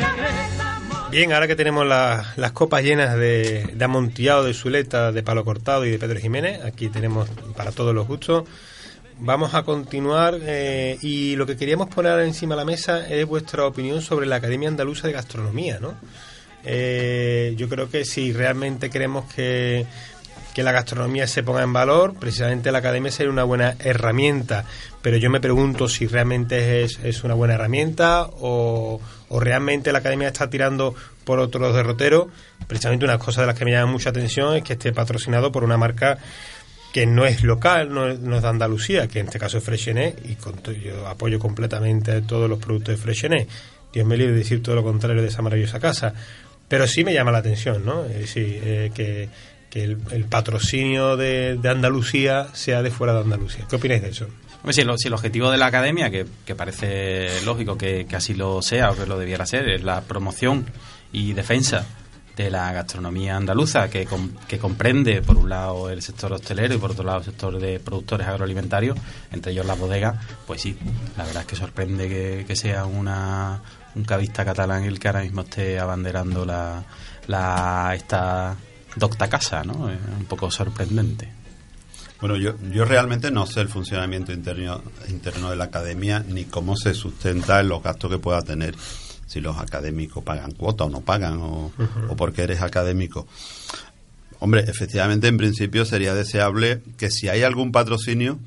Bien, 1.11 1.33
ahora 1.33 1.47
que 1.47 1.57
tenemos 1.57 1.87
la- 1.87 2.35
las 2.37 2.53
copas 2.53 2.83
llenas 2.83 3.17
de, 3.17 3.71
de 3.73 3.85
amontillado, 3.85 4.45
de 4.45 4.53
Zuleta, 4.53 5.11
de 5.11 5.23
Palo 5.23 5.43
Cortado 5.45 5.87
y 5.87 5.91
de 5.91 5.99
Pedro 5.99 6.21
Jiménez, 6.21 6.63
aquí 6.65 6.89
tenemos 6.89 7.29
para 7.57 7.73
todos 7.73 7.95
los 7.95 8.07
gustos. 8.07 8.45
Vamos 9.21 9.55
a 9.55 9.63
continuar 9.63 10.39
eh, 10.43 10.99
y 11.01 11.35
lo 11.37 11.47
que 11.47 11.57
queríamos 11.57 11.89
poner 11.89 12.21
encima 12.21 12.55
de 12.55 12.61
la 12.61 12.65
mesa 12.67 13.09
es 13.09 13.27
vuestra 13.27 13.65
opinión 13.67 14.03
sobre 14.03 14.27
la 14.27 14.37
Academia 14.37 14.69
Andaluza 14.69 15.07
de 15.09 15.15
Gastronomía, 15.15 15.79
¿no? 15.81 15.95
Eh, 16.65 17.55
yo 17.57 17.69
creo 17.69 17.89
que 17.91 18.05
si 18.05 18.33
realmente 18.33 18.91
queremos 18.91 19.33
que, 19.33 19.87
que 20.55 20.63
la 20.63 20.73
gastronomía 20.73 21.27
se 21.27 21.43
ponga 21.43 21.63
en 21.63 21.73
valor, 21.73 22.15
precisamente 22.21 22.71
la 22.71 22.79
academia 22.79 23.11
sería 23.11 23.33
una 23.33 23.45
buena 23.45 23.77
herramienta. 23.81 24.67
Pero 25.03 25.17
yo 25.17 25.31
me 25.31 25.41
pregunto 25.41 25.89
si 25.89 26.07
realmente 26.07 26.83
es, 26.85 27.01
es 27.03 27.25
una 27.25 27.35
buena 27.35 27.55
herramienta 27.55 28.29
o, 28.31 29.01
o 29.29 29.41
realmente 29.41 29.93
la 29.93 29.99
academia 29.99 30.29
está 30.29 30.49
tirando 30.51 30.95
por 31.25 31.39
otros 31.39 31.75
derroteros. 31.75 32.29
Precisamente 32.67 33.05
una 33.05 33.19
cosa 33.19 33.43
de 33.43 33.49
las 33.49 33.59
que 33.59 33.65
me 33.65 33.73
llama 33.73 33.93
mucha 33.93 34.11
atención 34.11 34.57
es 34.57 34.63
que 34.63 34.75
esté 34.75 34.93
patrocinado 34.93 35.53
por 35.53 35.65
una 35.65 35.77
marca 35.77 36.19
que 36.93 37.07
no 37.07 37.27
es 37.27 37.43
local, 37.43 37.93
no 37.93 38.09
es, 38.09 38.19
no 38.19 38.37
es 38.37 38.43
de 38.43 38.49
Andalucía, 38.49 39.09
que 39.09 39.21
en 39.21 39.27
este 39.27 39.39
caso 39.39 39.59
es 39.59 39.65
Freshenet, 39.65 40.25
y 40.29 40.37
con 40.37 40.63
yo 40.63 41.07
apoyo 41.07 41.39
completamente 41.39 42.23
todos 42.23 42.49
los 42.49 42.59
productos 42.59 42.97
de 42.97 43.03
Freshenet. 43.03 43.49
Dios 43.93 44.07
me 44.07 44.17
libre 44.17 44.33
de 44.33 44.39
decir 44.41 44.63
todo 44.63 44.75
lo 44.75 44.83
contrario 44.83 45.23
de 45.23 45.29
esa 45.29 45.43
maravillosa 45.43 45.81
casa. 45.81 46.15
Pero 46.69 46.87
sí 46.87 47.05
me 47.05 47.15
llama 47.15 47.31
la 47.31 47.39
atención, 47.39 47.85
¿no? 47.85 48.05
Es 48.05 48.19
decir, 48.19 48.61
eh, 48.63 48.91
que, 48.95 49.29
que 49.71 49.85
el, 49.85 49.99
el 50.11 50.25
patrocinio 50.25 51.17
de, 51.17 51.57
de 51.57 51.69
Andalucía 51.69 52.49
sea 52.53 52.83
de 52.83 52.91
fuera 52.91 53.15
de 53.15 53.21
Andalucía. 53.21 53.67
¿Qué 53.69 53.77
opináis 53.77 54.03
de 54.03 54.09
eso? 54.11 54.27
Hombre, 54.69 54.75
si, 54.75 54.81
el, 54.83 54.99
si 54.99 55.09
el 55.09 55.15
objetivo 55.15 55.51
de 55.51 55.57
la 55.57 55.65
academia, 55.65 56.11
que, 56.11 56.27
parece 56.55 57.41
lógico 57.47 57.79
que, 57.79 58.05
que 58.07 58.17
así 58.17 58.35
lo 58.35 58.61
sea 58.61 58.91
o 58.91 58.95
que 58.97 59.07
lo 59.07 59.19
debiera 59.19 59.47
ser, 59.47 59.67
es 59.67 59.83
la 59.83 60.03
promoción 60.03 60.67
y 61.11 61.33
defensa 61.33 61.87
de 62.37 62.51
la 62.51 62.71
gastronomía 62.75 63.35
andaluza, 63.39 63.89
que, 63.89 64.05
com- 64.05 64.31
que 64.47 64.59
comprende, 64.59 65.23
por 65.23 65.39
un 65.39 65.49
lado, 65.49 65.89
el 65.89 66.03
sector 66.03 66.35
hostelero 66.35 66.75
y 66.75 66.77
por 66.77 66.91
otro 66.91 67.03
lado, 67.03 67.21
el 67.21 67.25
sector 67.25 67.59
de 67.59 67.81
productores 67.81 68.27
agroalimentarios, 68.29 68.99
entre 69.33 69.53
ellos 69.53 69.65
las 69.65 69.79
bodegas, 69.79 70.17
pues 70.47 70.61
sí, 70.61 70.77
la 71.17 71.25
verdad 71.25 71.45
es 71.45 71.47
que 71.49 71.57
sorprende 71.57 72.07
que, 72.07 72.45
que 72.47 72.55
sea 72.55 72.85
una, 72.85 73.63
un 73.95 74.05
cavista 74.05 74.45
catalán 74.45 74.85
el 74.85 74.99
que 75.01 75.09
ahora 75.09 75.23
mismo 75.23 75.41
esté 75.41 75.79
abanderando 75.81 76.45
la, 76.45 76.85
la 77.27 77.93
esta 77.97 78.55
docta 78.97 79.29
casa, 79.29 79.63
¿no? 79.65 79.89
Es 79.89 79.99
un 80.19 80.27
poco 80.27 80.51
sorprendente. 80.51 81.38
Bueno, 82.21 82.37
yo, 82.37 82.55
yo 82.73 82.85
realmente 82.85 83.31
no 83.31 83.47
sé 83.47 83.61
el 83.61 83.69
funcionamiento 83.69 84.33
interno, 84.33 84.83
interno 85.09 85.51
de 85.51 85.57
la 85.57 85.65
academia 85.65 86.25
ni 86.29 86.45
cómo 86.45 86.77
se 86.77 86.95
sustenta 86.95 87.61
en 87.61 87.69
los 87.69 87.83
gastos 87.83 88.11
que 88.11 88.19
pueda 88.19 88.43
tener. 88.43 88.75
Si 89.27 89.41
los 89.41 89.59
académicos 89.59 90.25
pagan 90.25 90.53
cuota 90.53 90.85
o 90.85 90.91
no 90.91 91.03
pagan, 91.03 91.39
o, 91.39 91.71
o 92.09 92.17
porque 92.17 92.43
eres 92.43 92.63
académico. 92.63 93.27
Hombre, 94.41 94.63
efectivamente, 94.67 95.29
en 95.29 95.37
principio 95.37 95.85
sería 95.85 96.15
deseable 96.15 96.81
que 96.97 97.11
si 97.11 97.29
hay 97.29 97.43
algún 97.43 97.71
patrocinio, 97.71 98.39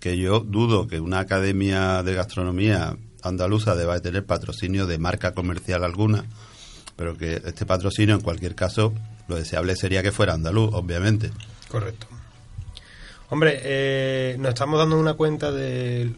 que 0.00 0.16
yo 0.16 0.40
dudo 0.40 0.88
que 0.88 0.98
una 0.98 1.18
academia 1.20 2.02
de 2.02 2.14
gastronomía 2.14 2.96
andaluza 3.22 3.74
deba 3.76 3.94
de 3.94 4.00
tener 4.00 4.24
patrocinio 4.24 4.86
de 4.86 4.98
marca 4.98 5.34
comercial 5.34 5.84
alguna, 5.84 6.24
pero 6.96 7.16
que 7.16 7.42
este 7.44 7.66
patrocinio, 7.66 8.14
en 8.14 8.22
cualquier 8.22 8.54
caso, 8.54 8.94
lo 9.28 9.36
deseable 9.36 9.76
sería 9.76 10.02
que 10.02 10.10
fuera 10.10 10.34
andaluz, 10.34 10.70
obviamente. 10.72 11.30
Correcto. 11.68 12.06
Hombre, 13.30 13.60
eh, 13.62 14.36
nos 14.38 14.50
estamos 14.50 14.78
dando 14.78 14.98
una 14.98 15.14
cuenta 15.14 15.52
de, 15.52 16.12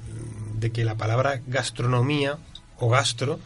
que 0.72 0.84
la 0.84 0.94
palabra 0.94 1.40
gastronomía 1.46 2.38
o 2.78 2.88
gastro, 2.88 3.38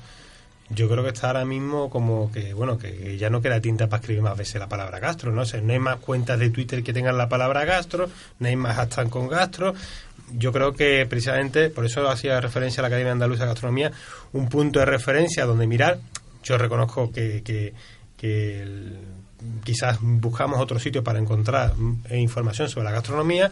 yo 0.68 0.88
creo 0.88 1.02
que 1.02 1.10
está 1.10 1.28
ahora 1.28 1.44
mismo 1.44 1.90
como 1.90 2.30
que, 2.30 2.54
bueno, 2.54 2.78
que 2.78 3.16
ya 3.18 3.28
no 3.30 3.40
queda 3.40 3.60
tinta 3.60 3.88
para 3.88 4.00
escribir 4.00 4.22
más 4.22 4.36
veces 4.36 4.60
la 4.60 4.68
palabra 4.68 4.98
gastro, 5.00 5.32
¿no? 5.32 5.42
O 5.42 5.60
no 5.62 5.72
hay 5.72 5.78
más 5.78 5.96
cuentas 5.96 6.38
de 6.38 6.50
Twitter 6.50 6.82
que 6.82 6.92
tengan 6.92 7.18
la 7.18 7.28
palabra 7.28 7.64
gastro, 7.64 8.08
no 8.38 8.48
hay 8.48 8.56
más 8.56 8.76
hashtag 8.76 9.10
con 9.10 9.28
gastro. 9.28 9.74
Yo 10.32 10.52
creo 10.52 10.72
que 10.74 11.06
precisamente, 11.08 11.70
por 11.70 11.86
eso 11.86 12.08
hacía 12.08 12.40
referencia 12.40 12.80
a 12.80 12.82
la 12.82 12.88
Academia 12.88 13.12
Andaluza 13.12 13.42
de 13.44 13.48
Gastronomía, 13.50 13.92
un 14.32 14.48
punto 14.48 14.78
de 14.80 14.86
referencia 14.86 15.44
donde 15.44 15.66
mirar. 15.66 15.98
Yo 16.42 16.58
reconozco 16.58 17.10
que, 17.12 17.42
que, 17.42 17.74
que 18.16 18.62
el- 18.62 18.98
quizás 19.64 19.98
buscamos 20.00 20.60
otro 20.60 20.78
sitio 20.78 21.04
para 21.04 21.18
encontrar 21.18 21.76
mm, 21.76 22.02
eh, 22.10 22.18
información 22.20 22.68
sobre 22.68 22.84
la 22.84 22.92
gastronomía, 22.92 23.50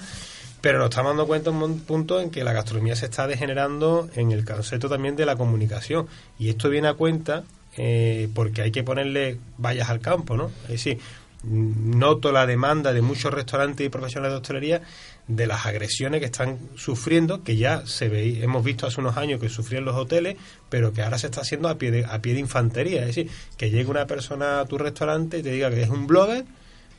pero 0.60 0.78
nos 0.78 0.88
estamos 0.90 1.10
dando 1.10 1.26
cuenta 1.26 1.50
en 1.50 1.56
un 1.56 1.80
punto 1.80 2.20
en 2.20 2.30
que 2.30 2.42
la 2.42 2.52
gastronomía 2.52 2.96
se 2.96 3.06
está 3.06 3.26
degenerando 3.26 4.08
en 4.14 4.32
el 4.32 4.44
concepto 4.44 4.88
también 4.88 5.16
de 5.16 5.26
la 5.26 5.36
comunicación. 5.36 6.06
Y 6.38 6.48
esto 6.48 6.70
viene 6.70 6.88
a 6.88 6.94
cuenta 6.94 7.44
eh, 7.76 8.28
porque 8.34 8.62
hay 8.62 8.70
que 8.70 8.82
ponerle 8.82 9.38
vallas 9.58 9.90
al 9.90 10.00
campo, 10.00 10.36
¿no? 10.36 10.50
Es 10.64 10.70
decir, 10.70 10.98
noto 11.42 12.32
la 12.32 12.46
demanda 12.46 12.92
de 12.92 13.02
muchos 13.02 13.32
restaurantes 13.34 13.86
y 13.86 13.90
profesionales 13.90 14.32
de 14.32 14.36
hostelería 14.38 14.82
de 15.26 15.46
las 15.46 15.64
agresiones 15.64 16.20
que 16.20 16.26
están 16.26 16.58
sufriendo, 16.76 17.42
que 17.42 17.56
ya 17.56 17.86
se 17.86 18.08
ve, 18.08 18.42
hemos 18.42 18.62
visto 18.62 18.86
hace 18.86 19.00
unos 19.00 19.16
años 19.16 19.40
que 19.40 19.48
sufrían 19.48 19.84
los 19.84 19.96
hoteles, 19.96 20.36
pero 20.68 20.92
que 20.92 21.02
ahora 21.02 21.18
se 21.18 21.26
está 21.26 21.40
haciendo 21.40 21.68
a 21.68 21.78
pie 21.78 21.90
de, 21.90 22.04
a 22.04 22.20
pie 22.20 22.34
de 22.34 22.40
infantería. 22.40 23.00
Es 23.00 23.08
decir, 23.08 23.30
que 23.56 23.70
llegue 23.70 23.90
una 23.90 24.06
persona 24.06 24.60
a 24.60 24.66
tu 24.66 24.76
restaurante 24.76 25.38
y 25.38 25.42
te 25.42 25.50
diga 25.50 25.70
que 25.70 25.82
es 25.82 25.88
un 25.88 26.06
blogger 26.06 26.44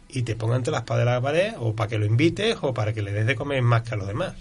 y 0.10 0.24
te 0.24 0.36
ponga 0.36 0.56
entre 0.56 0.72
la 0.72 0.80
espada 0.80 1.04
y 1.04 1.06
la 1.06 1.22
pared, 1.22 1.54
o 1.60 1.74
para 1.74 1.90
que 1.90 1.98
lo 1.98 2.06
invites, 2.06 2.58
o 2.62 2.74
para 2.74 2.94
que 2.94 3.02
le 3.02 3.12
des 3.12 3.28
de 3.28 3.36
comer 3.36 3.62
más 3.62 3.84
que 3.84 3.94
a 3.94 3.98
los 3.98 4.08
demás. 4.08 4.34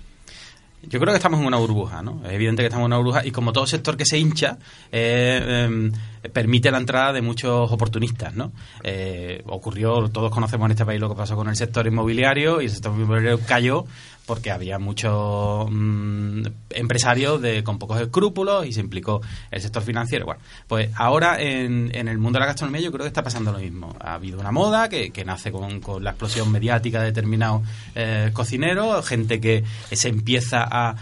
Yo 0.83 1.01
creo 1.01 1.13
que 1.13 1.17
estamos 1.17 1.41
en 1.41 1.47
una 1.47 1.57
burbuja, 1.57 2.03
¿no? 2.03 2.23
Es 2.27 2.33
evidente 2.33 2.63
que 2.63 2.67
estamos 2.67 2.85
en 2.85 2.93
una 2.93 2.97
burbuja 2.99 3.25
y 3.25 3.31
como 3.31 3.53
todo 3.53 3.67
sector 3.67 3.97
que 3.97 4.05
se 4.05 4.19
hincha, 4.19 4.59
eh, 4.93 5.65
em, 5.67 5.93
permite 6.33 6.71
la 6.71 6.79
entrada 6.79 7.13
de 7.13 7.23
muchos 7.23 7.71
oportunistas, 7.71 8.35
¿no? 8.35 8.53
Eh, 8.83 9.43
ocurrió, 9.47 10.09
todos 10.09 10.31
conocemos 10.31 10.67
en 10.67 10.73
este 10.73 10.85
país 10.85 11.01
lo 11.01 11.09
que 11.09 11.17
pasó 11.17 11.37
con 11.37 11.49
el 11.49 11.57
sector 11.57 11.87
inmobiliario 11.87 12.61
y 12.61 12.67
el 12.67 12.71
sector 12.71 12.93
inmobiliario 12.93 13.41
cayó 13.47 13.85
porque 14.27 14.51
había 14.51 14.79
muchos 14.79 15.69
mm, 15.71 16.47
empresarios 16.71 17.41
de, 17.43 17.63
con 17.63 17.79
pocos 17.79 18.01
escrúpulos 18.01 18.67
y 18.67 18.73
se 18.73 18.81
implicó 18.81 19.21
el 19.51 19.61
sector 19.61 19.83
financiero. 19.83 20.25
Bueno, 20.25 20.41
pues 20.67 20.91
ahora 20.97 21.41
en, 21.41 21.91
en 21.95 22.09
el 22.09 22.19
mundo 22.19 22.39
de 22.39 22.41
la 22.41 22.47
gastronomía 22.47 22.81
yo 22.81 22.91
creo 22.91 23.05
que 23.05 23.09
está 23.09 23.23
pasando 23.23 23.53
lo 23.53 23.59
mismo. 23.59 23.95
Ha 24.01 24.15
habido 24.15 24.41
una 24.41 24.51
moda 24.51 24.89
que, 24.89 25.13
nace 25.25 25.53
con, 25.53 25.81
la 26.03 26.11
explosión 26.11 26.51
mediática 26.51 27.01
de 27.01 27.07
determinados 27.07 27.63
eh, 27.95 28.31
cocineros, 28.33 29.07
gente 29.07 29.41
que 29.41 29.65
se 29.93 30.09
empieza 30.09 30.67
a, 30.71 30.95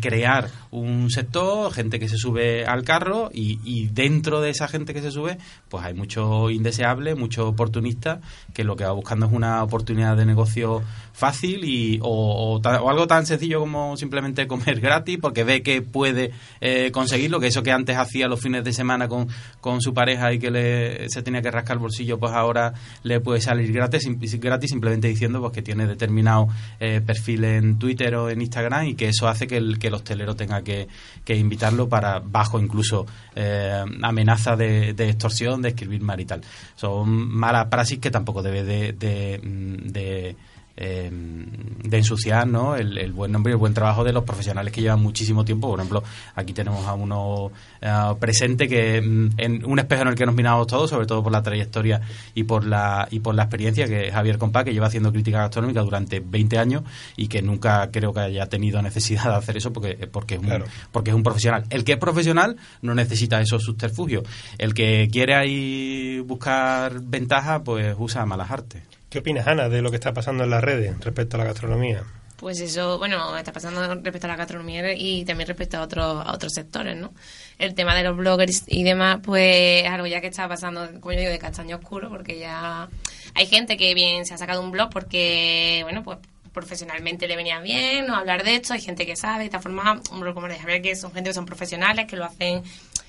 crear 0.00 0.50
un 0.70 1.10
sector, 1.10 1.72
gente 1.72 1.98
que 1.98 2.08
se 2.08 2.16
sube 2.16 2.66
al 2.66 2.82
carro 2.82 3.30
y 3.32 3.86
dentro 3.88 4.40
de 4.40 4.50
esa 4.50 4.67
gente 4.68 4.94
que 4.94 5.02
se 5.02 5.10
sube, 5.10 5.38
pues 5.68 5.84
hay 5.84 5.94
mucho 5.94 6.50
indeseable, 6.50 7.14
mucho 7.14 7.48
oportunista 7.48 8.20
que 8.54 8.64
lo 8.64 8.76
que 8.76 8.84
va 8.84 8.92
buscando 8.92 9.26
es 9.26 9.32
una 9.32 9.62
oportunidad 9.62 10.16
de 10.16 10.26
negocio 10.26 10.82
fácil 11.12 11.64
y 11.64 11.98
o, 12.02 12.60
algo 12.64 13.06
tan 13.06 13.26
sencillo 13.26 13.60
como 13.60 13.96
simplemente 13.96 14.46
comer 14.46 14.80
gratis 14.80 15.18
porque 15.20 15.42
ve 15.44 15.62
que 15.62 15.82
puede 15.82 16.30
eh, 16.60 16.90
conseguirlo, 16.92 17.40
que 17.40 17.48
eso 17.48 17.62
que 17.62 17.72
antes 17.72 17.96
hacía 17.96 18.28
los 18.28 18.40
fines 18.40 18.62
de 18.64 18.72
semana 18.72 19.08
con, 19.08 19.28
con 19.60 19.80
su 19.80 19.92
pareja 19.92 20.32
y 20.32 20.38
que 20.38 20.50
le, 20.50 21.08
se 21.08 21.22
tenía 21.22 21.42
que 21.42 21.50
rascar 21.50 21.76
el 21.76 21.80
bolsillo, 21.80 22.18
pues 22.18 22.32
ahora 22.32 22.74
le 23.02 23.20
puede 23.20 23.40
salir 23.40 23.72
gratis, 23.72 24.08
gratis 24.40 24.70
simplemente 24.70 25.08
diciendo 25.08 25.40
pues 25.40 25.52
que 25.52 25.62
tiene 25.62 25.86
determinado 25.86 26.48
eh, 26.78 27.00
perfil 27.00 27.44
en 27.44 27.78
Twitter 27.78 28.14
o 28.14 28.30
en 28.30 28.40
Instagram 28.40 28.86
y 28.86 28.94
que 28.94 29.08
eso 29.08 29.28
hace 29.28 29.46
que 29.46 29.56
el, 29.56 29.78
que 29.78 29.88
el 29.88 29.94
hostelero 29.94 30.36
tenga 30.36 30.62
que, 30.62 30.88
que 31.24 31.34
invitarlo 31.34 31.88
para 31.88 32.20
bajo 32.20 32.60
incluso 32.60 33.06
eh, 33.34 33.84
amenaza 34.02 34.56
de, 34.58 34.90
extorsión, 35.08 35.62
de 35.62 35.70
escribir 35.70 36.02
mal 36.02 36.20
y 36.20 36.24
tal. 36.24 36.42
Son 36.76 37.08
malas 37.08 37.66
praxis 37.66 37.98
que 37.98 38.10
tampoco 38.10 38.42
debe 38.42 38.64
de, 38.64 39.40
mm, 39.42 39.88
de 39.90 40.36
eh, 40.80 41.10
de 41.10 41.96
ensuciar 41.96 42.46
¿no? 42.46 42.76
el, 42.76 42.96
el 42.98 43.12
buen 43.12 43.32
nombre 43.32 43.50
y 43.50 43.54
el 43.54 43.58
buen 43.58 43.74
trabajo 43.74 44.04
de 44.04 44.12
los 44.12 44.22
profesionales 44.22 44.72
que 44.72 44.80
llevan 44.80 45.00
muchísimo 45.00 45.44
tiempo. 45.44 45.68
Por 45.68 45.80
ejemplo, 45.80 46.04
aquí 46.36 46.52
tenemos 46.52 46.86
a 46.86 46.94
uno 46.94 47.50
eh, 47.80 48.14
presente 48.20 48.68
que 48.68 49.00
mm, 49.00 49.30
en 49.38 49.64
un 49.64 49.78
espejo 49.78 50.02
en 50.02 50.08
el 50.08 50.14
que 50.14 50.24
nos 50.24 50.34
miramos 50.34 50.68
todos, 50.68 50.88
sobre 50.88 51.06
todo 51.06 51.22
por 51.22 51.32
la 51.32 51.42
trayectoria 51.42 52.00
y 52.34 52.44
por 52.44 52.64
la 52.64 53.08
y 53.10 53.18
por 53.20 53.34
la 53.34 53.42
experiencia, 53.44 53.88
que 53.88 54.08
es 54.08 54.14
Javier 54.14 54.38
Compá, 54.38 54.64
que 54.64 54.72
lleva 54.72 54.86
haciendo 54.86 55.12
crítica 55.12 55.38
gastronómica 55.38 55.82
durante 55.82 56.20
20 56.20 56.58
años 56.58 56.82
y 57.16 57.26
que 57.26 57.42
nunca 57.42 57.90
creo 57.90 58.12
que 58.12 58.20
haya 58.20 58.46
tenido 58.46 58.80
necesidad 58.80 59.24
de 59.24 59.34
hacer 59.34 59.56
eso 59.56 59.72
porque, 59.72 60.08
porque, 60.10 60.34
es, 60.34 60.40
un, 60.40 60.46
Claro. 60.46 60.66
porque 60.92 61.10
es 61.10 61.16
un 61.16 61.24
profesional. 61.24 61.64
El 61.70 61.82
que 61.82 61.92
es 61.92 61.98
profesional 61.98 62.56
no 62.82 62.94
necesita 62.94 63.40
esos 63.40 63.64
subterfugios. 63.64 64.22
El 64.58 64.74
que 64.74 65.08
quiere 65.10 65.34
ahí 65.34 66.20
buscar 66.20 67.00
ventaja, 67.00 67.64
pues 67.64 67.96
usa 67.98 68.24
malas 68.26 68.50
artes. 68.50 68.97
¿Qué 69.10 69.20
opinas, 69.20 69.46
Ana, 69.46 69.70
de 69.70 69.80
lo 69.80 69.90
que 69.90 69.96
está 69.96 70.12
pasando 70.12 70.44
en 70.44 70.50
las 70.50 70.62
redes 70.62 70.98
respecto 71.00 71.36
a 71.36 71.38
la 71.38 71.46
gastronomía? 71.46 72.04
Pues 72.36 72.60
eso, 72.60 72.98
bueno, 72.98 73.36
está 73.36 73.52
pasando 73.52 73.82
respecto 73.94 74.26
a 74.26 74.30
la 74.30 74.36
gastronomía 74.36 74.92
y 74.94 75.24
también 75.24 75.48
respecto 75.48 75.78
a 75.78 75.82
otros 75.82 76.24
a 76.24 76.32
otros 76.32 76.52
sectores, 76.52 76.96
¿no? 76.96 77.12
El 77.58 77.74
tema 77.74 77.96
de 77.96 78.04
los 78.04 78.16
bloggers 78.16 78.64
y 78.66 78.84
demás, 78.84 79.18
pues 79.24 79.82
es 79.84 79.90
algo 79.90 80.06
ya 80.06 80.20
que 80.20 80.28
está 80.28 80.46
pasando, 80.46 80.88
como 81.00 81.12
yo 81.12 81.20
digo, 81.20 81.32
de 81.32 81.38
castaño 81.38 81.76
oscuro, 81.76 82.10
porque 82.10 82.38
ya 82.38 82.88
hay 83.34 83.46
gente 83.46 83.76
que 83.76 83.94
bien 83.94 84.24
se 84.24 84.34
ha 84.34 84.38
sacado 84.38 84.60
un 84.60 84.70
blog 84.70 84.90
porque, 84.90 85.80
bueno, 85.84 86.04
pues 86.04 86.18
profesionalmente 86.52 87.26
le 87.28 87.36
venía 87.36 87.60
bien 87.60 88.06
no 88.06 88.14
hablar 88.14 88.42
de 88.44 88.56
esto, 88.56 88.74
hay 88.74 88.80
gente 88.80 89.06
que 89.06 89.16
sabe, 89.16 89.40
de 89.40 89.44
esta 89.46 89.60
forma, 89.60 90.00
un 90.12 90.20
blog 90.20 90.34
como 90.34 90.48
de 90.48 90.58
ver 90.64 90.82
que 90.82 90.96
son 90.96 91.12
gente 91.12 91.30
que 91.30 91.34
son 91.34 91.46
profesionales, 91.46 92.06
que 92.06 92.16
lo 92.16 92.24
hacen 92.24 92.62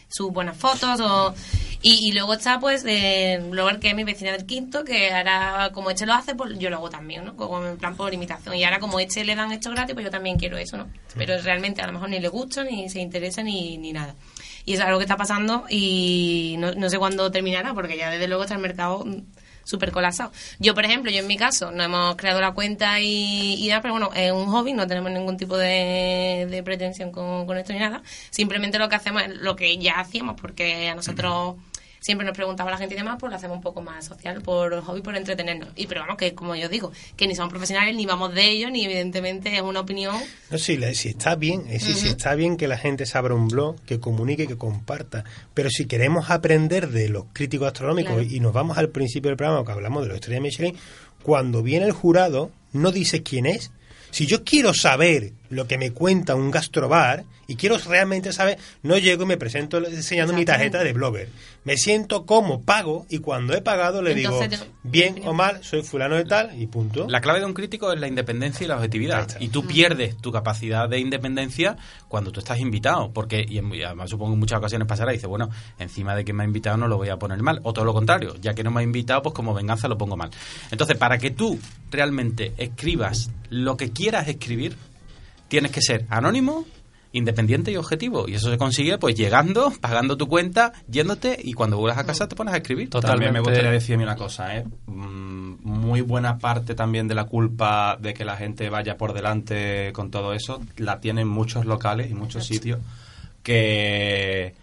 sus 0.10 0.32
buenas 0.32 0.58
fotos 0.58 1.00
o, 1.00 1.34
y, 1.82 2.10
y 2.10 2.12
luego 2.12 2.34
está 2.34 2.60
pues 2.60 2.84
el 2.86 3.50
blogger 3.52 3.80
que 3.80 3.90
es 3.90 3.96
mi 3.96 4.04
vecina 4.04 4.32
del 4.32 4.46
quinto 4.46 4.84
que 4.84 5.14
ahora 5.14 5.70
como 5.74 5.92
este 5.92 6.06
lo 6.06 6.14
hace 6.14 6.36
pues 6.36 6.58
yo 6.58 6.70
lo 6.70 6.78
hago 6.78 6.90
también 6.90 7.24
¿no? 7.24 7.36
como 7.36 7.66
en 7.66 7.78
plan 7.78 7.96
por 7.96 8.14
imitación 8.14 8.56
y 8.56 8.64
ahora 8.64 8.80
como 8.80 9.00
este 9.00 9.24
le 9.24 9.36
dan 9.36 9.52
esto 9.52 9.70
gratis 9.72 9.94
pues 9.94 10.04
yo 10.04 10.12
también 10.12 10.38
quiero 10.38 10.58
eso 10.58 10.78
¿no? 10.78 10.88
pero 11.16 11.40
realmente 11.42 11.82
a 11.82 11.88
lo 11.88 11.94
mejor 11.94 12.10
ni 12.10 12.20
le 12.20 12.28
gusta 12.28 12.64
ni 12.64 12.90
se 12.90 13.00
interesa 13.00 13.44
ni, 13.44 13.78
ni 13.78 13.94
nada 13.94 14.16
y 14.66 14.74
es 14.74 14.80
algo 14.82 14.98
que 14.98 15.06
está 15.06 15.16
pasando 15.16 15.66
y 15.70 16.56
no, 16.58 16.74
no 16.74 16.90
sé 16.90 16.98
cuándo 16.98 17.32
terminará 17.32 17.74
porque 17.74 17.98
ya 17.98 18.10
desde 18.10 18.28
luego 18.28 18.44
está 18.44 18.56
el 18.56 18.62
mercado 18.62 19.06
mm, 19.06 19.22
súper 19.70 19.92
colapsado. 19.92 20.32
Yo, 20.58 20.74
por 20.74 20.84
ejemplo, 20.84 21.12
yo 21.12 21.20
en 21.20 21.28
mi 21.28 21.38
caso, 21.38 21.72
no 21.72 21.84
hemos 21.84 22.16
creado 22.16 22.42
la 22.42 22.54
cuenta 22.54 23.00
y, 23.00 23.54
y 23.64 23.68
nada, 23.68 23.82
pero 23.82 23.94
bueno, 23.94 24.10
es 24.16 24.32
un 24.32 24.48
hobby, 24.48 24.74
no 24.74 24.88
tenemos 24.88 25.12
ningún 25.12 25.38
tipo 25.38 25.58
de, 25.58 26.48
de 26.50 26.64
pretensión 26.64 27.12
con, 27.12 27.46
con 27.46 27.56
esto 27.58 27.72
ni 27.74 27.80
nada. 27.80 28.02
Simplemente 28.32 28.80
lo 28.80 28.90
que 28.90 28.96
hacemos 28.96 29.22
es 29.22 29.36
lo 29.36 29.56
que 29.56 29.78
ya 29.78 30.00
hacíamos, 30.00 30.42
porque 30.42 30.90
a 30.90 30.96
nosotros 30.96 31.56
siempre 32.00 32.26
nos 32.26 32.36
preguntaba 32.36 32.72
la 32.72 32.78
gente 32.78 32.96
y 32.96 32.98
demás, 32.98 33.18
pues 33.20 33.30
lo 33.30 33.36
hacemos 33.36 33.58
un 33.58 33.62
poco 33.64 33.82
más 33.82 34.06
social, 34.06 34.42
por 34.42 34.82
hobby, 34.82 35.02
por 35.02 35.16
entretenernos. 35.16 35.70
Y 35.76 35.88
pero 35.88 36.02
vamos, 36.02 36.18
que 36.18 36.34
como 36.34 36.56
yo 36.56 36.70
digo, 36.70 36.92
que 37.16 37.28
ni 37.28 37.36
somos 37.36 37.50
profesionales, 37.52 37.96
ni 37.96 38.06
vamos 38.06 38.34
de 38.34 38.50
ello, 38.50 38.70
ni 38.70 38.86
evidentemente 38.86 39.56
es 39.56 39.62
una 39.62 39.82
opinión. 39.82 40.16
No, 40.50 40.58
sí, 40.58 40.78
si 40.94 41.10
está 41.10 41.36
bien, 41.36 41.62
es 41.68 41.82
decir, 41.82 41.96
si 41.96 42.06
Ujú. 42.06 42.10
está 42.18 42.36
bien 42.36 42.58
que 42.58 42.68
la 42.68 42.78
gente 42.78 43.06
se 43.06 43.18
abra 43.18 43.34
un 43.36 43.48
blog, 43.48 43.76
que 43.86 44.00
comunique, 44.00 44.48
que 44.48 44.58
comparta, 44.58 45.24
pero 45.54 45.70
si 45.70 45.86
queremos 45.86 46.30
aprender 46.30 46.90
de 46.90 47.10
los 47.10 47.26
críticos 47.34 47.68
astronómicos 47.68 48.14
Claro. 48.14 48.30
y 48.30 48.40
nos 48.40 48.54
vamos 48.54 48.78
al 48.78 48.90
principio 48.90 49.30
del 49.30 49.38
programa 49.38 49.66
que 49.66 49.72
hablamos 49.72 50.02
de 50.04 50.08
los 50.10 50.16
estrellas 50.16 50.42
Michelin, 50.42 50.78
cuando 51.24 51.62
viene 51.64 51.86
el 51.86 51.92
jurado 51.92 52.52
no 52.72 52.92
dice 52.92 53.24
quién 53.24 53.46
es. 53.46 53.72
Si 54.12 54.26
yo 54.26 54.44
quiero 54.44 54.74
saber 54.74 55.34
lo 55.50 55.68
que 55.68 55.78
me 55.78 55.92
cuenta 55.92 56.36
un 56.36 56.52
gastrobar 56.52 57.24
y 57.48 57.56
quiero 57.56 57.78
realmente 57.80 58.32
saber, 58.34 58.58
no 58.84 58.98
llego 58.98 59.24
y 59.24 59.26
me 59.26 59.38
presento 59.38 59.80
enseñando 59.80 60.34
mi 60.34 60.46
tarjeta 60.46 60.84
de 60.84 60.94
blogger. 60.94 61.30
Me 61.66 61.76
siento 61.78 62.26
como 62.26 62.62
pago 62.62 63.06
y 63.10 63.18
cuando 63.20 63.54
he 63.56 63.62
pagado 63.62 64.02
le 64.02 64.12
Entonces, 64.14 64.50
digo 64.52 64.66
bien 64.84 65.22
o 65.26 65.34
mal, 65.34 65.64
soy 65.64 65.82
fulano 65.84 66.16
de 66.16 66.26
tal 66.26 66.60
y 66.62 66.68
punto. 66.68 67.08
La 67.10 67.20
clave 67.22 67.40
de 67.40 67.46
un 67.46 67.54
crítico 67.54 67.92
es 67.92 68.00
la 68.00 68.08
independencia 68.08 68.64
y 68.64 68.68
la 68.68 68.76
objetividad. 68.76 69.28
Y 69.40 69.50
tú 69.50 69.66
pierdes 69.66 70.16
tu 70.18 70.32
capacidad 70.32 70.88
de 70.88 71.00
independencia 71.00 71.76
cuando 72.08 72.32
tú 72.32 72.40
estás 72.40 72.60
invitado. 72.60 73.12
Porque, 73.12 73.44
y 73.48 73.58
en- 73.58 73.74
y 73.74 73.82
además 73.84 74.10
supongo 74.12 74.32
que 74.32 74.36
en 74.36 74.40
muchas 74.40 74.60
ocasiones 74.60 74.88
pasará, 74.88 75.12
dice, 75.12 75.28
bueno, 75.28 75.50
encima 75.80 76.16
de 76.16 76.24
que 76.24 76.34
me 76.34 76.44
ha 76.44 76.46
invitado 76.46 76.78
no 76.78 76.88
lo 76.88 76.98
voy 76.98 77.10
a 77.10 77.18
poner 77.18 77.42
mal. 77.42 77.60
O 77.64 77.74
todo 77.74 77.84
lo 77.86 77.94
contrario, 77.94 78.36
ya 78.42 78.54
que 78.54 78.64
no 78.64 78.72
me 78.72 78.80
ha 78.82 78.84
invitado, 78.84 79.22
pues 79.24 79.34
como 79.36 79.54
venganza 79.54 79.88
lo 79.88 79.98
pongo 79.98 80.16
mal. 80.16 80.30
Entonces, 80.72 80.98
para 80.98 81.18
que 81.18 81.32
tú 81.32 81.60
realmente 81.92 82.54
escribas 82.58 83.32
lo 83.50 83.76
que 83.78 83.92
quieras 83.92 84.28
escribir, 84.28 84.76
tienes 85.50 85.72
que 85.72 85.82
ser 85.82 86.06
anónimo, 86.10 86.66
independiente 87.12 87.72
y 87.72 87.76
objetivo. 87.76 88.30
Y 88.30 88.36
eso 88.36 88.50
se 88.50 88.58
consigue 88.58 88.98
pues 88.98 89.16
llegando, 89.16 89.74
pagando 89.82 90.16
tu 90.16 90.28
cuenta, 90.28 90.72
yéndote 90.90 91.38
y 91.44 91.54
cuando 91.54 91.78
vuelvas 91.78 92.00
a 92.00 92.06
casa 92.06 92.30
te 92.30 92.36
pones 92.36 92.54
a 92.54 92.58
escribir. 92.58 92.90
También 92.90 93.34
me 93.34 93.40
gustaría 93.40 93.72
decirme 93.72 94.04
una 94.04 94.16
cosa, 94.16 94.56
¿eh? 94.56 94.66
Mm, 94.88 95.56
Muy 95.64 96.02
buena 96.02 96.38
parte 96.38 96.76
también 96.76 97.08
de 97.08 97.16
la 97.16 97.26
culpa 97.26 97.98
de 98.00 98.14
que 98.14 98.24
la 98.24 98.38
gente 98.38 98.70
vaya 98.70 98.96
por 98.96 99.14
delante 99.14 99.92
con 99.94 100.12
todo 100.12 100.34
eso 100.34 100.62
la 100.78 101.00
tienen 101.00 101.28
muchos 101.28 101.66
locales 101.66 102.10
y 102.10 102.14
muchos 102.14 102.46
sitios 102.46 102.80
que 103.44 104.54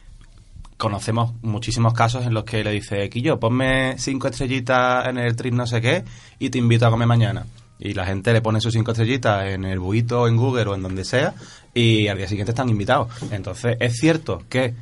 conocemos 0.76 1.32
muchísimos 1.42 1.94
casos 1.94 2.26
en 2.26 2.34
los 2.34 2.44
que 2.44 2.62
le 2.62 2.70
dice, 2.70 3.08
Quillo, 3.08 3.40
ponme 3.40 3.96
cinco 3.98 4.28
estrellitas 4.28 5.06
en 5.08 5.18
el 5.18 5.34
trip 5.34 5.54
no 5.54 5.66
sé 5.66 5.80
qué 5.80 6.04
y 6.38 6.50
te 6.50 6.58
invito 6.58 6.86
a 6.86 6.90
comer 6.90 7.08
mañana. 7.08 7.46
Y 7.78 7.94
la 7.94 8.06
gente 8.06 8.32
le 8.32 8.40
pone 8.40 8.60
sus 8.60 8.72
cinco 8.72 8.92
estrellitas 8.92 9.46
en 9.46 9.64
el 9.64 9.78
buito, 9.78 10.26
en 10.28 10.36
Google 10.36 10.64
o 10.70 10.74
en 10.74 10.82
donde 10.82 11.04
sea 11.04 11.34
y 11.76 12.08
al 12.08 12.16
día 12.16 12.26
siguiente 12.26 12.52
están 12.52 12.70
invitados. 12.70 13.08
Entonces, 13.30 13.76
es 13.78 13.96
cierto 13.98 14.42
que 14.48 14.74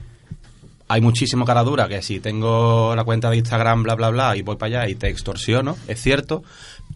hay 0.87 1.01
muchísimo 1.01 1.45
cara 1.45 1.65
dura 1.65 1.89
que 1.89 2.03
si 2.03 2.21
tengo 2.21 2.95
la 2.95 3.03
cuenta 3.03 3.31
de 3.31 3.39
Instagram, 3.39 3.83
bla, 3.83 3.97
bla, 3.97 4.11
bla, 4.11 4.37
y 4.37 4.43
voy 4.43 4.57
para 4.57 4.83
allá 4.83 4.89
y 4.89 4.95
te 4.95 5.09
extorsiono, 5.09 5.77
es 5.89 6.01
cierto, 6.01 6.45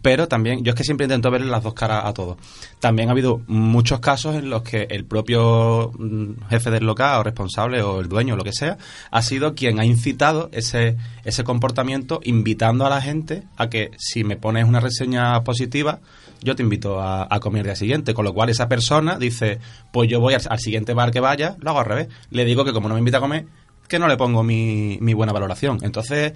pero 0.01 0.27
también, 0.27 0.63
yo 0.63 0.71
es 0.71 0.75
que 0.75 0.83
siempre 0.83 1.05
intento 1.05 1.29
ver 1.31 1.41
las 1.41 1.63
dos 1.63 1.73
caras 1.73 2.05
a 2.05 2.13
todo. 2.13 2.37
También 2.79 3.09
ha 3.09 3.11
habido 3.11 3.41
muchos 3.47 3.99
casos 3.99 4.35
en 4.35 4.49
los 4.49 4.63
que 4.63 4.87
el 4.89 5.05
propio 5.05 5.91
mm, 5.97 6.47
jefe 6.49 6.71
del 6.71 6.85
local 6.85 7.19
o 7.19 7.23
responsable 7.23 7.81
o 7.81 7.99
el 7.99 8.07
dueño 8.07 8.35
o 8.35 8.37
lo 8.37 8.43
que 8.43 8.53
sea, 8.53 8.77
ha 9.11 9.21
sido 9.21 9.55
quien 9.55 9.79
ha 9.79 9.85
incitado 9.85 10.49
ese, 10.53 10.95
ese 11.25 11.43
comportamiento 11.43 12.19
invitando 12.23 12.85
a 12.85 12.89
la 12.89 13.01
gente 13.01 13.43
a 13.57 13.69
que 13.69 13.91
si 13.97 14.23
me 14.23 14.37
pones 14.37 14.65
una 14.65 14.79
reseña 14.79 15.43
positiva, 15.43 15.99
yo 16.41 16.55
te 16.55 16.63
invito 16.63 17.01
a, 17.01 17.27
a 17.29 17.39
comer 17.39 17.61
el 17.61 17.65
día 17.65 17.75
siguiente. 17.75 18.13
Con 18.13 18.25
lo 18.25 18.33
cual 18.33 18.49
esa 18.49 18.69
persona 18.69 19.17
dice, 19.17 19.59
pues 19.91 20.09
yo 20.09 20.19
voy 20.19 20.33
al, 20.33 20.41
al 20.49 20.59
siguiente 20.59 20.93
bar 20.93 21.11
que 21.11 21.19
vaya, 21.19 21.57
lo 21.59 21.71
hago 21.71 21.79
al 21.79 21.85
revés. 21.85 22.07
Le 22.29 22.45
digo 22.45 22.63
que 22.63 22.71
como 22.71 22.87
no 22.87 22.95
me 22.95 22.99
invita 22.99 23.17
a 23.17 23.21
comer, 23.21 23.45
que 23.89 23.99
no 23.99 24.07
le 24.07 24.15
pongo 24.15 24.43
mi, 24.43 24.97
mi 25.01 25.13
buena 25.13 25.33
valoración. 25.33 25.79
Entonces, 25.81 26.33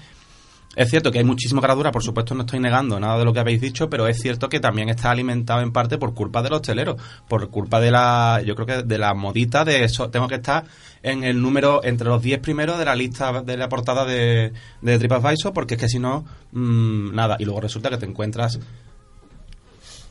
es 0.76 0.90
cierto 0.90 1.12
que 1.12 1.20
hay 1.20 1.24
muchísima 1.24 1.62
caradura, 1.62 1.92
por 1.92 2.04
supuesto 2.04 2.34
no 2.34 2.42
estoy 2.42 2.60
negando 2.60 3.00
nada 3.00 3.18
de 3.18 3.26
lo 3.26 3.34
que 3.34 3.40
habéis 3.40 3.62
dicho, 3.62 3.90
pero 3.90 4.08
es 4.08 4.20
cierto 4.20 4.50
que 4.50 4.60
también 4.60 4.90
está 4.90 5.12
alimentado 5.12 5.62
en 5.62 5.72
parte 5.72 5.98
por 5.98 6.14
culpa 6.14 6.42
de 6.42 6.50
los 6.50 6.62
hosteleros, 6.62 7.02
por 7.28 7.50
culpa 7.50 7.80
de 7.80 7.92
la, 7.92 8.42
yo 8.46 8.56
creo 8.56 8.66
que 8.66 8.84
de 8.84 8.98
la 8.98 9.14
modita 9.14 9.64
de 9.66 9.84
eso, 9.84 10.10
tengo 10.10 10.28
que 10.28 10.36
estar 10.36 10.66
en 11.04 11.24
el 11.24 11.42
número, 11.42 11.84
entre 11.84 12.08
los 12.08 12.22
10 12.22 12.40
primeros 12.40 12.80
de 12.80 12.86
la 12.86 12.96
lista 12.96 13.42
de 13.42 13.58
la 13.58 13.70
portada 13.70 14.06
de, 14.06 14.54
de 14.82 15.00
TripAdvisor, 15.00 15.54
porque 15.54 15.76
es 15.76 15.80
que 15.80 15.90
si 15.90 16.00
no, 16.00 16.26
mm, 16.52 17.14
nada, 17.14 17.38
y 17.40 17.46
luego 17.46 17.62
resulta 17.62 17.90
que 17.90 17.98
te 17.98 18.06
encuentras 18.06 18.60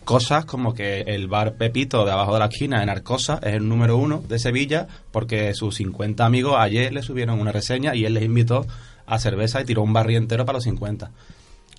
cosas 0.04 0.44
como 0.44 0.74
que 0.74 1.02
el 1.02 1.28
bar 1.28 1.54
Pepito 1.54 2.04
de 2.04 2.12
abajo 2.12 2.34
de 2.34 2.40
la 2.40 2.46
esquina 2.46 2.82
en 2.82 2.88
Arcosa 2.88 3.38
es 3.42 3.54
el 3.54 3.68
número 3.68 3.96
uno 3.96 4.22
de 4.28 4.38
Sevilla 4.38 4.86
porque 5.10 5.54
sus 5.54 5.76
50 5.76 6.24
amigos 6.24 6.56
ayer 6.58 6.92
le 6.92 7.02
subieron 7.02 7.40
una 7.40 7.52
reseña 7.52 7.94
y 7.94 8.04
él 8.04 8.14
les 8.14 8.24
invitó 8.24 8.66
a 9.06 9.18
cerveza 9.18 9.60
y 9.60 9.64
tiró 9.64 9.82
un 9.82 9.92
barrio 9.92 10.18
entero 10.18 10.44
para 10.44 10.56
los 10.56 10.64
50. 10.64 11.10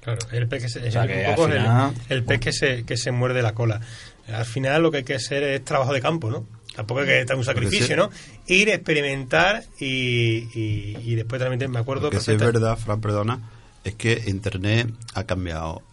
Claro, 0.02 0.20
el 0.32 0.48
pez 0.48 0.64
que 0.64 0.70
se, 0.70 0.88
O 0.88 0.92
sea 0.92 1.04
el- 1.04 1.08
que 1.10 1.20
un 1.20 1.26
al 1.26 1.36
poco 1.36 1.48
el- 1.48 1.54
final- 1.60 1.94
el, 2.10 2.24
pez 2.24 2.40
que 2.40 2.52
se, 2.54 2.84
que 2.84 2.98
se 2.98 3.12
muerde 3.12 3.42
la 3.42 3.54
cola. 3.54 3.80
Al 4.28 4.46
final 4.46 4.82
lo 4.84 4.92
que 4.92 4.98
hay 4.98 5.04
que 5.04 5.16
hacer 5.16 5.44
es 5.44 5.64
trabajo 5.66 5.94
de 5.94 6.02
campo, 6.02 6.30
¿no? 6.30 6.46
Tampoco 6.76 7.02
hay 7.02 7.06
que 7.06 7.22
estar 7.22 7.36
un 7.38 7.44
sacrificio, 7.44 7.88
sí. 7.88 7.96
¿no? 7.96 8.10
Ir, 8.48 8.70
experimentar 8.70 9.64
y, 9.80 10.48
y, 10.60 10.98
y 11.04 11.16
después 11.16 11.40
también 11.42 11.70
me 11.72 11.80
acuerdo 11.80 12.06
Lo 12.06 12.10
que 12.12 12.20
sí 12.20 12.32
es 12.32 12.38
verdad, 12.40 12.78
Fran, 12.78 13.00
perdona, 13.00 13.40
es 13.84 13.94
que 13.96 14.24
Internet 14.28 14.90
ha 15.14 15.24
cambiado 15.26 15.84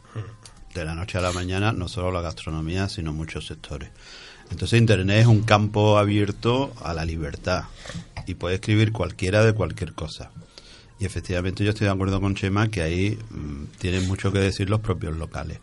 de 0.75 0.85
la 0.85 0.95
noche 0.95 1.19
a 1.19 1.21
la 1.21 1.33
mañana 1.33 1.73
no 1.73 1.89
solo 1.89 2.11
la 2.13 2.21
gastronomía, 2.21 2.89
sino 2.89 3.13
muchos 3.13 3.47
sectores. 3.47 3.91
Entonces 4.51 4.79
Internet 4.81 5.19
es 5.21 5.27
un 5.27 5.43
campo 5.43 5.99
abierto 5.99 6.73
a 6.83 6.95
la 6.95 7.05
libertad 7.05 7.65
y 8.27 8.35
puede 8.35 8.55
escribir 8.57 8.91
cualquiera 8.93 9.45
de 9.45 9.53
cualquier 9.53 9.93
cosa. 9.93 10.31
Y 11.01 11.07
efectivamente 11.07 11.65
yo 11.65 11.71
estoy 11.71 11.87
de 11.87 11.93
acuerdo 11.93 12.21
con 12.21 12.35
Chema 12.35 12.71
que 12.71 12.83
ahí 12.83 13.19
mm, 13.31 13.79
tienen 13.79 14.07
mucho 14.07 14.31
que 14.33 14.39
decir 14.39 14.69
los 14.69 14.81
propios 14.81 15.17
locales. 15.17 15.59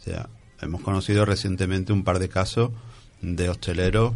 O 0.00 0.04
sea, 0.04 0.28
hemos 0.60 0.82
conocido 0.82 1.24
recientemente 1.24 1.92
un 1.92 2.02
par 2.02 2.18
de 2.18 2.28
casos 2.28 2.72
de 3.22 3.48
hosteleros 3.48 4.14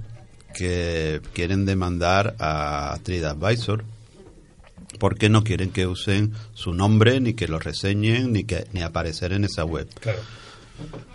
que 0.52 1.20
quieren 1.32 1.64
demandar 1.64 2.34
a 2.38 2.98
TripAdvisor 3.02 3.84
porque 4.98 5.28
no 5.28 5.44
quieren 5.44 5.70
que 5.70 5.86
usen 5.86 6.32
su 6.54 6.72
nombre, 6.72 7.20
ni 7.20 7.34
que 7.34 7.48
lo 7.48 7.58
reseñen, 7.58 8.32
ni 8.32 8.44
que 8.44 8.66
ni 8.72 8.82
aparecer 8.82 9.32
en 9.32 9.44
esa 9.44 9.64
web. 9.64 9.88
Claro. 10.00 10.20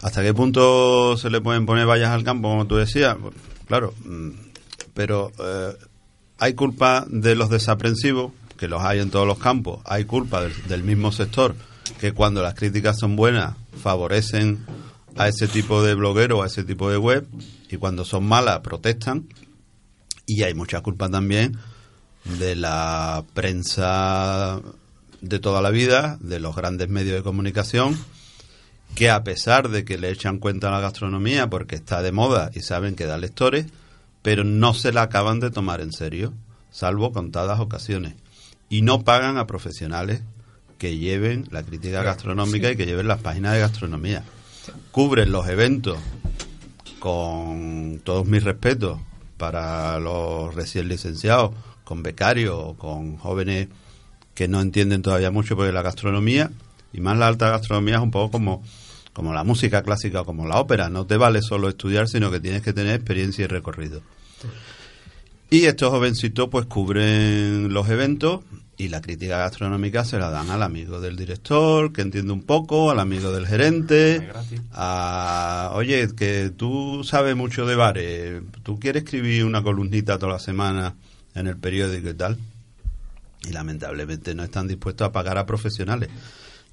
¿Hasta 0.02 0.24
qué 0.24 0.34
punto 0.34 1.18
se 1.18 1.30
le 1.30 1.42
pueden 1.42 1.66
poner 1.66 1.86
vallas 1.86 2.10
al 2.10 2.24
campo, 2.24 2.50
como 2.50 2.66
tú 2.68 2.76
decías? 2.76 3.18
Pues, 3.22 3.36
claro, 3.68 3.94
mm, 4.06 4.30
pero 4.94 5.32
eh, 5.40 5.76
hay 6.38 6.54
culpa 6.54 7.06
de 7.10 7.36
los 7.36 7.50
desaprensivos, 7.50 8.32
que 8.60 8.68
los 8.68 8.84
hay 8.84 9.00
en 9.00 9.10
todos 9.10 9.26
los 9.26 9.40
campos, 9.40 9.80
hay 9.86 10.04
culpa 10.04 10.42
del, 10.44 10.84
mismo 10.84 11.14
sector, 11.14 11.56
que 12.00 12.12
cuando 12.12 12.44
las 12.44 12.56
críticas 12.56 13.00
son 13.00 13.16
buenas 13.16 13.56
favorecen 13.82 14.66
a 15.16 15.30
ese 15.30 15.48
tipo 15.48 15.82
de 15.82 15.96
bloguero, 15.96 16.44
a 16.44 16.48
ese 16.48 16.66
tipo 16.66 16.92
de 16.92 16.98
web, 16.98 17.26
y 17.70 17.78
cuando 17.78 18.04
son 18.04 18.26
malas 18.26 18.60
protestan, 18.60 19.30
y 20.26 20.44
hay 20.44 20.54
mucha 20.54 20.82
culpa 20.82 21.10
también 21.10 21.58
de 22.26 22.56
la 22.56 23.24
prensa 23.34 24.60
de 25.22 25.40
toda 25.40 25.62
la 25.62 25.70
vida, 25.70 26.18
de 26.20 26.40
los 26.40 26.56
grandes 26.56 26.90
medios 26.90 27.16
de 27.16 27.24
comunicación, 27.24 27.98
que 28.94 29.10
a 29.10 29.24
pesar 29.24 29.70
de 29.70 29.86
que 29.86 29.98
le 29.98 30.10
echan 30.10 30.40
cuenta 30.40 30.68
a 30.68 30.72
la 30.72 30.82
gastronomía 30.82 31.50
porque 31.50 31.76
está 31.76 32.02
de 32.02 32.12
moda 32.12 32.52
y 32.54 32.60
saben 32.60 32.96
que 32.96 33.06
da 33.06 33.18
lectores, 33.18 33.68
pero 34.22 34.44
no 34.44 34.74
se 34.74 34.92
la 34.92 35.04
acaban 35.04 35.40
de 35.40 35.50
tomar 35.50 35.80
en 35.80 35.94
serio, 35.94 36.34
salvo 36.72 37.14
contadas 37.14 37.60
ocasiones. 37.62 38.16
Y 38.70 38.82
no 38.82 39.04
pagan 39.04 39.38
a 39.38 39.48
profesionales 39.48 40.22
que 40.78 40.98
lleven 40.98 41.46
la 41.52 41.64
crítica 41.64 42.04
gastronómica 42.04 42.72
y 42.72 42.78
que 42.78 42.86
lleven 42.86 43.08
las 43.08 43.22
páginas 43.22 43.54
de 43.54 43.60
gastronomía. 43.60 44.24
Cubren 44.92 45.32
los 45.32 45.48
eventos 45.48 45.98
con 47.00 48.02
todos 48.04 48.28
mis 48.28 48.44
respetos 48.44 49.00
para 49.38 50.00
los 50.00 50.54
recién 50.54 50.88
licenciados, 50.88 51.52
con 51.84 52.04
becarios 52.04 52.56
o 52.58 52.74
con 52.76 53.18
jóvenes 53.18 53.70
que 54.36 54.48
no 54.48 54.62
entienden 54.62 55.02
todavía 55.02 55.32
mucho 55.32 55.56
porque 55.56 55.72
la 55.72 55.82
gastronomía, 55.82 56.52
y 56.94 57.02
más 57.02 57.18
la 57.18 57.28
alta 57.28 57.50
gastronomía 57.50 57.96
es 57.96 58.02
un 58.02 58.12
poco 58.12 58.32
como, 58.32 58.64
como 59.12 59.34
la 59.34 59.44
música 59.44 59.84
clásica 59.84 60.22
o 60.22 60.26
como 60.26 60.48
la 60.48 60.60
ópera, 60.60 60.90
no 60.90 61.06
te 61.06 61.18
vale 61.18 61.42
solo 61.42 61.68
estudiar, 61.68 62.08
sino 62.08 62.32
que 62.32 62.40
tienes 62.40 62.62
que 62.62 62.74
tener 62.74 62.96
experiencia 62.96 63.46
y 63.46 63.48
recorrido. 63.48 64.02
Y 65.50 65.66
estos 65.66 65.90
jovencitos 65.90 66.48
pues 66.50 66.68
cubren 66.68 67.74
los 67.74 67.90
eventos 67.90 68.42
y 68.78 68.88
la 68.88 69.02
crítica 69.02 69.40
gastronómica 69.40 70.06
se 70.06 70.20
la 70.20 70.30
dan 70.30 70.52
al 70.52 70.64
amigo 70.64 71.02
del 71.02 71.18
director, 71.18 71.92
que 71.92 72.02
entiende 72.02 72.32
un 72.32 72.44
poco, 72.44 72.92
al 72.92 73.00
amigo 73.00 73.32
del 73.32 73.46
gerente, 73.46 74.30
a, 74.72 75.72
oye, 75.74 76.08
que 76.16 76.52
tú 76.56 77.04
sabes 77.04 77.36
mucho 77.36 77.66
de 77.66 77.76
bares, 77.76 78.42
tú 78.64 78.80
quieres 78.80 79.04
escribir 79.04 79.44
una 79.44 79.64
columnita 79.64 80.18
toda 80.18 80.34
la 80.34 80.40
semana 80.40 80.96
en 81.36 81.48
el 81.48 81.58
periódico 81.58 82.10
y 82.10 82.14
tal. 82.14 82.38
Y 83.44 83.52
lamentablemente 83.52 84.34
no 84.34 84.44
están 84.44 84.68
dispuestos 84.68 85.08
a 85.08 85.12
pagar 85.12 85.38
a 85.38 85.46
profesionales. 85.46 86.10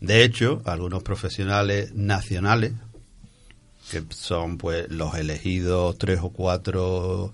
De 0.01 0.23
hecho, 0.23 0.63
algunos 0.65 1.03
profesionales 1.03 1.93
nacionales, 1.95 2.73
que 3.91 4.05
son 4.11 4.59
pues 4.59 4.89
los 4.91 5.15
elegidos 5.17 5.99
tres 5.99 6.21
o 6.23 6.31
cuatro 6.31 7.33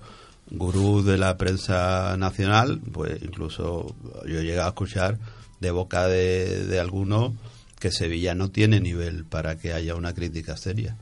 gurús 0.55 1.05
de 1.05 1.19
la 1.19 1.37
prensa 1.37 2.17
nacional, 2.17 2.81
pues 2.93 3.23
incluso 3.23 3.95
yo 4.27 4.41
he 4.41 4.45
llegado 4.45 4.67
a 4.67 4.71
escuchar 4.71 5.19
de 5.61 5.71
boca 5.71 6.07
de, 6.07 6.67
de 6.67 6.81
algunos 6.81 7.33
que 7.79 7.91
Sevilla 7.91 8.35
no 8.35 8.51
tiene 8.51 8.81
nivel 8.81 9.25
para 9.25 9.57
que 9.59 9.73
haya 9.73 9.95
una 9.95 10.13
crítica 10.15 10.57
seria. 10.57 10.97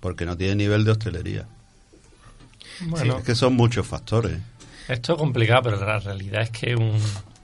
Porque 0.00 0.26
no 0.26 0.36
tiene 0.36 0.54
nivel 0.56 0.84
de 0.84 0.90
hostelería. 0.92 1.46
Bueno. 2.86 3.14
Sí, 3.14 3.18
es 3.20 3.24
que 3.24 3.34
son 3.34 3.54
muchos 3.54 3.86
factores. 3.86 4.38
Esto 4.88 5.12
es 5.14 5.18
complicado, 5.18 5.62
pero 5.64 5.84
la 5.84 5.98
realidad 5.98 6.42
es 6.42 6.50
que 6.50 6.74
un- 6.76 7.00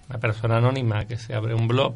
una 0.08 0.18
persona 0.18 0.56
anónima 0.58 1.06
que 1.06 1.16
se 1.16 1.34
abre 1.34 1.54
un 1.54 1.68
blog, 1.68 1.94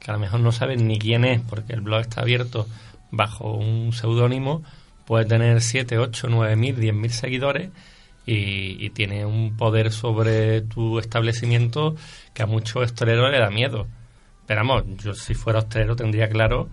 que 0.00 0.10
a 0.10 0.14
lo 0.14 0.20
mejor 0.20 0.40
no 0.40 0.52
sabe 0.52 0.76
ni 0.76 0.98
quién 0.98 1.24
es, 1.24 1.40
porque 1.42 1.72
el 1.72 1.80
blog 1.80 2.00
está 2.00 2.20
abierto 2.22 2.66
bajo 3.10 3.52
un 3.54 3.92
seudónimo, 3.92 4.62
puede 5.06 5.24
tener 5.24 5.60
7, 5.60 5.98
8, 5.98 6.28
9 6.30 6.56
mil, 6.56 6.76
10 6.78 6.94
mil 6.94 7.10
seguidores 7.12 7.70
y, 8.32 8.76
y 8.84 8.90
tiene 8.90 9.24
un 9.24 9.56
poder 9.56 9.90
sobre 9.92 10.60
tu 10.62 10.98
establecimiento 10.98 11.96
que 12.34 12.42
a 12.42 12.46
muchos 12.46 12.76
hosteleros 12.84 13.30
le 13.30 13.38
da 13.38 13.50
miedo. 13.50 13.86
Pero 14.46 14.60
vamos, 14.66 14.84
yo 15.02 15.14
si 15.14 15.34
fuera 15.34 15.60
hostelero 15.60 15.96
tendría 15.96 16.28
claro 16.28 16.68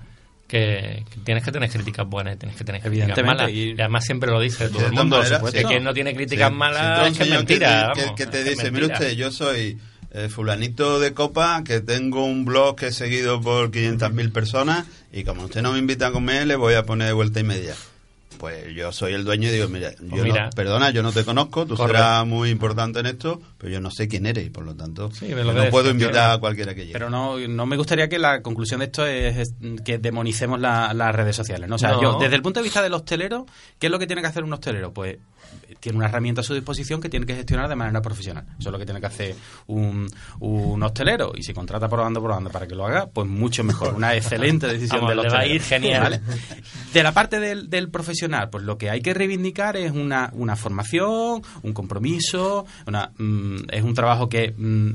que, 0.48 1.04
que 1.10 1.20
tienes 1.22 1.44
que 1.44 1.52
tener 1.52 1.70
críticas 1.70 2.08
buenas, 2.08 2.36
y 2.36 2.38
tienes 2.38 2.58
que 2.58 2.64
tener 2.64 2.82
críticas 2.82 3.24
malas. 3.26 3.50
y- 3.52 3.72
Y, 3.72 3.82
además 3.82 4.06
siempre 4.06 4.32
lo 4.32 4.40
dice 4.40 4.70
todo 4.70 4.86
el 4.86 4.94
mundo. 4.94 5.18
maneras, 5.18 5.52
que 5.52 5.64
quien 5.64 5.84
no 5.84 5.94
tiene 5.94 6.14
críticas 6.16 6.50
Sí, 6.52 6.56
malas 6.56 7.08
es 7.08 7.18
que 7.18 7.24
es 7.24 7.28
señor 7.30 7.38
mentira. 7.40 7.68
Que, 7.68 8.00
te- 8.02 8.02
vamos, 8.06 8.16
que 8.18 8.26
te 8.28 8.40
es 8.42 8.46
dice, 8.50 8.72
mire 8.72 8.88
mentira". 8.88 9.00
usted, 9.00 9.12
yo 9.18 9.32
soy 9.32 9.78
eh, 10.12 10.30
fulanito 10.30 11.00
de 11.00 11.14
copa, 11.14 11.64
que 11.66 11.82
tengo 11.82 12.24
un 12.26 12.46
blog 12.46 12.76
que 12.78 12.88
he 12.88 12.92
seguido 12.92 13.42
por 13.42 13.72
500.000 13.72 14.32
personas 14.32 14.86
y 15.12 15.24
como 15.26 15.44
usted 15.44 15.62
no 15.62 15.74
me 15.74 15.80
invita 15.80 16.08
a 16.08 16.12
comer, 16.12 16.48
le 16.48 16.56
voy 16.56 16.76
a 16.76 16.84
poner 16.84 17.08
de 17.08 17.14
vuelta 17.14 17.40
y 17.40 17.44
media. 17.44 17.74
Pues 18.46 18.76
yo 18.76 18.92
soy 18.92 19.14
el 19.14 19.24
dueño 19.24 19.50
y 19.50 19.52
digo, 19.54 19.68
mira, 19.70 19.92
yo 20.00 20.08
Pues 20.10 20.24
mira. 20.24 20.46
no, 20.46 20.50
perdona, 20.52 20.92
yo 20.92 21.02
no 21.02 21.12
te 21.12 21.26
conozco, 21.26 21.66
tú 21.66 21.76
Correcto. 21.76 21.98
serás 21.98 22.28
muy 22.28 22.50
importante 22.52 23.00
en 23.00 23.08
esto, 23.08 23.42
pero 23.58 23.72
yo 23.74 23.82
no 23.82 23.90
sé 23.90 24.08
quién 24.08 24.28
eres 24.28 24.46
y 24.46 24.50
por 24.52 24.64
lo 24.66 24.76
tanto 24.76 25.10
Sí, 25.12 25.28
yo 25.30 25.36
lo 25.44 25.52
no 25.54 25.70
puedo 25.72 25.90
invitar 25.90 26.14
yo- 26.14 26.32
a 26.34 26.40
cualquiera 26.40 26.76
que 26.76 26.82
llegue. 26.82 26.94
Pero 26.94 27.10
no, 27.10 27.40
no 27.40 27.66
me 27.66 27.76
gustaría 27.76 28.08
que 28.08 28.20
la 28.20 28.42
conclusión 28.44 28.80
de 28.82 28.86
esto 28.86 29.06
es, 29.08 29.36
es 29.38 29.54
que 29.84 29.98
demonicemos 29.98 30.60
la- 30.60 30.94
las 30.94 31.16
redes 31.16 31.36
sociales. 31.36 31.68
¿no? 31.68 31.76
O 31.76 31.80
sea, 31.80 31.94
No. 31.94 32.02
yo, 32.02 32.18
desde 32.20 32.36
el 32.36 32.42
punto 32.44 32.60
de 32.60 32.66
vista 32.66 32.84
del 32.84 32.94
hostelero, 32.94 33.48
¿qué 33.80 33.88
es 33.88 33.92
lo 33.92 33.98
que 33.98 34.06
tiene 34.06 34.22
que 34.22 34.28
hacer 34.28 34.44
un 34.44 34.54
hostelero? 34.54 34.94
Pues 34.94 35.18
tiene 35.80 35.98
una 35.98 36.08
herramienta 36.08 36.42
a 36.42 36.44
su 36.44 36.54
disposición 36.54 37.02
que 37.02 37.10
tiene 37.10 37.26
que 37.26 37.36
gestionar 37.36 37.70
de 37.70 37.76
manera 37.76 38.02
profesional. 38.02 38.46
Eso 38.60 38.70
es 38.70 38.72
lo 38.74 38.80
que 38.80 38.86
tiene 38.86 39.00
que 39.00 39.08
hacer 39.08 39.36
un, 39.68 40.08
un 40.40 40.84
hostelero. 40.84 41.34
Y 41.36 41.44
si 41.44 41.54
contrata 41.54 41.88
por 41.90 42.00
banda 42.00 42.20
por 42.20 42.32
banda 42.32 42.50
para 42.50 42.68
que 42.68 42.76
lo 42.76 42.86
haga, 42.86 43.08
pues 43.08 43.28
mucho 43.28 43.64
mejor. 43.64 43.94
Una 43.94 44.16
excelente 44.16 44.68
decisión 44.68 45.02
Vamos, 45.02 45.10
del 45.10 45.22
le 45.24 45.30
va 45.30 45.36
a 45.36 45.40
hostelero. 45.42 45.56
ir 45.56 45.62
genial. 45.62 46.02
¿Vale? 46.04 46.22
De 46.94 47.04
la 47.04 47.14
parte 47.14 47.40
del, 47.40 47.70
del 47.70 47.90
profesional, 47.90 48.50
pues 48.50 48.64
lo 48.64 48.78
que 48.78 48.90
hay 48.90 49.02
que 49.02 49.14
reivindicar 49.14 49.78
es 49.78 49.92
una, 49.92 50.30
una 50.34 50.56
formación, 50.56 51.42
un 51.64 51.74
compromiso, 51.74 52.66
una, 52.88 53.12
mm, 53.18 53.58
es 53.72 53.84
un 53.84 53.94
trabajo 53.94 54.30
que 54.30 54.54
mm, 54.58 54.92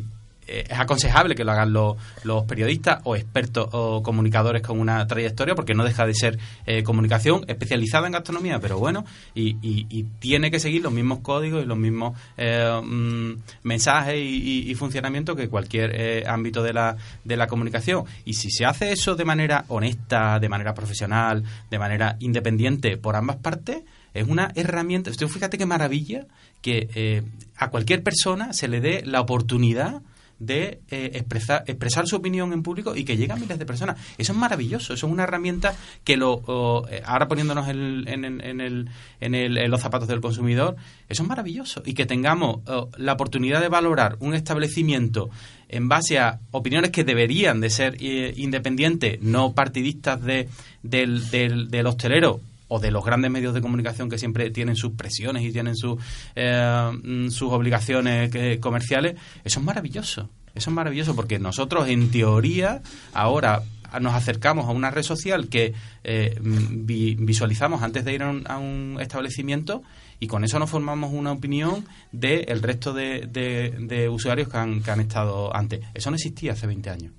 es 0.70 0.78
aconsejable 0.78 1.34
que 1.34 1.44
lo 1.44 1.52
hagan 1.52 1.72
los, 1.72 1.96
los 2.24 2.44
periodistas 2.44 3.00
o 3.04 3.16
expertos 3.16 3.68
o 3.72 4.02
comunicadores 4.02 4.62
con 4.62 4.80
una 4.80 5.06
trayectoria, 5.06 5.54
porque 5.54 5.74
no 5.74 5.84
deja 5.84 6.06
de 6.06 6.14
ser 6.14 6.38
eh, 6.66 6.82
comunicación 6.82 7.44
especializada 7.48 8.06
en 8.06 8.12
gastronomía, 8.12 8.58
pero 8.60 8.78
bueno, 8.78 9.04
y, 9.34 9.56
y- 9.62 10.04
tiene 10.18 10.50
que 10.50 10.58
seguir 10.60 10.82
los 10.82 10.92
mismos 10.92 11.20
códigos 11.20 11.62
y 11.62 11.66
los 11.66 11.78
mismos 11.78 12.18
eh, 12.36 12.80
mm, 12.82 13.32
mensajes 13.62 14.16
y, 14.16 14.18
y- 14.66 14.70
y 14.70 14.74
funcionamiento 14.74 15.36
que 15.36 15.48
cualquier 15.48 15.92
eh, 15.94 16.24
ámbito 16.26 16.62
de 16.62 16.72
la, 16.72 16.96
de 17.24 17.36
la 17.36 17.46
comunicación. 17.46 18.04
Y 18.24 18.34
si 18.34 18.50
se 18.50 18.64
hace 18.66 18.92
eso 18.92 19.14
de 19.16 19.24
manera 19.24 19.64
honesta, 19.68 20.38
de 20.38 20.48
manera 20.48 20.74
profesional, 20.74 21.42
de 21.70 21.78
manera 21.78 22.16
independiente 22.20 22.96
por 22.96 23.16
ambas 23.16 23.36
partes, 23.36 23.82
es 24.12 24.26
una 24.26 24.50
herramienta. 24.56 25.10
Usted 25.10 25.28
fíjate 25.28 25.56
qué 25.58 25.66
maravilla 25.66 26.26
que 26.62 26.88
eh, 26.94 27.22
a 27.56 27.70
cualquier 27.70 28.02
persona 28.02 28.52
se 28.52 28.68
le 28.68 28.80
dé 28.80 29.02
la 29.06 29.20
oportunidad 29.20 30.02
de 30.40 30.80
eh, 30.90 31.10
expresar, 31.14 31.62
expresar 31.68 32.06
su 32.08 32.16
opinión 32.16 32.52
en 32.52 32.62
público 32.64 32.96
y 32.96 33.04
que 33.04 33.16
llegue 33.16 33.32
a 33.32 33.36
miles 33.36 33.58
de 33.58 33.66
personas. 33.66 33.96
Eso 34.18 34.32
es 34.32 34.38
maravilloso, 34.38 34.94
eso 34.94 35.06
es 35.06 35.12
una 35.12 35.22
herramienta 35.22 35.74
que 36.02 36.16
lo 36.16 36.32
o, 36.32 36.88
eh, 36.88 37.02
ahora 37.04 37.28
poniéndonos 37.28 37.68
el- 37.68 38.04
en, 38.08 38.24
en- 38.24 38.60
el- 38.60 38.88
en 39.20 39.34
el- 39.34 39.58
en 39.58 39.70
los 39.70 39.80
zapatos 39.80 40.08
del 40.08 40.20
consumidor, 40.20 40.76
eso 41.08 41.22
es 41.22 41.28
maravilloso. 41.28 41.82
Y 41.86 41.94
que 41.94 42.06
tengamos 42.06 42.60
la 42.96 43.12
oportunidad 43.12 43.60
de 43.60 43.68
valorar 43.68 44.16
un 44.20 44.34
establecimiento 44.34 45.30
en 45.68 45.88
base 45.88 46.18
a 46.18 46.40
opiniones 46.50 46.90
que 46.90 47.04
deberían 47.04 47.60
de 47.60 47.70
ser 47.70 47.96
eh, 48.00 48.32
independientes, 48.36 49.20
no 49.22 49.52
partidistas 49.52 50.20
de, 50.22 50.48
del, 50.82 51.28
del, 51.30 51.70
del 51.70 51.86
hostelero, 51.86 52.40
o 52.70 52.78
de 52.80 52.90
los 52.90 53.04
grandes 53.04 53.30
medios 53.30 53.52
de 53.52 53.60
comunicación 53.60 54.08
que 54.08 54.16
siempre 54.16 54.50
tienen 54.50 54.76
sus 54.76 54.92
presiones 54.92 55.42
y 55.42 55.52
tienen 55.52 55.76
sus 55.76 56.00
eh, 56.36 56.90
mm, 57.02 57.28
sus 57.28 57.52
obligaciones 57.52 58.30
comerciales, 58.60 59.16
eso 59.44 59.60
es 59.60 59.66
maravilloso. 59.66 60.30
Eso 60.54 60.70
es 60.70 60.74
maravilloso 60.74 61.14
porque 61.14 61.38
nosotros, 61.38 61.88
en 61.88 62.10
teoría, 62.10 62.80
ahora 63.12 63.62
nos 64.00 64.14
acercamos 64.14 64.66
a 64.68 64.70
una 64.72 64.90
red 64.90 65.02
social 65.02 65.48
que 65.48 65.74
eh, 66.04 66.38
mm, 66.40 66.86
vi- 66.86 67.16
visualizamos 67.16 67.82
antes 67.82 68.04
de 68.04 68.14
ir 68.14 68.22
a 68.22 68.30
un, 68.30 68.44
a 68.48 68.58
un 68.58 68.98
establecimiento 69.00 69.82
y 70.20 70.26
con 70.26 70.44
eso 70.44 70.58
nos 70.58 70.68
formamos 70.70 71.12
una 71.12 71.32
opinión 71.32 71.84
del 72.12 72.62
resto 72.62 72.92
de, 72.92 73.26
de- 73.26 73.74
de 73.80 74.08
usuarios 74.08 74.48
que 74.48 74.56
han, 74.58 74.82
que 74.82 74.90
han 74.90 75.00
estado 75.00 75.54
antes. 75.56 75.80
Eso 75.94 76.10
no 76.10 76.16
existía 76.16 76.52
hace 76.52 76.66
20 76.66 76.90
años. 76.90 77.12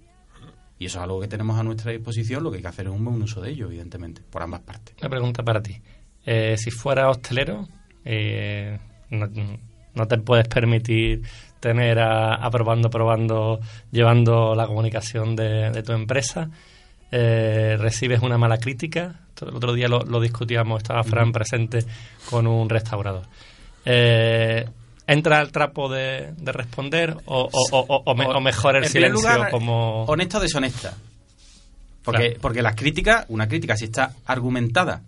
Y 0.82 0.88
eso 0.88 0.98
es 0.98 1.04
algo 1.04 1.22
que 1.22 1.28
tenemos 1.28 1.60
a 1.60 1.64
nuestra 1.64 1.92
disposición, 1.92 2.44
lo 2.44 2.50
que 2.50 2.58
hay 2.58 2.64
que 2.64 2.68
hacer 2.68 2.88
es 2.88 2.92
un 2.92 3.06
buen 3.06 3.22
uso 3.22 3.40
de 3.40 3.52
ello, 3.52 3.68
evidentemente, 3.68 4.24
por 4.28 4.42
ambas 4.42 4.62
partes. 4.62 4.96
Una 5.00 5.12
pregunta 5.12 5.44
para 5.44 5.62
ti. 5.62 5.80
Eh, 6.26 6.56
si 6.58 6.72
fuera 6.72 7.08
hostelero, 7.08 7.68
eh, 8.04 8.80
no, 9.12 9.30
no 9.94 10.08
te 10.08 10.18
puedes 10.18 10.48
permitir 10.48 11.22
tener 11.60 12.00
a, 12.00 12.34
a 12.34 12.50
probando, 12.50 12.90
probando, 12.90 13.60
llevando 13.92 14.56
la 14.56 14.66
comunicación 14.66 15.36
de, 15.36 15.70
de 15.70 15.84
tu 15.84 15.92
empresa. 15.92 16.50
Eh, 17.12 17.78
recibes 17.78 18.22
una 18.24 18.40
mala 18.40 18.58
crítica. 18.58 19.20
El 19.40 19.56
otro 19.56 19.74
día 19.74 19.88
lo, 19.88 20.00
lo 20.00 20.20
discutíamos, 20.20 20.82
estaba 20.82 21.04
Fran 21.04 21.32
presente 21.32 21.86
con 22.28 22.48
un 22.48 22.68
restaurador. 22.68 23.28
Eh, 23.86 24.66
¿Entra 25.12 25.40
al 25.40 25.52
trapo 25.52 25.90
de, 25.90 26.32
de 26.38 26.52
responder 26.52 27.16
o, 27.26 27.50
o- 27.52 27.80
o- 27.80 28.04
o 28.06 28.16
me- 28.16 28.26
o 28.26 28.40
mejor 28.42 28.76
el 28.78 28.84
En 28.86 28.90
silencio 28.90 29.16
lugar, 29.22 29.52
como... 29.52 30.04
honesta 30.06 30.38
o 30.38 30.42
deshonesta. 30.42 30.94
Porque, 32.04 32.28
Claro. 32.30 32.42
porque 32.42 32.62
las 32.62 32.76
críticas, 32.76 33.26
una 33.30 33.48
crítica 33.48 33.76
si 33.78 33.86
está 33.86 34.14
argumentada 34.26 35.02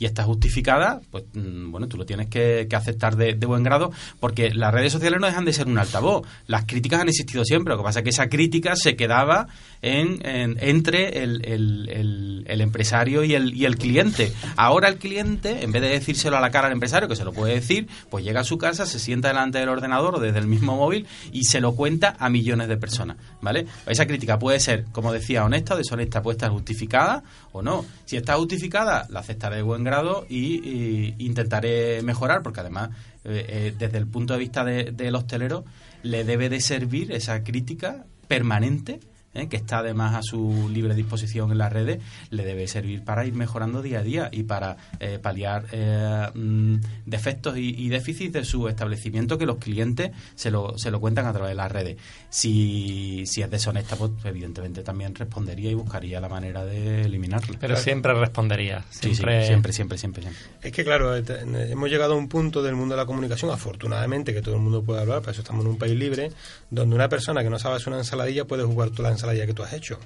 y 0.00 0.06
está 0.06 0.24
justificada, 0.24 1.02
pues 1.10 1.24
mm, 1.34 1.70
bueno, 1.70 1.86
tú 1.86 1.98
lo 1.98 2.06
tienes 2.06 2.28
que, 2.28 2.66
aceptar 2.74 3.16
de, 3.16 3.34
buen 3.34 3.62
grado, 3.62 3.92
porque 4.18 4.50
las 4.54 4.72
redes 4.72 4.92
sociales 4.92 5.20
no 5.20 5.26
dejan 5.26 5.44
de 5.44 5.52
ser 5.52 5.66
un 5.66 5.76
altavoz. 5.78 6.26
Las 6.46 6.64
críticas 6.64 7.02
han 7.02 7.08
existido 7.08 7.44
siempre, 7.44 7.74
lo 7.74 7.78
que 7.78 7.84
pasa 7.84 7.98
es 8.00 8.04
que 8.04 8.10
esa 8.10 8.28
crítica 8.30 8.76
se 8.76 8.96
quedaba 8.96 9.46
en, 9.82 10.26
en- 10.26 10.56
entre 10.60 11.22
el, 11.22 12.44
empresario 12.48 13.24
y 13.24 13.34
el, 13.34 13.54
y 13.54 13.66
el 13.66 13.76
cliente. 13.76 14.32
Ahora 14.56 14.88
el 14.88 14.96
cliente, 14.96 15.62
en 15.62 15.70
vez 15.70 15.82
de 15.82 15.90
decírselo 15.90 16.38
a 16.38 16.40
la 16.40 16.50
cara 16.50 16.68
al 16.68 16.72
empresario, 16.72 17.06
que 17.06 17.16
se 17.16 17.24
lo 17.24 17.34
puede 17.34 17.54
decir, 17.54 17.86
pues 18.08 18.24
llega 18.24 18.40
a 18.40 18.44
su 18.44 18.56
casa, 18.56 18.86
se 18.86 18.98
sienta 18.98 19.28
delante 19.28 19.58
del 19.58 19.68
ordenador 19.68 20.14
o 20.14 20.18
desde 20.18 20.38
el 20.38 20.46
mismo 20.46 20.76
móvil 20.76 21.06
y 21.30 21.44
se 21.44 21.60
lo 21.60 21.74
cuenta 21.74 22.16
a 22.18 22.30
millones 22.30 22.68
de 22.68 22.78
personas, 22.78 23.18
¿vale? 23.42 23.66
Esa 23.86 24.06
crítica 24.06 24.38
puede 24.38 24.60
ser, 24.60 24.84
como 24.92 25.12
decía, 25.12 25.44
honesta 25.44 25.74
o 25.74 25.76
deshonesta, 25.76 26.22
puede 26.22 26.36
estar 26.36 26.50
justificada 26.50 27.22
o 27.52 27.60
no. 27.60 27.84
Si 28.06 28.16
está 28.16 28.36
justificada, 28.36 29.06
la 29.10 29.20
aceptaré 29.20 29.56
de 29.56 29.62
buen 29.62 29.84
grado 29.84 29.89
y, 30.28 31.14
intentaré 31.18 32.02
mejorar, 32.02 32.42
porque 32.42 32.60
además, 32.60 32.90
eh, 33.24 33.44
eh, 33.48 33.74
desde 33.78 33.98
el 33.98 34.06
punto 34.06 34.32
de 34.34 34.38
vista 34.38 34.64
de- 34.64 34.92
del 34.92 35.14
hostelero, 35.14 35.64
le 36.02 36.24
debe 36.24 36.48
de 36.48 36.60
servir 36.60 37.12
esa 37.12 37.42
crítica 37.44 38.06
permanente 38.28 39.00
¿eh? 39.34 39.48
que 39.48 39.56
está 39.56 39.78
además 39.78 40.14
a 40.14 40.22
su 40.22 40.68
libre 40.72 40.94
disposición 40.94 41.52
en 41.52 41.58
las 41.58 41.72
redes, 41.72 42.02
le 42.30 42.44
debe 42.44 42.66
servir 42.66 43.04
para 43.04 43.24
ir 43.24 43.34
mejorando 43.34 43.82
día 43.82 44.00
a 44.00 44.02
día 44.02 44.28
y 44.32 44.42
para 44.42 44.76
eh, 44.98 45.18
paliar 45.20 45.66
eh, 45.72 46.28
mm, 46.34 46.76
defectos 47.06 47.56
y, 47.56 47.74
y 47.76 47.88
déficits 47.88 48.32
de 48.32 48.44
su 48.44 48.68
establecimiento 48.68 49.38
que 49.38 49.46
los 49.46 49.56
clientes 49.58 50.10
se 50.34 50.50
lo, 50.50 50.76
se 50.78 50.90
lo 50.90 51.00
cuentan 51.00 51.26
a 51.26 51.32
través 51.32 51.50
de 51.50 51.54
las 51.56 51.70
redes. 51.70 51.96
Si, 52.28 53.24
si 53.26 53.42
es 53.42 53.50
deshonesta, 53.50 53.96
pues 53.96 54.12
evidentemente 54.24 54.82
también 54.82 55.14
respondería 55.14 55.70
y 55.70 55.74
buscaría 55.74 56.20
la 56.20 56.28
manera 56.28 56.64
de 56.64 57.02
eliminarla. 57.02 57.58
Pero 57.60 57.76
siempre 57.76 58.14
respondería. 58.14 58.84
Sí, 58.90 59.10
sí, 59.10 59.20
Siempre, 59.20 59.46
siempre, 59.46 59.72
siempre, 59.72 59.98
siempre. 59.98 60.24
Es 60.62 60.72
que 60.72 60.84
claro, 60.84 61.14
hemos 61.16 61.90
llegado 61.90 62.14
a 62.14 62.16
un 62.16 62.28
punto 62.28 62.62
del 62.62 62.74
mundo 62.74 62.94
de 62.94 63.00
la 63.00 63.06
comunicación, 63.06 63.50
afortunadamente, 63.50 64.32
que 64.32 64.42
todo 64.42 64.54
el 64.54 64.60
mundo 64.60 64.82
puede 64.82 65.00
hablar, 65.00 65.20
para 65.20 65.32
eso 65.32 65.42
estamos 65.42 65.64
en 65.64 65.70
un 65.72 65.78
país 65.78 65.96
libre, 65.96 66.32
donde 66.70 66.94
una 66.94 67.08
persona 67.08 67.42
que 67.42 67.50
no 67.50 67.58
sabe 67.58 67.76
hacer 67.76 67.88
una 67.88 67.98
ensaladilla 67.98 68.44
puede 68.44 68.64
jugar 68.64 68.90
toda 68.90 69.08
la 69.08 69.14
ensaladilla 69.14 69.19
que 69.46 69.54
tú 69.54 69.62
has 69.62 69.72
hecho. 69.72 69.98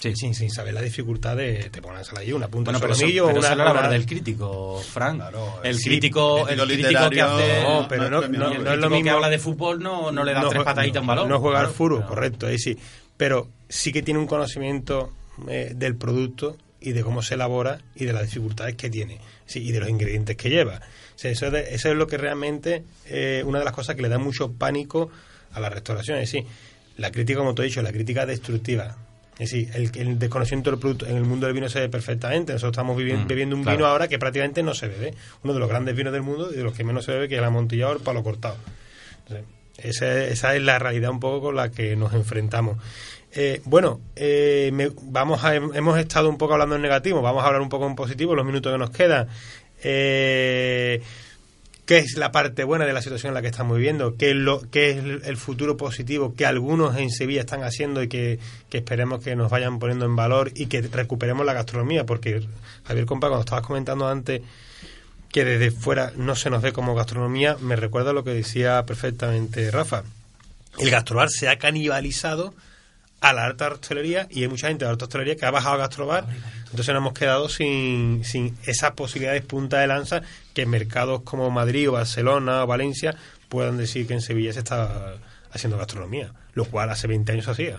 Sí. 0.00 0.14
Sin, 0.14 0.32
sin 0.32 0.48
saber 0.48 0.74
la 0.74 0.80
dificultad 0.80 1.36
de 1.36 1.70
te 1.70 1.80
poner 1.82 1.90
una 1.94 2.00
ensaladilla, 2.02 2.36
una 2.36 2.46
punta 2.46 2.70
Bueno, 2.70 2.86
de 2.86 2.94
solomillo, 2.94 3.26
pero 3.26 3.38
una, 3.40 3.48
es 3.50 3.56
la 3.56 3.64
labor 3.64 3.88
del 3.90 4.06
crítico, 4.06 4.80
Frank. 4.92 5.16
Claro, 5.16 5.60
el 5.64 5.76
sí, 5.76 5.88
crítico, 5.88 6.46
el 6.48 6.60
crítico 6.60 7.10
que 7.10 7.20
hace, 7.20 7.62
No, 7.64 7.86
pero 7.88 8.08
no- 8.08 8.20
no- 8.28 8.28
no 8.28 8.72
es 8.72 8.78
lo 8.78 8.88
que 8.90 8.94
mismo- 8.94 9.10
habla 9.12 9.28
de 9.28 9.38
fútbol 9.40 9.80
no, 9.82 10.12
no 10.12 10.22
le 10.22 10.32
da 10.34 10.48
tres 10.48 10.62
pataditas 10.62 10.98
a 10.98 11.00
un 11.00 11.06
balón. 11.08 11.28
No 11.28 11.40
juega 11.40 11.60
al 11.60 11.68
fútbol, 11.70 12.06
correcto, 12.06 12.46
ahí 12.46 12.58
sí. 12.60 12.78
Pero 13.16 13.48
sí 13.68 13.90
que 13.92 14.02
tiene 14.02 14.20
un 14.20 14.28
conocimiento 14.28 15.12
eh, 15.48 15.72
del 15.74 15.96
producto 15.96 16.56
y 16.80 16.92
de 16.92 17.02
cómo 17.02 17.20
se 17.22 17.34
elabora 17.34 17.80
y 17.96 18.04
de 18.04 18.12
las 18.12 18.22
dificultades 18.22 18.76
que 18.76 18.90
tiene 18.90 19.18
sí, 19.46 19.60
y 19.66 19.72
de 19.72 19.80
los 19.80 19.88
ingredientes 19.88 20.36
que 20.36 20.48
lleva. 20.48 20.76
O 20.76 21.18
sea, 21.18 21.32
eso, 21.32 21.46
es 21.46 21.52
de- 21.52 21.74
eso 21.74 21.88
es 21.90 21.96
lo 21.96 22.06
que 22.06 22.18
realmente 22.18 22.84
eh, 23.06 23.42
una 23.44 23.58
de 23.58 23.64
las 23.64 23.74
cosas 23.74 23.96
que 23.96 24.02
le 24.02 24.08
da 24.08 24.18
mucho 24.18 24.52
pánico 24.52 25.10
a 25.52 25.58
la 25.58 25.70
restauración. 25.70 26.18
Es 26.18 26.30
decir, 26.30 26.48
la 26.98 27.10
crítica, 27.10 27.38
como 27.38 27.54
te 27.54 27.62
he 27.62 27.64
dicho, 27.64 27.80
la 27.82 27.90
crítica 27.92 28.26
destructiva. 28.26 28.96
Es 29.38 29.50
decir, 29.52 29.70
el, 29.74 29.90
el 29.96 30.18
desconocimiento 30.18 30.70
del 30.72 30.80
producto 30.80 31.06
en 31.06 31.16
el 31.16 31.24
mundo 31.24 31.46
del 31.46 31.54
vino 31.54 31.68
se 31.68 31.78
ve 31.80 31.88
perfectamente. 31.88 32.52
Nosotros 32.52 32.72
estamos 32.72 32.96
vivi- 32.98 33.16
Mm, 33.16 33.26
bebiendo 33.28 33.54
un 33.56 33.62
claro. 33.62 33.78
vino 33.78 33.86
ahora 33.88 34.08
que 34.08 34.18
prácticamente 34.18 34.62
no 34.64 34.74
se 34.74 34.88
bebe. 34.88 35.14
Uno 35.44 35.54
de 35.54 35.60
los 35.60 35.68
grandes 35.68 35.94
vinos 35.94 36.12
del 36.12 36.22
mundo 36.22 36.50
y 36.52 36.56
de 36.56 36.64
los 36.64 36.74
que 36.74 36.82
menos 36.84 37.04
se 37.04 37.12
bebe, 37.12 37.28
que 37.28 37.36
es 37.36 37.38
el 37.38 37.44
amontillado 37.44 37.92
o 37.92 37.96
el 37.96 38.02
palo 38.02 38.22
cortado. 38.24 38.56
Entonces, 39.28 39.46
esa, 39.78 40.24
esa 40.24 40.56
es 40.56 40.62
la 40.62 40.80
realidad 40.80 41.10
un 41.10 41.20
poco 41.20 41.40
con 41.40 41.54
la 41.56 41.70
que 41.70 41.94
nos 41.94 42.12
enfrentamos. 42.14 42.78
Eh, 43.32 43.60
bueno, 43.64 44.00
eh, 44.16 44.70
me- 44.72 44.90
vamos 45.02 45.44
a, 45.44 45.54
hemos 45.54 45.98
estado 46.00 46.28
un 46.28 46.36
poco 46.36 46.54
hablando 46.54 46.74
en 46.74 46.82
negativo, 46.82 47.22
vamos 47.22 47.44
a 47.44 47.46
hablar 47.46 47.62
un 47.62 47.68
poco 47.68 47.86
en 47.86 47.94
positivo 47.94 48.34
los 48.34 48.44
minutos 48.44 48.72
que 48.72 48.78
nos 48.78 48.90
quedan. 48.90 49.28
Eh, 49.84 51.00
¿Qué 51.88 51.96
es 51.96 52.18
la 52.18 52.30
parte 52.30 52.64
buena 52.64 52.84
de 52.84 52.92
la 52.92 53.00
situación 53.00 53.30
en 53.30 53.34
la 53.34 53.40
que 53.40 53.46
estamos 53.46 53.78
viviendo? 53.78 54.14
¿Qué 54.18 54.32
es, 54.32 54.36
lo, 54.36 54.60
qué 54.70 54.90
es 54.90 54.98
el 54.98 55.38
futuro 55.38 55.78
positivo 55.78 56.34
que 56.34 56.44
algunos 56.44 56.98
en 56.98 57.08
Sevilla 57.08 57.40
están 57.40 57.62
haciendo 57.62 58.02
y 58.02 58.08
que, 58.08 58.38
que 58.68 58.76
esperemos 58.76 59.24
que 59.24 59.34
nos 59.34 59.50
vayan 59.50 59.78
poniendo 59.78 60.04
en 60.04 60.14
valor 60.14 60.52
y 60.54 60.66
que 60.66 60.82
recuperemos 60.82 61.46
la 61.46 61.54
gastronomía? 61.54 62.04
Porque, 62.04 62.46
Javier 62.84 63.06
Compa, 63.06 63.28
cuando 63.28 63.40
estabas 63.40 63.64
comentando 63.64 64.06
antes 64.06 64.42
que 65.32 65.46
desde 65.46 65.70
fuera 65.70 66.12
no 66.14 66.36
se 66.36 66.50
nos 66.50 66.60
ve 66.60 66.74
como 66.74 66.94
gastronomía, 66.94 67.56
me 67.58 67.74
recuerda 67.74 68.12
lo 68.12 68.22
que 68.22 68.34
decía 68.34 68.84
perfectamente 68.84 69.70
Rafa. 69.70 70.02
El 70.78 70.90
gastrobar 70.90 71.30
se 71.30 71.48
ha 71.48 71.56
canibalizado 71.56 72.52
a 73.22 73.32
la 73.32 73.46
alta 73.46 73.68
hostelería 73.68 74.26
y 74.30 74.42
hay 74.42 74.48
mucha 74.48 74.68
gente 74.68 74.84
de 74.84 74.88
la 74.88 74.92
alta 74.92 75.06
hostelería 75.06 75.36
que 75.36 75.46
ha 75.46 75.50
bajado 75.50 75.76
a 75.76 75.78
gastrobar. 75.78 76.26
Entonces 76.70 76.88
nos 76.88 77.00
hemos 77.00 77.14
quedado 77.14 77.48
sin, 77.48 78.26
sin 78.26 78.58
esas 78.64 78.90
posibilidades 78.92 79.42
punta 79.42 79.78
de 79.80 79.86
lanza 79.86 80.20
que 80.58 80.66
mercados 80.66 81.22
como 81.22 81.52
Madrid 81.52 81.88
o 81.88 81.92
Barcelona 81.92 82.64
o 82.64 82.66
Valencia 82.66 83.14
puedan 83.48 83.76
decir 83.76 84.08
que 84.08 84.14
en 84.14 84.20
Sevilla 84.20 84.52
se 84.52 84.58
está 84.58 85.14
haciendo 85.52 85.78
gastronomía, 85.78 86.32
lo 86.54 86.64
cual 86.64 86.90
hace 86.90 87.06
20 87.06 87.30
años 87.30 87.46
hacía. 87.46 87.76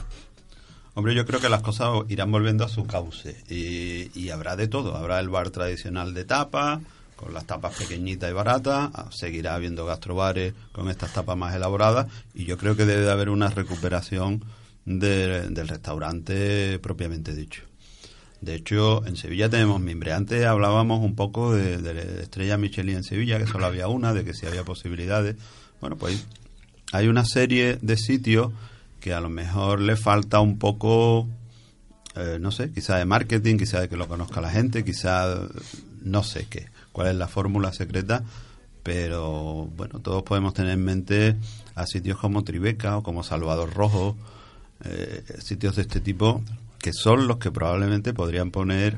Hombre, 0.93 1.13
yo 1.13 1.25
creo 1.25 1.41
que 1.41 1.49
las 1.49 1.61
cosas 1.61 1.89
irán 2.07 2.31
volviendo 2.31 2.63
a 2.63 2.69
su 2.69 2.87
cauce 2.87 3.35
y, 3.49 4.29
habrá 4.29 4.55
de 4.55 4.69
todo. 4.69 4.95
Habrá 4.95 5.19
el 5.19 5.27
bar 5.27 5.49
tradicional 5.49 6.13
de 6.13 6.23
tapa, 6.23 6.79
con 7.17 7.33
las 7.33 7.43
tapas 7.45 7.75
pequeñitas 7.75 8.29
y 8.29 8.33
baratas, 8.33 8.91
ah, 8.93 9.09
seguirá 9.11 9.55
habiendo 9.55 9.85
gastrobares 9.85 10.53
con 10.71 10.89
estas 10.89 11.11
tapas 11.11 11.35
más 11.35 11.53
elaboradas 11.53 12.07
y 12.33 12.45
yo 12.45 12.57
creo 12.57 12.77
que 12.77 12.85
debe 12.85 13.01
de 13.01 13.11
haber 13.11 13.27
una 13.29 13.49
recuperación 13.49 14.41
de- 14.85 15.49
del 15.49 15.67
restaurante 15.67 16.79
propiamente 16.79 17.33
dicho. 17.35 17.63
De 18.41 18.55
hecho, 18.55 19.05
en 19.05 19.17
Sevilla 19.17 19.49
tenemos 19.49 19.81
mimbre. 19.81 20.13
Antes 20.13 20.45
hablábamos 20.45 21.03
un 21.03 21.15
poco 21.15 21.53
de, 21.53 21.77
de 21.77 21.93
la 21.93 22.21
estrella 22.21 22.57
Michelin 22.57 22.97
en 22.97 23.03
Sevilla, 23.03 23.37
que 23.37 23.47
solo 23.47 23.65
había 23.65 23.87
una, 23.87 24.13
de 24.13 24.23
que 24.23 24.33
si 24.33 24.45
había 24.45 24.63
posibilidades. 24.63 25.35
Bueno, 25.81 25.97
pues 25.97 26.25
hay 26.91 27.07
una 27.07 27.25
serie 27.25 27.77
de 27.81 27.97
sitios 27.97 28.51
que 28.99 29.13
a 29.13 29.21
lo 29.21 29.29
mejor 29.29 29.81
le 29.81 29.95
falta 29.95 30.39
un 30.39 30.57
poco, 30.57 31.27
eh, 32.15 32.37
no 32.39 32.51
sé, 32.51 32.71
quizá 32.71 32.97
de 32.97 33.05
marketing, 33.05 33.57
quizá 33.57 33.81
de 33.81 33.89
que 33.89 33.97
lo 33.97 34.07
conozca 34.07 34.41
la 34.41 34.49
gente, 34.49 34.83
quizá 34.83 35.47
no 36.01 36.23
sé 36.23 36.47
qué, 36.49 36.67
cuál 36.91 37.07
es 37.07 37.15
la 37.15 37.27
fórmula 37.27 37.71
secreta, 37.73 38.23
pero 38.83 39.69
bueno, 39.75 39.99
todos 39.99 40.23
podemos 40.23 40.53
tener 40.53 40.73
en 40.73 40.83
mente 40.83 41.35
a 41.75 41.85
sitios 41.85 42.17
como 42.17 42.43
Tribeca 42.43 42.97
o 42.97 43.03
como 43.03 43.23
Salvador 43.23 43.73
Rojo, 43.73 44.17
eh, 44.83 45.23
sitios 45.39 45.75
de 45.75 45.83
este 45.83 45.99
tipo 45.99 46.41
que 46.81 46.93
son 46.93 47.27
los 47.27 47.37
que 47.37 47.51
probablemente 47.51 48.13
podrían 48.13 48.51
poner 48.51 48.97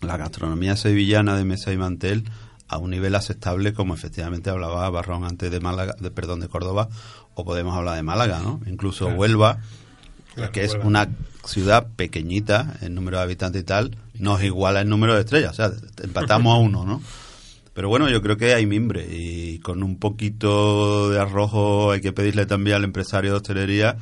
la 0.00 0.16
gastronomía 0.16 0.76
sevillana 0.76 1.36
de 1.36 1.44
mesa 1.44 1.72
y 1.72 1.76
mantel 1.76 2.24
a 2.68 2.78
un 2.78 2.90
nivel 2.90 3.14
aceptable 3.14 3.72
como 3.72 3.94
efectivamente 3.94 4.50
hablaba 4.50 4.88
Barrón 4.90 5.24
antes 5.24 5.50
de 5.50 5.60
Málaga, 5.60 5.94
de, 6.00 6.10
perdón, 6.10 6.40
de 6.40 6.48
Córdoba 6.48 6.88
o 7.34 7.44
podemos 7.44 7.76
hablar 7.76 7.96
de 7.96 8.02
Málaga, 8.02 8.40
¿no? 8.40 8.60
Incluso 8.66 9.04
Claro. 9.06 9.20
Huelva, 9.20 9.58
Claro, 10.34 10.52
que 10.52 10.64
es 10.64 10.72
Huelva. 10.72 10.86
una 10.86 11.08
ciudad 11.44 11.86
pequeñita 11.96 12.76
en 12.80 12.94
número 12.94 13.18
de 13.18 13.24
habitantes 13.24 13.62
y 13.62 13.64
tal, 13.64 13.96
nos 14.14 14.42
iguala 14.42 14.80
el 14.80 14.88
número 14.88 15.14
de 15.14 15.20
estrellas, 15.20 15.52
o 15.52 15.54
sea, 15.54 15.70
empatamos 16.02 16.54
a 16.54 16.58
uno, 16.58 16.84
¿no? 16.84 17.02
Pero 17.74 17.88
bueno, 17.88 18.08
yo 18.10 18.20
creo 18.22 18.36
que 18.36 18.54
hay 18.54 18.66
mimbre 18.66 19.06
y 19.10 19.58
con 19.60 19.82
un 19.82 19.98
poquito 19.98 21.08
de 21.10 21.18
arrojo 21.18 21.90
hay 21.92 22.00
que 22.00 22.12
pedirle 22.12 22.44
también 22.46 22.76
al 22.76 22.84
empresario 22.84 23.30
de 23.30 23.36
hostelería 23.38 23.96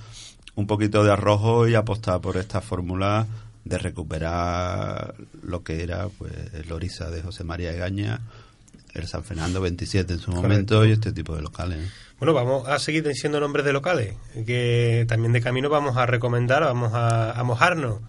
un 0.55 0.67
poquito 0.67 1.05
de 1.05 1.13
arrojo 1.13 1.69
y 1.69 1.75
apostar 1.75 2.21
por 2.21 2.37
esta 2.37 2.61
fórmula 2.61 3.27
de 3.65 3.79
recuperar 3.79 5.15
lo 5.43 5.63
que 5.63 5.83
era 5.83 6.09
pues 6.09 6.33
el 6.55 6.71
Orisa 6.73 7.11
de 7.11 7.23
José 7.23 7.45
María 7.45 7.73
Egaña, 7.73 8.21
el 8.95 9.07
San 9.07 9.23
Fernando 9.23 9.61
27 9.61 10.15
en 10.15 10.19
su 10.19 10.33
momento 10.33 10.85
y 10.85 10.93
este 10.93 11.13
tipo 11.13 11.37
de 11.37 11.43
locales. 11.43 11.79
¿no? 11.79 11.85
Bueno, 12.19 12.35
vamos 12.35 12.69
a 12.69 12.79
seguir 12.79 13.07
diciendo 13.07 13.41
nombres 13.41 13.65
de 13.65 13.73
locales, 13.73 14.15
que 14.47 15.07
también 15.09 15.33
de 15.33 15.41
camino 15.41 15.71
vamos 15.71 15.97
a 15.97 16.07
recomendar, 16.07 16.63
vamos 16.63 16.93
a, 16.93 17.33
a 17.33 17.45
mojarnos. 17.45 18.01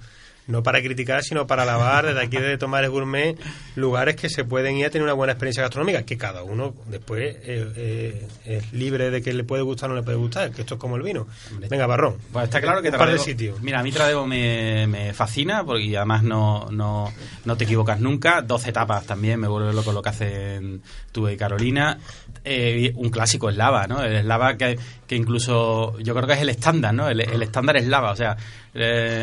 No 0.52 0.64
para 0.64 0.82
criticar, 0.82 1.24
sino 1.24 1.47
para 1.47 1.64
alabar 1.64 2.06
desde 2.06 2.22
aquí 2.22 2.38
desde 2.38 2.58
Tomares 2.58 2.89
Gourmet 2.89 3.38
lugares 3.76 4.16
que 4.16 4.30
se 4.30 4.43
pueden 4.43 4.78
ir 4.78 4.86
a 4.86 4.89
tener 4.89 5.04
una 5.04 5.14
buena 5.14 5.34
experiencia 5.34 5.64
gastronómica, 5.64 6.04
que 6.04 6.18
cada 6.18 6.43
uno 6.43 6.74
después 6.88 7.38
eh, 7.43 7.72
eh, 7.76 8.28
es 8.45 8.74
libre 8.74 9.10
de 9.12 9.22
que 9.22 9.34
le 9.34 9.43
puede 9.43 9.64
gustar 9.64 9.89
o 9.89 9.93
no 9.93 9.99
le 9.99 10.04
puede 10.04 10.18
gustar, 10.18 10.52
que 10.52 10.62
esto 10.62 10.76
es 10.76 10.80
como 10.80 10.95
el 10.95 11.04
vino. 11.04 11.28
Venga, 11.70 11.88
Barrón. 11.88 12.18
Pues 12.32 12.45
está 12.45 12.62
claro 12.62 12.82
que 12.82 12.89
un 12.89 12.97
par 12.97 13.12
de 13.12 13.20
sitios. 13.20 13.62
Mira, 13.62 13.80
a 13.80 13.84
mí 13.84 13.91
Tradeo 13.91 14.26
me, 14.26 14.88
me 14.88 15.14
fascina 15.14 15.64
porque 15.64 15.95
además 15.97 16.24
no, 16.24 16.70
no, 16.72 17.12
no 17.45 17.58
te 17.58 17.64
equivocas 17.64 17.99
nunca. 17.99 18.41
12 18.41 18.70
etapas 18.70 19.06
también, 19.06 19.39
me 19.39 19.47
vuelve 19.47 19.74
loco 19.74 19.91
lo 19.91 20.02
que 20.02 20.10
hacen 20.10 20.82
tú 21.12 21.28
y 21.30 21.38
Carolina. 21.38 21.97
Eh, 22.43 22.91
un 22.95 23.10
clásico 23.10 23.49
es 23.49 23.56
lava, 23.56 23.88
¿no? 23.88 24.04
El 24.04 24.16
eslava 24.16 24.58
que, 24.58 24.78
que 25.08 25.16
incluso 25.16 25.97
yo 25.99 26.14
creo 26.16 26.28
que 26.28 26.34
es 26.34 26.41
el 26.41 26.49
estándar, 26.49 26.93
¿no? 26.93 27.08
El, 27.08 27.22
el 27.22 27.43
estándar 27.43 27.78
es 27.78 27.86
lava, 27.88 28.12
o 28.12 28.16
sea, 28.16 28.36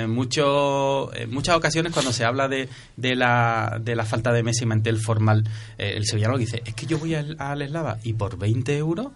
mucho, 0.07 1.11
en 1.23 1.31
muchas 1.31 1.57
ocasiones 1.57 1.93
cuando 1.93 2.13
se 2.13 2.25
habla 2.25 2.49
de, 2.49 2.69
de, 2.97 3.17
la, 3.17 3.79
de 3.81 3.97
la 3.97 4.05
falta 4.05 4.33
de 4.33 4.43
mesa 4.43 4.65
y 4.65 4.67
mantel 4.67 4.99
formal, 4.99 5.45
eh, 5.77 5.95
el 5.97 6.07
sevillano 6.07 6.33
lo 6.33 6.39
que 6.39 6.45
dice, 6.45 6.63
es 6.65 6.75
que 6.75 6.87
yo 6.87 6.99
voy 6.99 7.15
al, 7.15 7.37
al 7.39 7.63
eslava 7.63 7.99
y 8.03 8.15
por 8.15 8.39
20 8.39 8.77
euros 8.77 9.09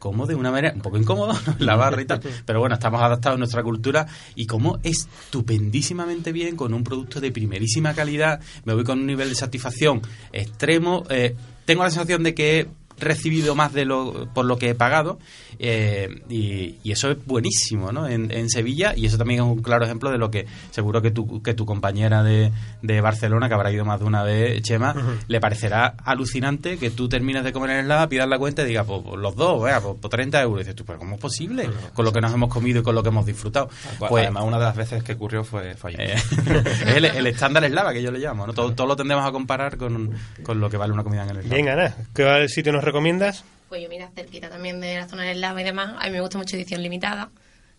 como 0.00 0.26
de 0.26 0.34
una 0.34 0.50
manera 0.50 0.74
un 0.74 0.80
poco 0.80 0.96
incómodo 0.96 1.34
¿no? 1.46 1.54
la 1.58 1.76
barra 1.76 2.02
y 2.02 2.06
tal, 2.06 2.20
pero 2.46 2.58
bueno, 2.58 2.74
estamos 2.74 3.00
adaptados 3.00 3.36
a 3.36 3.38
nuestra 3.38 3.62
cultura 3.62 4.06
y 4.34 4.46
como 4.46 4.80
estupendísimamente 4.82 6.32
bien 6.32 6.56
con 6.56 6.74
un 6.74 6.82
producto 6.82 7.20
de 7.20 7.30
primerísima 7.30 7.94
calidad, 7.94 8.40
me 8.64 8.74
voy 8.74 8.82
con 8.82 8.98
un 8.98 9.06
nivel 9.06 9.28
de 9.28 9.34
satisfacción 9.36 10.00
extremo, 10.32 11.04
eh, 11.10 11.36
tengo 11.66 11.84
la 11.84 11.90
sensación 11.90 12.24
de 12.24 12.34
que 12.34 12.68
recibido 13.00 13.54
más 13.54 13.72
de 13.72 13.84
lo 13.84 14.28
por 14.32 14.44
lo 14.44 14.58
que 14.58 14.70
he 14.70 14.74
pagado 14.74 15.18
eh, 15.58 16.22
y, 16.28 16.76
y 16.82 16.92
eso 16.92 17.10
es 17.10 17.24
buenísimo 17.26 17.92
¿no? 17.92 18.06
en, 18.06 18.30
en 18.30 18.48
Sevilla 18.48 18.94
y 18.96 19.06
eso 19.06 19.18
también 19.18 19.40
es 19.40 19.46
un 19.46 19.62
claro 19.62 19.84
ejemplo 19.84 20.10
de 20.10 20.18
lo 20.18 20.30
que 20.30 20.46
seguro 20.70 21.02
que 21.02 21.10
tu, 21.10 21.42
que 21.42 21.54
tu 21.54 21.66
compañera 21.66 22.22
de, 22.22 22.52
de 22.82 23.00
Barcelona 23.00 23.48
que 23.48 23.54
habrá 23.54 23.72
ido 23.72 23.84
más 23.84 24.00
de 24.00 24.06
una 24.06 24.22
vez 24.22 24.62
Chema 24.62 24.94
le 25.26 25.40
parecerá 25.40 25.94
alucinante 26.04 26.78
que 26.78 26.90
tú 26.90 27.08
termines 27.08 27.44
de 27.44 27.52
comer 27.52 27.70
en 27.70 27.76
el 27.78 27.88
lado 27.88 28.08
pidas 28.08 28.28
la 28.28 28.38
cuenta 28.38 28.62
y 28.62 28.66
digas 28.66 28.86
pues, 28.86 29.02
pues 29.04 29.20
los 29.20 29.36
dos 29.36 29.62
vea, 29.62 29.80
pues, 29.80 29.96
por 29.96 30.10
30 30.10 30.40
euros 30.42 30.60
y 30.60 30.62
dices 30.64 30.76
tú 30.76 30.84
pero 30.84 30.98
¿cómo 30.98 31.16
es 31.16 31.20
posible? 31.20 31.68
con 31.94 32.04
lo 32.04 32.12
que 32.12 32.20
nos 32.20 32.32
hemos 32.32 32.52
comido 32.52 32.80
y 32.80 32.82
con 32.82 32.94
lo 32.94 33.02
que 33.02 33.08
hemos 33.08 33.26
disfrutado 33.26 33.68
pues 33.98 34.22
Además, 34.22 34.44
una 34.44 34.58
de 34.58 34.64
las 34.64 34.76
veces 34.76 35.02
que 35.02 35.14
ocurrió 35.14 35.44
fue, 35.44 35.74
fue 35.74 35.92
eh, 35.92 36.14
es 36.14 36.32
el, 36.96 37.04
el 37.04 37.26
estándar 37.26 37.64
eslava 37.64 37.92
que 37.92 38.02
yo 38.02 38.10
le 38.10 38.18
llamo 38.18 38.46
¿no? 38.46 38.52
todo, 38.52 38.72
todo 38.72 38.86
lo 38.86 38.96
tendremos 38.96 39.26
a 39.26 39.32
comparar 39.32 39.76
con, 39.76 40.10
con 40.42 40.60
lo 40.60 40.68
que 40.68 40.76
vale 40.76 40.92
una 40.92 41.02
comida 41.02 41.24
en 41.24 41.30
el 41.30 41.36
eslava 41.38 41.54
Bien, 41.54 41.68
Ana, 41.68 41.94
¿qué 42.14 42.48
sitio 42.48 42.72
nos 42.72 42.84
recomiendas? 42.90 43.44
Pues 43.68 43.82
yo, 43.82 43.88
mira, 43.88 44.10
cerquita 44.14 44.48
también 44.48 44.80
de 44.80 44.96
la 44.96 45.08
zona 45.08 45.24
del 45.24 45.40
lava 45.40 45.60
y 45.60 45.64
demás, 45.64 45.94
a 45.98 46.06
mí 46.06 46.10
me 46.10 46.20
gusta 46.20 46.38
mucho 46.38 46.56
edición 46.56 46.82
limitada, 46.82 47.30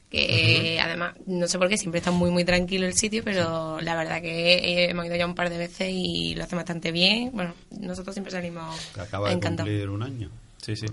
que 0.10 0.80
además, 0.82 1.16
no 1.26 1.48
sé 1.48 1.58
por 1.58 1.70
qué, 1.70 1.78
siempre 1.78 2.00
está 2.00 2.12
muy, 2.12 2.32
muy 2.32 2.44
tranquilo 2.44 2.86
el 2.86 2.94
sitio, 2.94 3.24
pero 3.24 3.80
la 3.82 3.96
verdad 3.96 4.22
que 4.22 4.56
eh, 4.56 4.90
hemos 4.90 5.06
ido 5.06 5.16
ya 5.16 5.26
un 5.26 5.36
par 5.36 5.50
de 5.50 5.58
veces 5.58 5.90
y 5.92 6.36
lo 6.36 6.44
hace 6.44 6.56
bastante 6.56 6.92
bien. 6.92 7.32
Bueno, 7.34 7.54
nosotros 7.80 8.14
siempre 8.14 8.32
salimos 8.32 8.92
acaba 8.98 9.30
de 9.30 9.36
encantados. 9.36 9.70
cumplir 9.70 9.90
un 9.90 10.04
año. 10.04 10.30
Sí, 10.62 10.76
sí. 10.76 10.86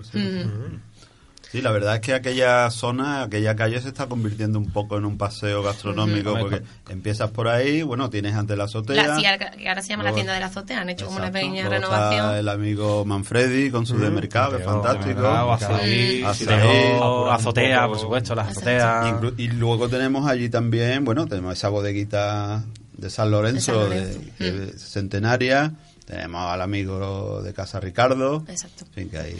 Sí, 1.51 1.61
la 1.63 1.71
verdad 1.71 1.95
es 1.95 2.01
que 2.01 2.13
aquella 2.13 2.69
zona, 2.69 3.23
aquella 3.23 3.55
calle 3.55 3.81
se 3.81 3.87
está 3.87 4.05
convirtiendo 4.05 4.59
un 4.59 4.71
poco 4.71 4.97
en 4.97 5.05
un 5.05 5.17
paseo 5.17 5.63
gastronómico 5.63 6.37
porque 6.37 6.61
empiezas 6.89 7.31
por 7.31 7.47
ahí, 7.47 7.81
bueno, 7.81 8.09
tienes 8.11 8.35
ante 8.35 8.55
la 8.55 8.65
azotea. 8.65 9.07
La, 9.07 9.15
sí, 9.19 9.25
ahora- 9.25 9.49
que 9.51 9.67
ahora 9.67 9.81
se 9.81 9.89
llama 9.89 10.03
la 10.03 10.13
tienda 10.13 10.33
de 10.33 10.39
la 10.41 10.45
azotea, 10.45 10.81
han 10.81 10.89
hecho 10.89 11.05
como 11.07 11.17
una 11.17 11.31
pequeña 11.31 11.63
Luego 11.63 11.69
renovación. 11.75 12.25
Está 12.25 12.39
el 12.39 12.49
amigo 12.49 13.03
Manfredi 13.03 13.71
con 13.71 13.87
su 13.87 13.97
de 13.97 14.11
mercado, 14.11 14.51
que 14.51 14.57
es 14.57 14.63
fantástico. 14.65 15.27
azaí, 15.27 16.21
azotea, 17.31 17.87
por 17.87 17.99
supuesto, 17.99 18.35
las 18.35 18.49
azoteas. 18.49 19.05
Inclu- 19.07 19.33
Y 19.37 19.47
luego 19.47 19.89
tenemos 19.89 20.27
allí 20.29 20.49
también, 20.49 21.03
bueno, 21.03 21.25
tenemos 21.27 21.53
esa 21.53 21.69
bodeguita 21.69 22.63
de 22.93 23.09
San 23.09 23.31
Lorenzo, 23.31 23.89
De 23.89 24.11
San 24.13 24.21
Lorenzo. 24.39 24.75
es 24.75 24.81
centenaria. 24.83 25.73
Tenemos 26.05 26.41
al 26.51 26.61
amigo 26.61 27.41
de 27.43 27.53
Casa 27.53 27.79
Ricardo. 27.79 28.43
Exacto. 28.47 28.85
En 28.85 28.91
fin, 28.93 29.09
que 29.09 29.17
ahí... 29.19 29.35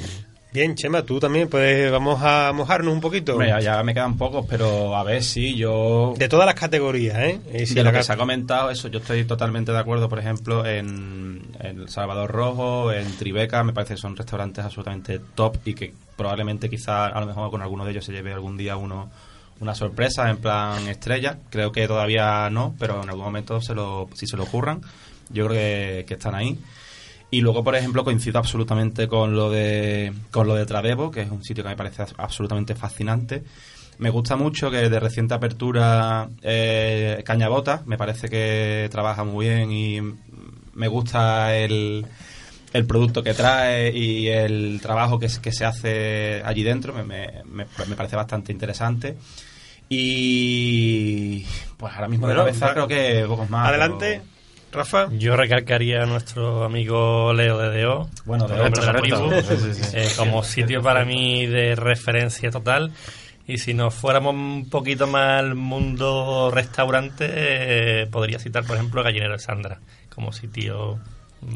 Bien, 0.52 0.74
Chema, 0.76 1.04
tú 1.04 1.20
también, 1.20 1.48
pues 1.48 1.92
vamos 1.92 2.20
a 2.24 2.52
mojarnos 2.54 2.92
un 2.92 3.00
poquito. 3.00 3.34
Hombre, 3.34 3.54
ya, 3.62 3.84
me 3.84 3.94
quedan 3.94 4.18
pocos, 4.18 4.48
pero 4.50 4.96
a 4.96 5.04
ver 5.04 5.24
si 5.24 5.56
yo... 5.56 6.16
De 6.18 6.28
todas 6.28 6.48
las 6.48 6.56
categorías, 6.56 7.20
¿eh? 7.20 7.40
Eh, 7.54 7.68
si 7.68 7.76
de 7.76 7.84
lo 7.84 7.92
que 7.92 8.02
se 8.02 8.14
ha 8.14 8.18
comentado, 8.18 8.72
eso 8.72 8.88
yo 8.88 8.98
estoy 8.98 9.26
totalmente 9.26 9.72
de 9.72 9.78
acuerdo, 9.78 10.10
por 10.10 10.18
ejemplo, 10.18 10.66
en, 10.66 11.44
en 11.60 11.82
El 11.82 11.90
Salvador 11.90 12.32
Rojo, 12.32 12.92
en 12.92 13.16
Tribeca, 13.18 13.64
me 13.64 13.74
parece 13.74 13.94
que 13.94 14.02
son 14.02 14.16
restaurantes 14.16 14.66
absolutamente 14.66 15.20
top 15.36 15.58
y 15.66 15.76
que 15.76 15.94
probablemente 16.18 16.68
quizá 16.68 17.06
a 17.06 17.20
lo 17.20 17.28
mejor 17.28 17.52
con 17.52 17.62
alguno 17.62 17.86
de 17.86 17.92
ellos 17.92 18.06
se 18.06 18.12
lleve 18.12 18.34
algún 18.34 18.58
día 18.58 18.76
uno 18.76 19.12
una 19.60 19.76
sorpresa 19.76 20.30
en 20.30 20.38
plan 20.38 20.88
estrella. 20.88 21.38
Creo 21.50 21.72
que 21.72 21.88
todavía 21.88 22.50
no, 22.50 22.74
pero 22.80 23.04
en 23.04 23.10
algún 23.10 23.26
momento 23.26 23.62
se 23.62 23.76
lo, 23.76 24.10
si 24.16 24.26
se 24.26 24.36
lo 24.36 24.44
ocurran, 24.44 24.82
yo 25.30 25.48
creo 25.48 25.58
que, 25.58 26.06
que 26.08 26.14
están 26.16 26.34
ahí. 26.34 26.58
Y 27.32 27.42
luego, 27.42 27.64
por 27.64 27.76
ejemplo, 27.76 28.04
coincido 28.04 28.40
absolutamente 28.40 29.08
con 29.08 29.36
lo 29.36 29.52
de 29.52 30.12
con 30.32 30.48
lo 30.48 30.56
de 30.56 30.66
Tradebo, 30.66 31.12
que 31.12 31.22
es 31.22 31.30
un 31.32 31.44
sitio 31.44 31.64
que 31.64 31.70
me 31.70 31.76
parece 31.76 32.04
absolutamente 32.18 32.74
fascinante. 32.76 33.44
Me 34.00 34.10
gusta 34.10 34.36
mucho 34.36 34.72
que 34.72 34.90
de 34.90 35.00
reciente 35.00 35.34
apertura 35.34 36.28
eh, 36.42 37.22
Cañabota, 37.26 37.84
me 37.86 37.98
parece 37.98 38.30
que 38.30 38.88
trabaja 38.90 39.24
muy 39.26 39.48
bien 39.48 39.72
y 39.72 40.00
me 40.74 40.88
gusta 40.88 41.56
el, 41.56 42.06
el 42.74 42.86
producto 42.86 43.22
que 43.22 43.34
trae 43.34 43.92
y 43.96 44.30
el 44.30 44.80
trabajo 44.82 45.20
que, 45.20 45.28
se 45.30 45.66
hace 45.66 46.42
allí 46.46 46.64
dentro, 46.64 46.94
me, 46.94 47.04
me- 47.04 47.44
me- 47.46 47.66
me 47.88 47.96
parece 47.96 48.16
bastante 48.16 48.52
interesante. 48.54 49.18
Y 49.90 51.46
pues 51.78 51.94
ahora 51.94 52.08
mismo 52.08 52.26
Bueno, 52.28 52.46
de 52.46 52.52
cabeza 52.52 52.68
va- 52.68 52.74
creo 52.74 52.88
que 52.88 53.26
pocos 53.28 53.50
más. 53.50 53.68
Adelante, 53.68 54.22
Rafa. 54.72 55.08
Yo 55.12 55.36
recalcaría 55.36 56.04
a 56.04 56.06
nuestro 56.06 56.64
amigo 56.64 57.34
Leo 57.34 57.58
de 57.58 57.82
DO, 57.82 58.10
Bueno, 58.26 58.46
hombre 58.46 58.70
de 58.70 58.86
la 58.86 59.02
tribu, 59.02 59.32
eh, 59.94 60.08
como 60.18 60.44
sitio 60.44 60.82
para 60.82 61.06
mí 61.06 61.46
de 61.48 61.76
referencia 61.76 62.52
total. 62.52 62.92
Y 63.48 63.58
si 63.58 63.74
nos 63.74 63.96
fuéramos 63.96 64.36
un 64.36 64.70
poquito 64.70 65.08
más 65.08 65.40
al 65.40 65.56
mundo 65.56 66.52
restaurante, 66.54 67.26
eh, 67.32 68.08
podría 68.12 68.38
citar, 68.38 68.64
por 68.64 68.76
ejemplo, 68.76 69.02
Gallinero 69.02 69.34
de 69.34 69.40
Sandra, 69.40 69.80
como 70.14 70.32
sitio 70.32 71.00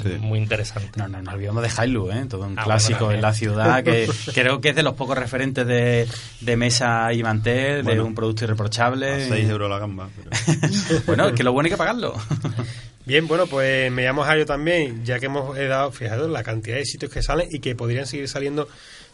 Sí. 0.01 0.15
muy 0.17 0.39
interesante. 0.39 0.91
No, 0.97 1.09
no, 1.09 1.21
no 1.21 1.31
olvidamos 1.33 1.61
de 1.61 1.69
Hailu, 1.77 2.09
¿eh? 2.09 2.25
todo 2.29 2.45
un 2.45 2.57
Ah, 2.57 2.63
clásico 2.63 2.99
bueno, 3.03 3.15
en 3.15 3.21
la 3.21 3.33
ciudad 3.33 3.83
que 3.83 4.09
creo 4.33 4.61
que 4.61 4.69
es 4.69 4.75
de 4.77 4.81
los 4.81 4.93
pocos 4.93 5.17
referentes 5.17 5.67
de, 5.67 6.07
de 6.39 6.55
mesa 6.57 7.11
y 7.11 7.21
mantel, 7.21 7.83
de 7.83 7.99
un 7.99 8.15
producto 8.15 8.45
irreprochable. 8.45 9.25
A 9.25 9.27
6 9.27 9.49
euros 9.49 9.69
la 9.69 9.79
gamba. 9.79 10.07
pero- 10.15 11.01
Bueno, 11.05 11.27
es 11.27 11.33
que 11.33 11.43
lo 11.43 11.51
bueno 11.51 11.65
hay 11.67 11.71
que 11.71 11.77
pagarlo. 11.77 12.13
Bien, 13.05 13.27
bueno, 13.27 13.47
pues 13.47 13.91
me 13.91 14.03
llamo 14.03 14.23
Jairo 14.23 14.45
también, 14.45 15.03
ya 15.03 15.19
que 15.19 15.25
hemos 15.25 15.57
he 15.57 15.67
dado, 15.67 15.91
fijaros, 15.91 16.29
la 16.29 16.41
cantidad 16.43 16.77
de 16.77 16.85
sitios 16.85 17.11
que 17.11 17.21
salen 17.21 17.47
y 17.51 17.59
que 17.59 17.75
podrían 17.75 18.05
seguir 18.07 18.29
saliendo. 18.29 18.69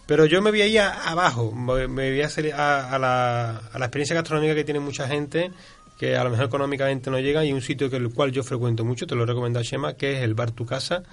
Pero 0.06 0.26
yo 0.26 0.42
me 0.42 0.52
voy 0.52 0.62
a 0.62 0.68
ir 0.68 0.80
a- 0.80 1.10
abajo, 1.10 1.52
me 1.52 1.88
voy 1.88 2.22
a, 2.22 2.30
a, 2.56 2.96
a 2.96 3.00
la, 3.00 3.58
a 3.58 3.80
la 3.80 3.86
experiencia 3.86 4.16
gastronómica 4.16 4.54
que 4.54 4.64
tiene 4.64 4.80
mucha 4.80 5.08
gente, 5.08 5.52
que 5.98 6.16
a 6.16 6.24
lo 6.24 6.30
mejor 6.30 6.46
económicamente 6.46 7.10
no 7.10 7.20
llega, 7.20 7.44
y 7.46 7.52
un 7.52 7.62
sitio 7.62 7.90
que 7.90 7.98
el 7.98 8.10
cual 8.14 8.32
yo 8.32 8.44
frecuento 8.44 8.86
mucho, 8.86 9.08
te 9.08 9.16
lo 9.16 9.24
he 9.24 9.26
recomendado 9.26 9.64
Shema, 9.64 9.94
que 9.96 10.18
es 10.18 10.24
el 10.24 10.36
Bar 10.36 10.52
Tu 10.52 10.66
Casa, 10.68 11.04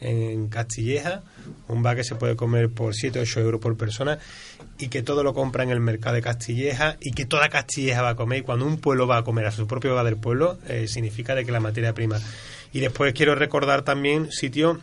en 0.00 0.48
Castilleja, 0.48 1.22
un 1.68 1.82
bar 1.82 1.96
que 1.96 2.04
se 2.04 2.14
puede 2.16 2.36
comer 2.36 2.68
por 2.70 2.94
7 2.94 3.18
o 3.18 3.22
8 3.22 3.40
euros 3.40 3.60
por 3.60 3.76
persona, 3.76 4.18
y 4.78 4.88
que 4.88 5.02
todo 5.02 5.22
lo 5.22 5.32
compra 5.34 5.62
en 5.64 5.70
el 5.70 5.80
mercado 5.80 6.14
de 6.16 6.22
Castilleja, 6.22 6.96
y 7.00 7.12
que 7.12 7.24
toda 7.24 7.48
Castilleja 7.48 8.02
va 8.02 8.10
a 8.10 8.14
comer, 8.16 8.40
y 8.40 8.42
cuando 8.42 8.66
un 8.66 8.78
pueblo 8.78 9.06
va 9.06 9.18
a 9.18 9.24
comer 9.24 9.46
a 9.46 9.50
su 9.50 9.66
propio 9.66 9.94
bar 9.94 10.04
del 10.04 10.16
pueblo, 10.16 10.58
eh, 10.68 10.86
significa 10.88 11.34
de 11.34 11.44
que 11.44 11.52
la 11.52 11.60
materia 11.60 11.94
prima. 11.94 12.20
Y 12.72 12.80
después 12.80 13.12
quiero 13.14 13.34
recordar 13.34 13.82
también 13.82 14.30
sitios 14.30 14.78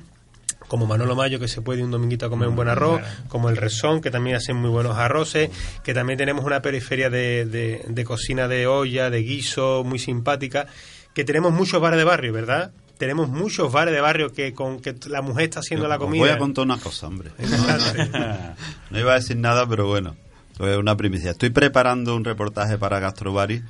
como 0.68 0.88
Manolo 0.88 1.16
Mayo, 1.16 1.40
que 1.40 1.48
se 1.50 1.62
puede 1.62 1.84
un 1.84 1.92
dominguito 1.92 2.26
a 2.26 2.30
comer 2.30 2.48
un 2.48 2.56
buen 2.56 2.70
arroz, 2.70 3.02
como 3.28 3.50
el 3.50 3.58
Resón, 3.58 4.02
que 4.02 4.10
también 4.10 4.38
hacen 4.38 4.56
muy 4.56 4.70
buenos 4.72 4.98
arroces, 4.98 5.52
que 5.84 5.94
también 5.94 6.18
tenemos 6.18 6.46
una 6.46 6.62
periferia 6.62 7.10
de, 7.12 7.46
de- 7.46 7.84
de 7.88 8.04
cocina 8.06 8.48
de 8.48 8.66
olla, 8.66 9.10
de 9.12 9.20
guiso, 9.22 9.84
muy 9.84 10.00
simpática, 10.00 10.66
que 11.14 11.24
tenemos 11.26 11.52
muchos 11.54 11.80
bares 11.82 12.00
de 12.00 12.06
barrio, 12.06 12.34
¿verdad? 12.34 12.72
Tenemos 13.04 13.28
muchos 13.28 13.70
bares 13.70 13.94
de 13.94 14.00
barrio 14.00 14.32
que 14.32 14.54
con 14.54 14.80
que 14.80 14.96
la 15.10 15.22
mujer 15.22 15.44
está 15.44 15.60
haciendo 15.60 15.90
la 15.90 15.98
comida. 15.98 16.22
Voy 16.22 16.30
a 16.30 16.38
contar 16.38 16.64
una 16.64 16.78
cosa, 16.78 17.08
hombre. 17.08 17.32
No 18.92 18.98
iba 18.98 19.12
a 19.12 19.16
decir 19.16 19.36
nada, 19.36 19.68
pero 19.68 19.88
bueno, 19.88 20.16
es 20.58 20.78
una 20.78 20.96
primicia. 20.96 21.32
Estoy 21.32 21.50
preparando 21.50 22.16
un 22.16 22.24
reportaje 22.24 22.78
para 22.78 23.00
Gastrobari 23.00 23.62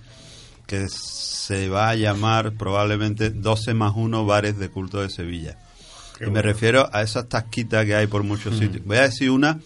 que 0.68 0.88
se 0.88 1.68
va 1.68 1.90
a 1.90 1.96
llamar 1.96 2.54
probablemente 2.54 3.32
12 3.32 3.74
más 3.74 3.94
1 3.96 4.24
bares 4.24 4.60
de 4.60 4.70
culto 4.70 5.02
de 5.02 5.10
Sevilla. 5.10 5.58
Qué 6.16 6.26
y 6.26 6.30
me 6.30 6.44
refiero 6.44 6.88
a 6.94 7.02
esas 7.02 7.28
tasquitas 7.28 7.86
que 7.86 7.96
hay 7.96 8.06
por 8.06 8.22
muchos 8.22 8.60
sitios. 8.60 8.86
Voy 8.86 8.98
a 8.98 9.04
decir 9.04 9.32
una, 9.32 9.60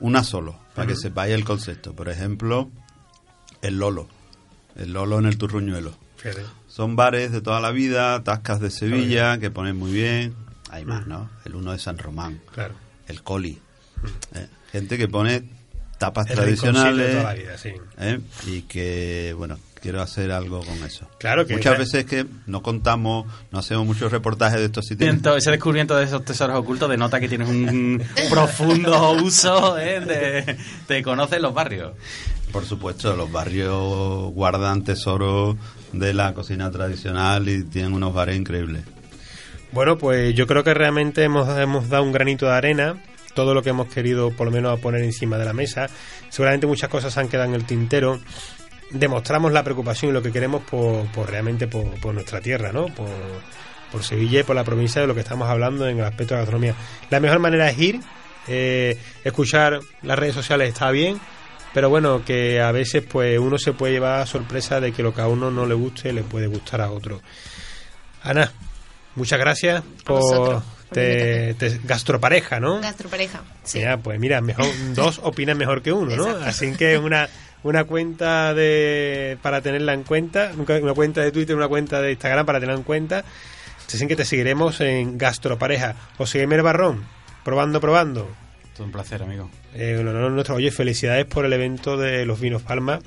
una 0.00 0.24
solo, 0.24 0.58
para 0.74 0.88
que 0.88 0.96
sepáis 0.96 1.34
el 1.34 1.44
concepto. 1.44 1.92
Por 1.92 2.08
ejemplo, 2.08 2.70
el 3.60 3.78
Lolo. 3.78 4.08
El 4.76 4.94
Lolo 4.94 5.18
en 5.18 5.26
el 5.26 5.36
Turruñuelo. 5.36 5.92
Son 6.74 6.96
bares 6.96 7.30
de 7.30 7.40
toda 7.40 7.60
la 7.60 7.70
vida, 7.70 8.24
tascas 8.24 8.58
de 8.58 8.68
Sevilla, 8.68 9.38
que 9.38 9.48
ponen 9.48 9.76
muy 9.76 9.92
bien. 9.92 10.34
Hay 10.70 10.84
más, 10.84 11.06
¿no? 11.06 11.30
El 11.44 11.54
uno 11.54 11.70
de 11.70 11.78
San 11.78 11.98
Román, 11.98 12.40
Claro. 12.52 12.74
el 13.06 13.22
Coli. 13.22 13.60
¿eh? 14.34 14.48
Gente 14.72 14.98
que 14.98 15.06
pone 15.06 15.44
tapas 15.98 16.28
El 16.30 16.36
rinconcito 16.38 16.66
de 16.72 16.72
tradicionales. 16.82 17.10
toda 17.12 17.22
la 17.22 17.34
vida, 17.34 17.58
sí. 17.58 17.72
¿eh? 17.98 18.18
Y 18.48 18.62
que, 18.62 19.36
bueno, 19.38 19.56
quiero 19.80 20.02
hacer 20.02 20.32
algo 20.32 20.64
con 20.64 20.82
eso. 20.82 21.08
Claro 21.20 21.46
que- 21.46 21.54
Muchas 21.54 21.78
veces 21.78 22.06
que 22.06 22.26
no 22.48 22.60
contamos, 22.60 23.26
no 23.52 23.60
hacemos 23.60 23.86
muchos 23.86 24.10
reportajes 24.10 24.58
de 24.58 24.64
estos 24.66 24.84
sitios. 24.86 25.14
Ese 25.36 25.52
descubrimiento 25.52 25.94
de 25.94 26.06
esos 26.06 26.24
tesoros 26.24 26.56
ocultos 26.58 26.90
denota 26.90 27.20
que 27.20 27.28
tienes 27.28 27.48
un 27.48 28.02
profundo 28.30 29.12
uso 29.12 29.78
¿eh? 29.78 30.00
de, 30.00 30.56
te 30.88 31.04
conoces 31.04 31.40
los 31.40 31.54
barrios. 31.54 31.92
Por 32.50 32.64
supuesto, 32.64 33.14
los 33.14 33.30
barrios 33.30 34.32
guardan 34.32 34.82
tesoros 34.82 35.56
de 35.98 36.14
la 36.14 36.34
cocina 36.34 36.70
tradicional 36.70 37.48
y 37.48 37.64
tienen 37.64 37.92
unos 37.92 38.12
bares 38.14 38.36
increíbles. 38.36 38.82
Bueno, 39.72 39.98
pues 39.98 40.34
yo 40.34 40.46
creo 40.46 40.62
que 40.62 40.74
realmente 40.74 41.24
hemos, 41.24 41.48
hemos 41.58 41.88
dado 41.88 42.04
un 42.04 42.12
granito 42.12 42.46
de 42.46 42.52
arena, 42.52 43.02
todo 43.34 43.54
lo 43.54 43.62
que 43.62 43.70
hemos 43.70 43.88
querido 43.88 44.30
por 44.30 44.46
lo 44.46 44.52
menos 44.52 44.78
poner 44.80 45.02
encima 45.02 45.36
de 45.36 45.44
la 45.44 45.52
mesa. 45.52 45.88
Seguramente 46.28 46.66
muchas 46.66 46.88
cosas 46.88 47.16
han 47.18 47.28
quedado 47.28 47.48
en 47.48 47.54
el 47.54 47.64
tintero. 47.64 48.20
Demostramos 48.90 49.52
la 49.52 49.64
preocupación 49.64 50.10
y 50.10 50.14
lo 50.14 50.22
que 50.22 50.30
queremos 50.30 50.62
por, 50.62 51.06
por 51.12 51.28
realmente 51.28 51.66
por, 51.66 51.98
por 52.00 52.14
nuestra 52.14 52.40
tierra, 52.40 52.72
¿no? 52.72 52.86
Por, 52.86 53.08
por 53.90 54.02
Sevilla 54.02 54.40
y 54.40 54.42
por 54.42 54.56
la 54.56 54.64
provincia 54.64 55.00
de 55.00 55.06
lo 55.06 55.14
que 55.14 55.20
estamos 55.20 55.48
hablando 55.48 55.88
en 55.88 55.98
el 55.98 56.04
aspecto 56.04 56.34
de 56.34 56.38
la 56.38 56.42
gastronomía. 56.42 56.74
La 57.10 57.20
mejor 57.20 57.38
manera 57.38 57.70
es 57.70 57.78
ir, 57.78 58.00
eh, 58.48 58.98
escuchar 59.22 59.80
las 60.02 60.18
redes 60.18 60.34
sociales 60.34 60.68
está 60.68 60.90
bien, 60.90 61.18
pero 61.74 61.90
bueno, 61.90 62.24
que 62.24 62.60
a 62.62 62.72
veces 62.72 63.02
pues 63.06 63.38
uno 63.38 63.58
se 63.58 63.72
puede 63.74 63.92
llevar 63.94 64.20
a 64.22 64.26
sorpresa 64.26 64.80
de 64.80 64.92
que 64.92 65.02
lo 65.02 65.12
que 65.12 65.20
a 65.20 65.26
uno 65.28 65.50
no 65.50 65.66
le 65.66 65.74
guste 65.74 66.12
le 66.12 66.22
puede 66.22 66.46
gustar 66.46 66.80
a 66.80 66.90
otro. 66.90 67.20
Ana, 68.22 68.50
muchas 69.16 69.38
gracias 69.38 69.82
por 70.04 70.62
te, 70.90 71.54
te- 71.54 71.80
gastropareja, 71.84 72.60
¿no? 72.60 72.80
Gastropareja. 72.80 73.42
Sí. 73.64 73.78
Mira, 73.80 73.98
pues 73.98 74.18
mira, 74.18 74.40
mejor 74.40 74.66
dos 74.94 75.20
opinan 75.22 75.58
mejor 75.58 75.82
que 75.82 75.92
uno, 75.92 76.16
¿no? 76.16 76.24
Exacto. 76.26 76.48
Así 76.48 76.72
que 76.72 76.96
una 76.98 77.28
una 77.64 77.84
cuenta 77.84 78.52
de 78.54 79.38
para 79.42 79.60
tenerla 79.62 79.94
en 79.94 80.02
cuenta, 80.04 80.52
una 80.56 80.94
cuenta 80.94 81.22
de 81.22 81.32
Twitter, 81.32 81.56
una 81.56 81.66
cuenta 81.68 82.00
de 82.00 82.12
Instagram 82.12 82.44
para 82.46 82.60
tenerla 82.60 82.78
en 82.78 82.84
cuenta. 82.84 83.24
Así 83.86 84.06
que 84.06 84.16
te 84.16 84.24
seguiremos 84.24 84.80
en 84.80 85.18
gastropareja. 85.18 85.94
O 86.18 86.26
el 86.56 86.62
barrón, 86.62 87.04
probando, 87.42 87.80
probando. 87.80 88.28
Todo 88.74 88.86
un 88.86 88.92
placer, 88.92 89.22
amigo. 89.22 89.50
Eh, 89.74 89.96
en 90.00 90.08
honor 90.08 90.30
nuestro, 90.32 90.56
oye, 90.56 90.70
felicidades 90.70 91.26
por 91.26 91.44
el 91.44 91.52
evento 91.52 91.96
de 91.96 92.26
los 92.26 92.40
vinos 92.40 92.62
Palma, 92.62 92.98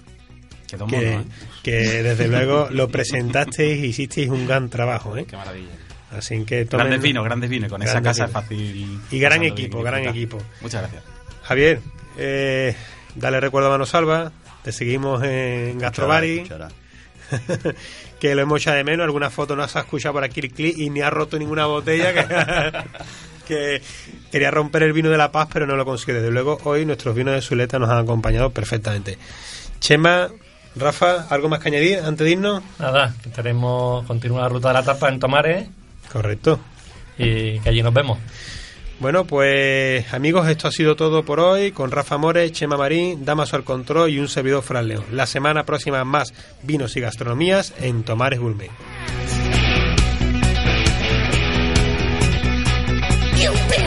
Quedó 0.68 0.86
que, 0.88 0.96
mono, 0.98 1.08
¿eh? 1.22 1.26
que 1.64 2.04
desde 2.04 2.28
luego 2.30 2.68
lo 2.72 2.88
presentasteis 2.90 3.84
y 3.84 3.88
hicisteis 3.88 4.30
un 4.30 4.48
gran 4.48 4.70
trabajo, 4.70 5.16
¿eh? 5.18 5.26
Qué 5.26 5.36
maravilla. 5.38 5.72
Así 6.12 6.44
que 6.46 6.66
tomen- 6.66 6.78
Grandes 6.80 7.02
vinos, 7.02 7.24
grandes 7.26 7.50
vinos. 7.50 7.70
Con 7.70 7.82
esa 7.84 8.02
casa 8.02 8.26
es 8.26 8.32
fácil. 8.32 9.00
Y 9.12 9.20
gran 9.20 9.44
equipo, 9.44 9.82
gran 9.84 10.02
disfrutar. 10.04 10.16
equipo. 10.18 10.38
Muchas 10.62 10.82
gracias. 10.82 11.04
Javier, 11.44 11.80
eh, 12.18 12.76
dale 13.16 13.40
recuerdo 13.42 13.68
a 13.68 13.72
Mano 13.72 13.86
Salva, 13.86 14.32
te 14.64 14.72
seguimos 14.72 15.22
en 15.24 15.78
Gastrobari. 15.80 16.44
que 18.20 18.36
lo 18.36 18.42
hemos 18.42 18.62
echado 18.62 18.78
de 18.78 18.84
menos. 18.86 19.04
Alguna 19.04 19.30
foto 19.30 19.56
no 19.56 19.64
has 19.64 19.76
escuchado 19.76 20.14
por 20.14 20.24
aquí 20.24 20.40
el 20.40 20.52
clic 20.52 20.78
y 20.78 20.90
ni 20.90 21.02
ha 21.02 21.10
roto 21.10 21.38
ninguna 21.38 21.66
botella. 21.66 22.14
Que, 22.14 22.78
que, 23.48 23.82
quería 24.32 24.52
romper 24.52 24.84
el 24.84 24.94
vino 24.94 25.10
de 25.10 25.18
La 25.18 25.32
Paz, 25.32 25.48
pero 25.52 25.66
no 25.66 25.76
lo 25.76 25.86
consiguió. 25.86 26.16
Desde 26.16 26.32
luego, 26.32 26.60
hoy 26.64 26.86
nuestros 26.86 27.16
vinos 27.16 27.34
de 27.34 27.42
Zuleta 27.42 27.80
nos 27.80 27.90
han 27.90 28.00
acompañado 28.00 28.52
perfectamente. 28.52 29.18
Chema, 29.80 30.30
Rafa, 30.76 31.28
¿algo 31.30 31.50
más 31.50 31.60
que 31.60 31.70
añadir 31.70 32.00
antes 32.00 32.26
de 32.26 32.32
irnos? 32.32 32.64
Nada, 32.80 33.16
estaremos 33.26 34.06
continúa 34.06 34.42
la 34.42 34.50
ruta 34.50 34.68
de 34.70 34.74
la 34.76 34.84
tapa 34.84 35.10
en 35.10 35.20
Tomares. 35.20 35.68
Correcto. 36.12 36.60
Y 37.18 37.60
que 37.60 37.70
allí 37.70 37.82
nos 37.82 37.94
vemos. 37.94 38.20
Bueno, 39.00 39.26
pues 39.26 40.12
amigos, 40.12 40.48
esto 40.48 40.68
ha 40.68 40.72
sido 40.72 40.96
todo 40.96 41.24
por 41.24 41.40
hoy 41.40 41.72
con 41.72 41.92
Rafa 41.92 42.18
Mores, 42.18 42.52
Chema 42.52 42.78
Marín, 42.78 43.26
Damaso 43.26 43.56
al 43.56 43.64
Control 43.64 44.10
y 44.10 44.20
un 44.20 44.28
servidor 44.28 44.64
Fran 44.64 44.88
León. 44.88 45.06
La 45.12 45.28
semana 45.28 45.66
próxima 45.66 46.04
más 46.04 46.34
vinos 46.64 46.96
y 46.98 47.02
gastronomías 47.02 47.76
en 47.80 48.04
Tomares 48.04 48.40
Gourmet. 48.40 48.72
you 53.48 53.56
feel? 53.70 53.87